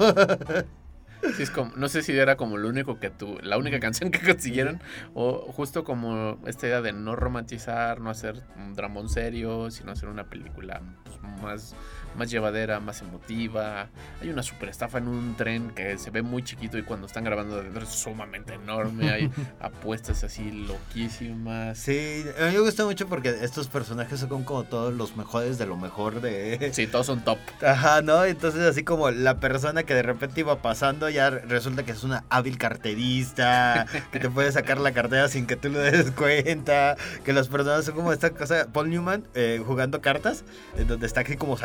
Sí, 1.36 1.44
es 1.44 1.50
como, 1.50 1.72
no 1.76 1.88
sé 1.88 2.04
si 2.04 2.16
era 2.16 2.38
como 2.38 2.58
lo 2.58 2.70
único 2.70 3.00
que 3.00 3.10
tu, 3.10 3.40
la 3.42 3.58
única 3.58 3.80
canción 3.80 4.12
que 4.12 4.20
consiguieron, 4.20 4.80
o 5.14 5.52
justo 5.52 5.84
como 5.84 6.40
esta 6.46 6.68
idea 6.68 6.82
de 6.82 6.94
no 6.94 7.16
romantizar, 7.16 8.00
no 8.00 8.10
hacer 8.10 8.44
un 8.58 8.76
dramón 8.76 9.10
serio, 9.10 9.72
sino 9.72 9.92
hacer 9.92 10.10
una 10.10 10.26
película 10.26 10.82
pues, 11.04 11.20
más, 11.42 11.76
más 12.16 12.30
llevadera, 12.30 12.80
más 12.80 13.02
emotiva. 13.02 13.90
Hay 14.22 14.30
una 14.30 14.44
super 14.44 14.70
estafa 14.70 14.98
en 14.98 15.08
un 15.08 15.36
tren 15.36 15.72
que 15.72 15.98
se 15.98 16.10
ve 16.10 16.22
muy 16.22 16.44
chiquito 16.44 16.78
y 16.78 16.84
cuando 16.84 17.08
están 17.08 17.24
grabando 17.24 17.62
de 17.62 17.76
es 17.80 17.90
sumamente 17.90 18.54
enorme. 18.54 19.10
Hay 19.10 19.32
apuestas 19.60 20.24
así 20.24 20.52
loquísimas. 20.52 21.78
Sí, 21.78 22.26
a 22.40 22.46
mí 22.46 22.54
me 22.54 22.60
gusta 22.60 22.86
mucho 22.86 23.08
porque 23.08 23.30
estos 23.42 23.68
personajes 23.68 24.20
son 24.20 24.44
como 24.44 24.64
todos 24.64 24.94
los 24.94 25.16
mejores 25.16 25.58
de 25.58 25.66
lo 25.66 25.78
mejor 25.78 26.22
de... 26.22 26.72
Sí, 26.76 26.88
todos 26.88 27.06
son 27.06 27.24
top. 27.24 27.38
Ajá, 27.62 28.02
¿no? 28.02 28.26
Entonces 28.26 28.62
así 28.62 28.84
como 28.84 29.12
la 29.12 29.40
persona 29.40 29.84
que 29.84 29.94
de 29.94 30.04
repente 30.04 30.42
iba 30.42 30.62
pasando 30.62 31.10
ya 31.10 31.30
resulta 31.30 31.84
que 31.84 31.92
es 31.92 32.04
una 32.04 32.24
hábil 32.30 32.58
carterista, 32.58 33.86
que 34.12 34.20
te 34.20 34.30
puede 34.30 34.52
sacar 34.52 34.80
la 34.80 34.92
cartera 34.92 35.28
sin 35.28 35.46
que 35.46 35.56
tú 35.56 35.70
lo 35.70 35.80
des 35.80 36.12
cuenta, 36.12 36.98
que 37.24 37.34
las 37.34 37.48
personas 37.48 37.86
son 37.86 37.96
como 37.96 38.12
esta 38.12 38.32
cosa, 38.32 38.68
Paul 38.72 38.90
Newman 38.90 39.28
eh, 39.34 39.62
jugando 39.66 40.02
cartas, 40.02 40.44
en 40.78 40.88
donde 40.88 41.08
está 41.08 41.22
aquí 41.22 41.36
como 41.36 41.58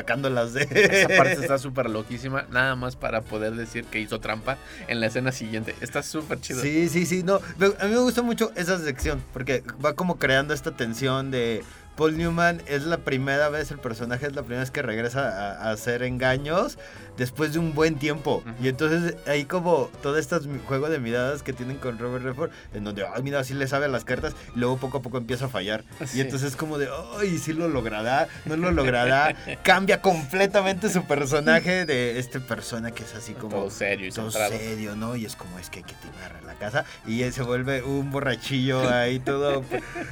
de... 0.47 0.62
Esa 0.70 1.09
parte 1.16 1.32
está 1.32 1.59
súper 1.59 1.88
loquísima, 1.91 2.47
nada 2.51 2.76
más 2.76 2.97
para 2.97 3.22
poder 3.22 3.55
decir 3.55 3.84
que 3.84 4.01
hizo 4.01 4.20
trampa 4.20 4.59
en 4.88 5.01
la 5.01 5.07
escena 5.07 5.32
siguiente. 5.32 5.74
Está 5.80 6.03
súper 6.03 6.41
chido. 6.41 6.61
Sí, 6.61 6.88
sí, 6.88 7.07
sí, 7.07 7.22
no. 7.22 7.36
A 7.36 7.84
mí 7.86 7.93
me 7.93 7.99
gusta 7.99 8.22
mucho 8.22 8.53
esa 8.57 8.78
sección 8.78 9.22
porque 9.32 9.62
va 9.84 9.95
como 9.95 10.18
creando 10.18 10.55
esta 10.55 10.72
tensión 10.72 11.30
de 11.30 11.62
Paul 11.97 12.16
Newman 12.16 12.62
es 12.66 12.84
la 12.84 12.99
primera 12.99 13.49
vez, 13.51 13.70
el 13.70 13.78
personaje 13.78 14.26
es 14.26 14.34
la 14.34 14.43
primera 14.43 14.61
vez 14.61 14.70
que 14.70 14.80
regresa 14.80 15.28
a, 15.28 15.68
a 15.68 15.70
hacer 15.72 16.03
engaños 16.03 16.78
después 17.21 17.53
de 17.53 17.59
un 17.59 17.75
buen 17.75 17.97
tiempo. 17.99 18.43
Y 18.62 18.68
entonces 18.68 19.14
hay 19.27 19.45
como 19.45 19.91
todo 20.03 20.16
este 20.16 20.37
juego 20.66 20.89
de 20.89 20.99
miradas 20.99 21.43
que 21.43 21.53
tienen 21.53 21.77
con 21.77 21.99
Robert 21.99 22.25
Redford 22.25 22.51
en 22.73 22.83
donde, 22.85 23.05
ay, 23.07 23.23
mira, 23.23 23.45
sí 23.45 23.53
le 23.53 23.66
sabe 23.68 23.85
a 23.85 23.89
las 23.89 24.05
cartas 24.05 24.35
y 24.57 24.59
luego 24.59 24.79
poco 24.79 24.99
a 24.99 25.03
poco 25.03 25.18
empieza 25.18 25.45
a 25.45 25.49
fallar. 25.49 25.85
Sí. 26.07 26.16
Y 26.18 26.21
entonces 26.23 26.49
es 26.49 26.57
como 26.57 26.79
de, 26.79 26.89
ay, 27.18 27.37
sí 27.39 27.53
lo 27.53 27.68
logrará, 27.68 28.27
no 28.47 28.57
lo 28.57 28.73
logrará. 28.73 29.37
Cambia 29.62 30.01
completamente 30.01 30.89
su 30.89 31.05
personaje 31.05 31.85
de 31.85 32.18
esta 32.18 32.41
persona 32.41 32.91
que 32.93 33.03
es 33.03 33.14
así 33.14 33.35
como 33.35 33.55
Todo 33.57 33.71
serio 33.71 34.07
y 34.07 34.11
todo 34.11 34.31
centrado. 34.31 34.59
serio, 34.59 34.97
¿no? 34.97 35.14
Y 35.14 35.27
es 35.27 35.37
como 35.37 35.59
es 35.59 35.68
que 35.68 35.81
hay 35.81 35.85
que 35.85 35.95
timar 35.97 36.35
a 36.43 36.47
la 36.47 36.55
casa 36.55 36.87
y 37.07 37.23
él 37.23 37.33
se 37.35 37.43
vuelve 37.43 37.83
un 37.83 38.11
borrachillo 38.11 38.89
ahí 38.91 39.18
todo 39.21 39.62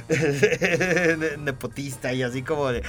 ne- 0.09 1.37
nepotista 1.37 2.13
y 2.13 2.23
así 2.23 2.43
como 2.43 2.71
de 2.71 2.83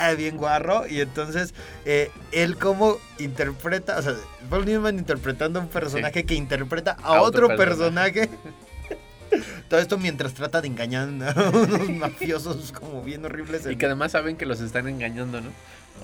ah, 0.00 0.12
bien 0.16 0.36
guarro 0.36 0.86
y 0.86 1.00
entonces 1.00 1.54
eh, 1.84 2.10
él 2.32 2.56
como 2.56 2.98
interpreta, 3.18 3.63
o 3.64 4.02
sea, 4.02 4.14
Paul 4.50 4.64
Newman 4.64 4.98
interpretando 4.98 5.58
a 5.58 5.62
un 5.62 5.68
personaje 5.68 6.24
que 6.24 6.34
interpreta 6.34 6.96
a, 7.02 7.16
A 7.16 7.22
otro, 7.22 7.46
otro 7.46 7.56
personaje. 7.56 8.28
Todo 9.68 9.80
esto 9.80 9.98
mientras 9.98 10.34
trata 10.34 10.60
de 10.60 10.68
engañar 10.68 11.08
a 11.08 11.50
unos 11.50 11.88
mafiosos 11.98 12.72
como 12.72 13.02
bien 13.02 13.24
horribles. 13.24 13.66
Y 13.66 13.76
que 13.76 13.86
además 13.86 14.12
saben 14.12 14.36
que 14.36 14.46
los 14.46 14.60
están 14.60 14.88
engañando, 14.88 15.40
¿no? 15.40 15.50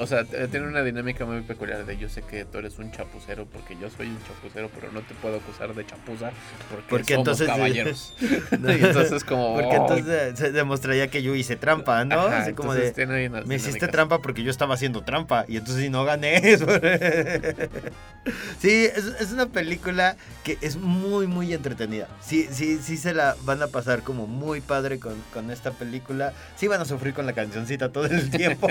O 0.00 0.06
sea, 0.06 0.24
tiene 0.24 0.66
una 0.66 0.82
dinámica 0.82 1.26
muy 1.26 1.42
peculiar 1.42 1.84
de 1.84 1.98
yo 1.98 2.08
sé 2.08 2.22
que 2.22 2.46
tú 2.46 2.56
eres 2.56 2.78
un 2.78 2.90
chapucero 2.90 3.44
porque 3.44 3.76
yo 3.78 3.90
soy 3.90 4.06
un 4.06 4.18
chapucero, 4.26 4.70
pero 4.74 4.90
no 4.92 5.02
te 5.02 5.14
puedo 5.14 5.36
acusar 5.36 5.74
de 5.74 5.84
chapuza 5.86 6.30
porque, 6.70 6.86
Porque 6.88 7.14
somos 7.14 7.28
entonces- 7.28 7.46
caballeros. 7.46 8.14
No, 8.58 8.72
y 8.76 8.82
entonces 8.82 9.24
como... 9.24 9.54
Porque 9.54 9.76
entonces 9.76 10.38
se 10.38 10.52
demostraría 10.52 11.08
que 11.08 11.22
yo 11.22 11.34
hice 11.34 11.56
trampa, 11.56 12.02
¿no? 12.06 12.18
Ajá, 12.18 12.38
Así 12.38 12.54
como 12.54 12.72
de... 12.74 13.42
Me 13.44 13.56
hiciste 13.56 13.88
trampa 13.88 14.22
porque 14.22 14.42
yo 14.42 14.50
estaba 14.50 14.72
haciendo 14.74 15.02
trampa 15.02 15.44
y 15.48 15.58
entonces 15.58 15.84
si 15.84 15.90
no 15.90 16.04
gané. 16.04 16.40
sí, 18.58 18.84
es, 18.84 19.04
es 19.20 19.32
una 19.32 19.46
película 19.46 20.16
que 20.44 20.56
es 20.62 20.76
muy, 20.76 21.26
muy 21.26 21.52
entretenida. 21.52 22.08
Sí, 22.22 22.48
sí, 22.50 22.78
sí 22.82 22.96
se 22.96 23.12
la 23.12 23.36
van 23.42 23.62
a 23.62 23.66
pasar 23.66 24.02
como 24.02 24.26
muy 24.26 24.62
padre 24.62 24.98
con, 24.98 25.14
con 25.34 25.50
esta 25.50 25.72
película. 25.72 26.32
Sí 26.56 26.68
van 26.68 26.80
a 26.80 26.84
sufrir 26.86 27.12
con 27.12 27.26
la 27.26 27.32
cancioncita 27.34 27.90
todo 27.90 28.06
el 28.06 28.30
tiempo. 28.30 28.68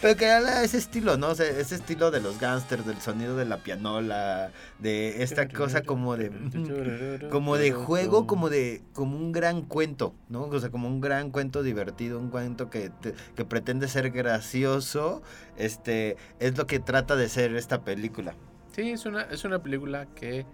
Pero 0.00 0.16
que 0.16 0.24
era 0.24 0.64
ese 0.64 0.78
estilo, 0.78 1.18
¿no? 1.18 1.28
O 1.28 1.34
sea, 1.34 1.46
ese 1.46 1.74
estilo 1.74 2.10
de 2.10 2.20
los 2.20 2.40
gángsters, 2.40 2.86
del 2.86 3.00
sonido 3.00 3.36
de 3.36 3.44
la 3.44 3.58
pianola, 3.58 4.50
de 4.78 5.22
esta 5.22 5.46
cosa 5.48 5.82
como 5.82 6.16
de 6.16 6.30
como 7.30 7.56
de 7.56 7.72
juego, 7.72 8.26
como 8.26 8.48
de 8.48 8.82
como 8.94 9.18
un 9.18 9.32
gran 9.32 9.62
cuento, 9.62 10.14
¿no? 10.30 10.44
O 10.44 10.58
sea, 10.58 10.70
como 10.70 10.88
un 10.88 11.00
gran 11.00 11.30
cuento 11.30 11.62
divertido, 11.62 12.18
un 12.18 12.30
cuento 12.30 12.70
que, 12.70 12.90
que 13.36 13.44
pretende 13.44 13.88
ser 13.88 14.10
gracioso, 14.10 15.22
este 15.56 16.16
es 16.38 16.56
lo 16.56 16.66
que 16.66 16.78
trata 16.78 17.14
de 17.16 17.28
ser 17.28 17.54
esta 17.54 17.82
película. 17.82 18.34
Sí, 18.72 18.90
es 18.90 19.04
una 19.04 19.22
es 19.24 19.44
una 19.44 19.62
película 19.62 20.06
que 20.14 20.46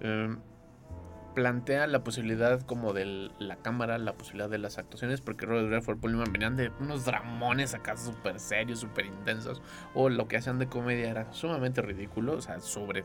em, 0.00 0.38
plantea 1.34 1.86
la 1.86 2.04
posibilidad 2.04 2.60
como 2.62 2.92
de 2.92 3.30
la 3.38 3.56
cámara, 3.56 3.98
la 3.98 4.14
posibilidad 4.14 4.50
de 4.50 4.58
las 4.58 4.78
actuaciones, 4.78 5.20
porque 5.20 5.46
Robert 5.46 5.68
Redford 5.68 5.98
Pullman 5.98 6.32
venían 6.32 6.56
de 6.56 6.70
unos 6.80 7.04
dramones 7.04 7.74
acá 7.74 7.96
súper 7.96 8.38
serios, 8.38 8.80
súper 8.80 9.06
intensos, 9.06 9.62
o 9.94 10.08
lo 10.08 10.28
que 10.28 10.36
hacían 10.36 10.58
de 10.58 10.68
comedia 10.68 11.10
era 11.10 11.32
sumamente 11.32 11.82
ridículo, 11.82 12.34
o 12.34 12.40
sea, 12.40 12.60
sobre, 12.60 13.04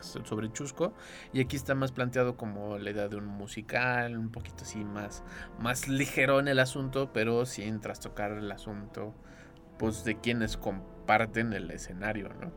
chusco, 0.52 0.94
y 1.32 1.40
aquí 1.40 1.56
está 1.56 1.74
más 1.74 1.92
planteado 1.92 2.36
como 2.36 2.78
la 2.78 2.90
idea 2.90 3.08
de 3.08 3.16
un 3.16 3.26
musical, 3.26 4.16
un 4.16 4.30
poquito 4.30 4.62
así 4.62 4.84
más, 4.84 5.22
más 5.58 5.88
ligero 5.88 6.40
en 6.40 6.48
el 6.48 6.58
asunto, 6.58 7.10
pero 7.12 7.46
sin 7.46 7.80
trastocar 7.80 8.32
el 8.32 8.50
asunto, 8.52 9.14
pues 9.78 10.04
de 10.04 10.18
quienes 10.18 10.56
comparten 10.56 11.52
el 11.52 11.70
escenario, 11.70 12.28
¿no? 12.40 12.52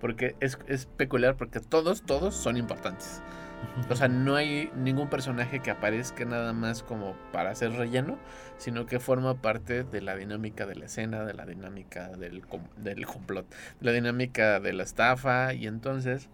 Porque 0.00 0.36
es 0.40 0.86
peculiar 0.96 1.36
porque 1.36 1.60
todos, 1.60 2.02
todos 2.02 2.34
son 2.34 2.56
importantes. 2.58 3.22
O 3.88 3.96
sea, 3.96 4.08
no 4.08 4.36
hay 4.36 4.70
ningún 4.74 5.08
personaje 5.08 5.60
que 5.60 5.70
aparezca 5.70 6.24
nada 6.24 6.52
más 6.52 6.82
como 6.82 7.14
para 7.32 7.50
hacer 7.50 7.72
relleno, 7.72 8.18
sino 8.58 8.86
que 8.86 8.98
forma 9.00 9.34
parte 9.34 9.84
de 9.84 10.00
la 10.00 10.16
dinámica 10.16 10.66
de 10.66 10.74
la 10.74 10.86
escena, 10.86 11.24
de 11.24 11.34
la 11.34 11.46
dinámica 11.46 12.08
del, 12.08 12.42
del 12.78 13.06
complot, 13.06 13.48
de 13.80 13.86
la 13.86 13.92
dinámica 13.92 14.60
de 14.60 14.72
la 14.72 14.82
estafa, 14.82 15.54
y 15.54 15.66
entonces 15.66 16.28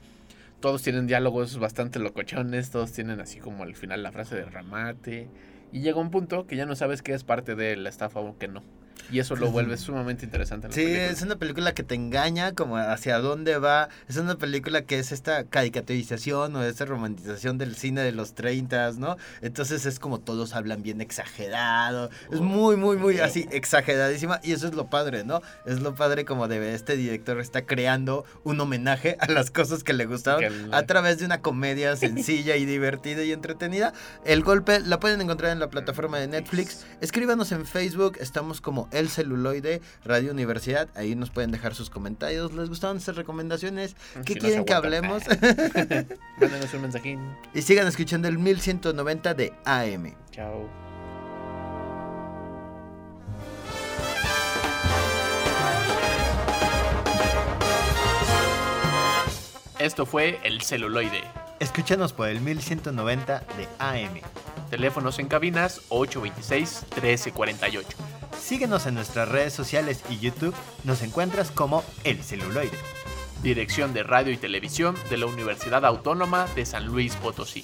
todos 0.61 0.83
tienen 0.83 1.07
diálogos 1.07 1.59
bastante 1.59 1.99
locochones, 1.99 2.71
todos 2.71 2.93
tienen 2.93 3.21
así 3.21 3.41
como 3.41 3.65
al 3.65 3.75
final 3.75 4.03
la 4.03 4.13
frase 4.13 4.37
de 4.37 4.45
remate, 4.45 5.29
y 5.73 5.81
llega 5.81 6.01
un 6.01 6.11
punto 6.11 6.47
que 6.47 6.57
ya 6.57 6.67
no 6.67 6.77
sabes 6.77 7.03
qué 7.03 7.13
es 7.13 7.25
parte 7.25 7.55
de 7.55 7.77
la 7.77 7.89
estafa 7.89 8.21
o 8.21 8.39
qué 8.39 8.49
no. 8.49 8.63
Y 9.11 9.19
eso 9.19 9.37
lo 9.37 9.51
vuelve 9.51 9.77
sumamente 9.77 10.25
interesante. 10.25 10.69
sí, 10.73 10.85
es 10.85 11.23
una 11.23 11.37
película 11.37 11.73
que 11.75 11.83
te 11.83 11.95
engaña 11.95 12.53
como 12.53 12.77
hacia 12.77 13.19
dónde 13.19 13.59
va. 13.59 13.89
Es 14.09 14.17
una 14.17 14.37
película 14.37 14.83
que 14.83 14.99
es 14.99 15.13
esta 15.13 15.45
caricaturización 15.45 16.57
o 16.57 16.63
esta 16.63 16.85
romantización 16.85 17.59
del 17.59 17.77
cine 17.77 18.03
de 18.03 18.13
los 18.13 18.35
30, 18.35 18.93
¿no? 18.93 19.17
Entonces 19.41 19.87
es 19.87 19.99
como 19.99 20.21
todos 20.21 20.55
hablan 20.55 20.83
bien 20.83 21.01
exagerado. 21.01 22.11
Es 22.31 22.41
muy, 22.41 22.77
muy, 22.77 22.97
muy 22.97 23.19
así, 23.19 23.47
exageradísima. 23.51 24.41
Y 24.43 24.53
eso 24.53 24.67
es 24.67 24.75
lo 24.75 24.87
padre, 24.87 25.25
¿no? 25.25 25.43
Es 25.67 25.81
lo 25.81 25.95
padre 25.95 26.25
como 26.25 26.49
de 26.49 26.75
este 26.75 26.97
director 26.97 27.41
está 27.41 27.63
creando 27.63 28.25
un 28.45 28.61
homenaje 28.61 29.17
a 29.21 29.31
las 29.31 29.51
cosas 29.51 29.85
que 29.85 29.93
le 29.93 30.07
gustaban 30.07 30.73
a 30.73 30.83
través 30.85 31.19
de 31.19 31.27
una 31.27 31.41
comedia 31.41 31.97
sencilla 31.97 32.57
y 32.57 32.65
divertida 32.65 33.25
y 33.25 33.33
entretenida. 33.33 33.93
El 34.25 34.43
golpe 34.43 34.81
la 34.81 35.01
pueden 35.01 35.21
encontrar 35.21 35.53
en 35.53 35.61
la 35.61 35.71
plataforma 35.71 36.19
de 36.19 36.29
Netflix. 36.29 36.87
Escríbanos 37.01 37.53
en 37.53 37.67
Facebook, 37.67 38.17
estamos 38.21 38.61
como 38.61 38.89
el 38.93 39.02
Celuloide, 39.09 39.81
Radio 40.05 40.33
Universidad. 40.33 40.89
Ahí 40.95 41.15
nos 41.15 41.31
pueden 41.31 41.51
dejar 41.51 41.75
sus 41.75 41.91
comentarios. 41.91 42.53
¿Les 42.53 42.69
gustaron 42.69 42.97
estas 42.97 43.17
recomendaciones? 43.17 43.97
¿Qué 44.25 44.37
quieren 44.37 44.65
que 44.65 44.75
hablemos? 44.75 45.23
Mándenos 46.41 46.75
un 46.75 46.83
mensajín. 46.83 47.21
Y 47.55 47.63
sigan 47.63 47.87
escuchando 47.87 48.29
el 48.29 48.39
1190 48.39 49.35
de 49.35 49.53
AM. 49.65 50.15
Chao. 50.31 50.69
Esto 59.79 60.07
fue 60.07 60.39
El 60.45 60.63
Celuloide. 60.63 61.25
Escúchanos 61.59 62.13
por 62.13 62.29
el 62.29 62.41
1190 62.41 63.41
de 63.57 63.69
AM. 63.81 64.21
Teléfonos 64.73 65.19
en 65.19 65.29
cabinas 65.29 65.83
826-1348. 65.91 67.85
Síguenos 68.41 68.87
en 68.87 68.95
nuestras 68.95 69.29
redes 69.29 69.53
sociales 69.53 70.03
y 70.09 70.19
YouTube. 70.19 70.55
Nos 70.85 71.03
encuentras 71.03 71.51
como 71.51 71.85
El 72.05 72.23
Celuloide. 72.23 72.79
Dirección 73.43 73.93
de 73.93 74.03
Radio 74.03 74.33
y 74.33 74.39
Televisión 74.39 74.97
de 75.11 75.19
la 75.19 75.27
Universidad 75.27 75.85
Autónoma 75.85 76.47
de 76.57 76.65
San 76.65 76.87
Luis 76.87 77.15
Potosí. 77.17 77.63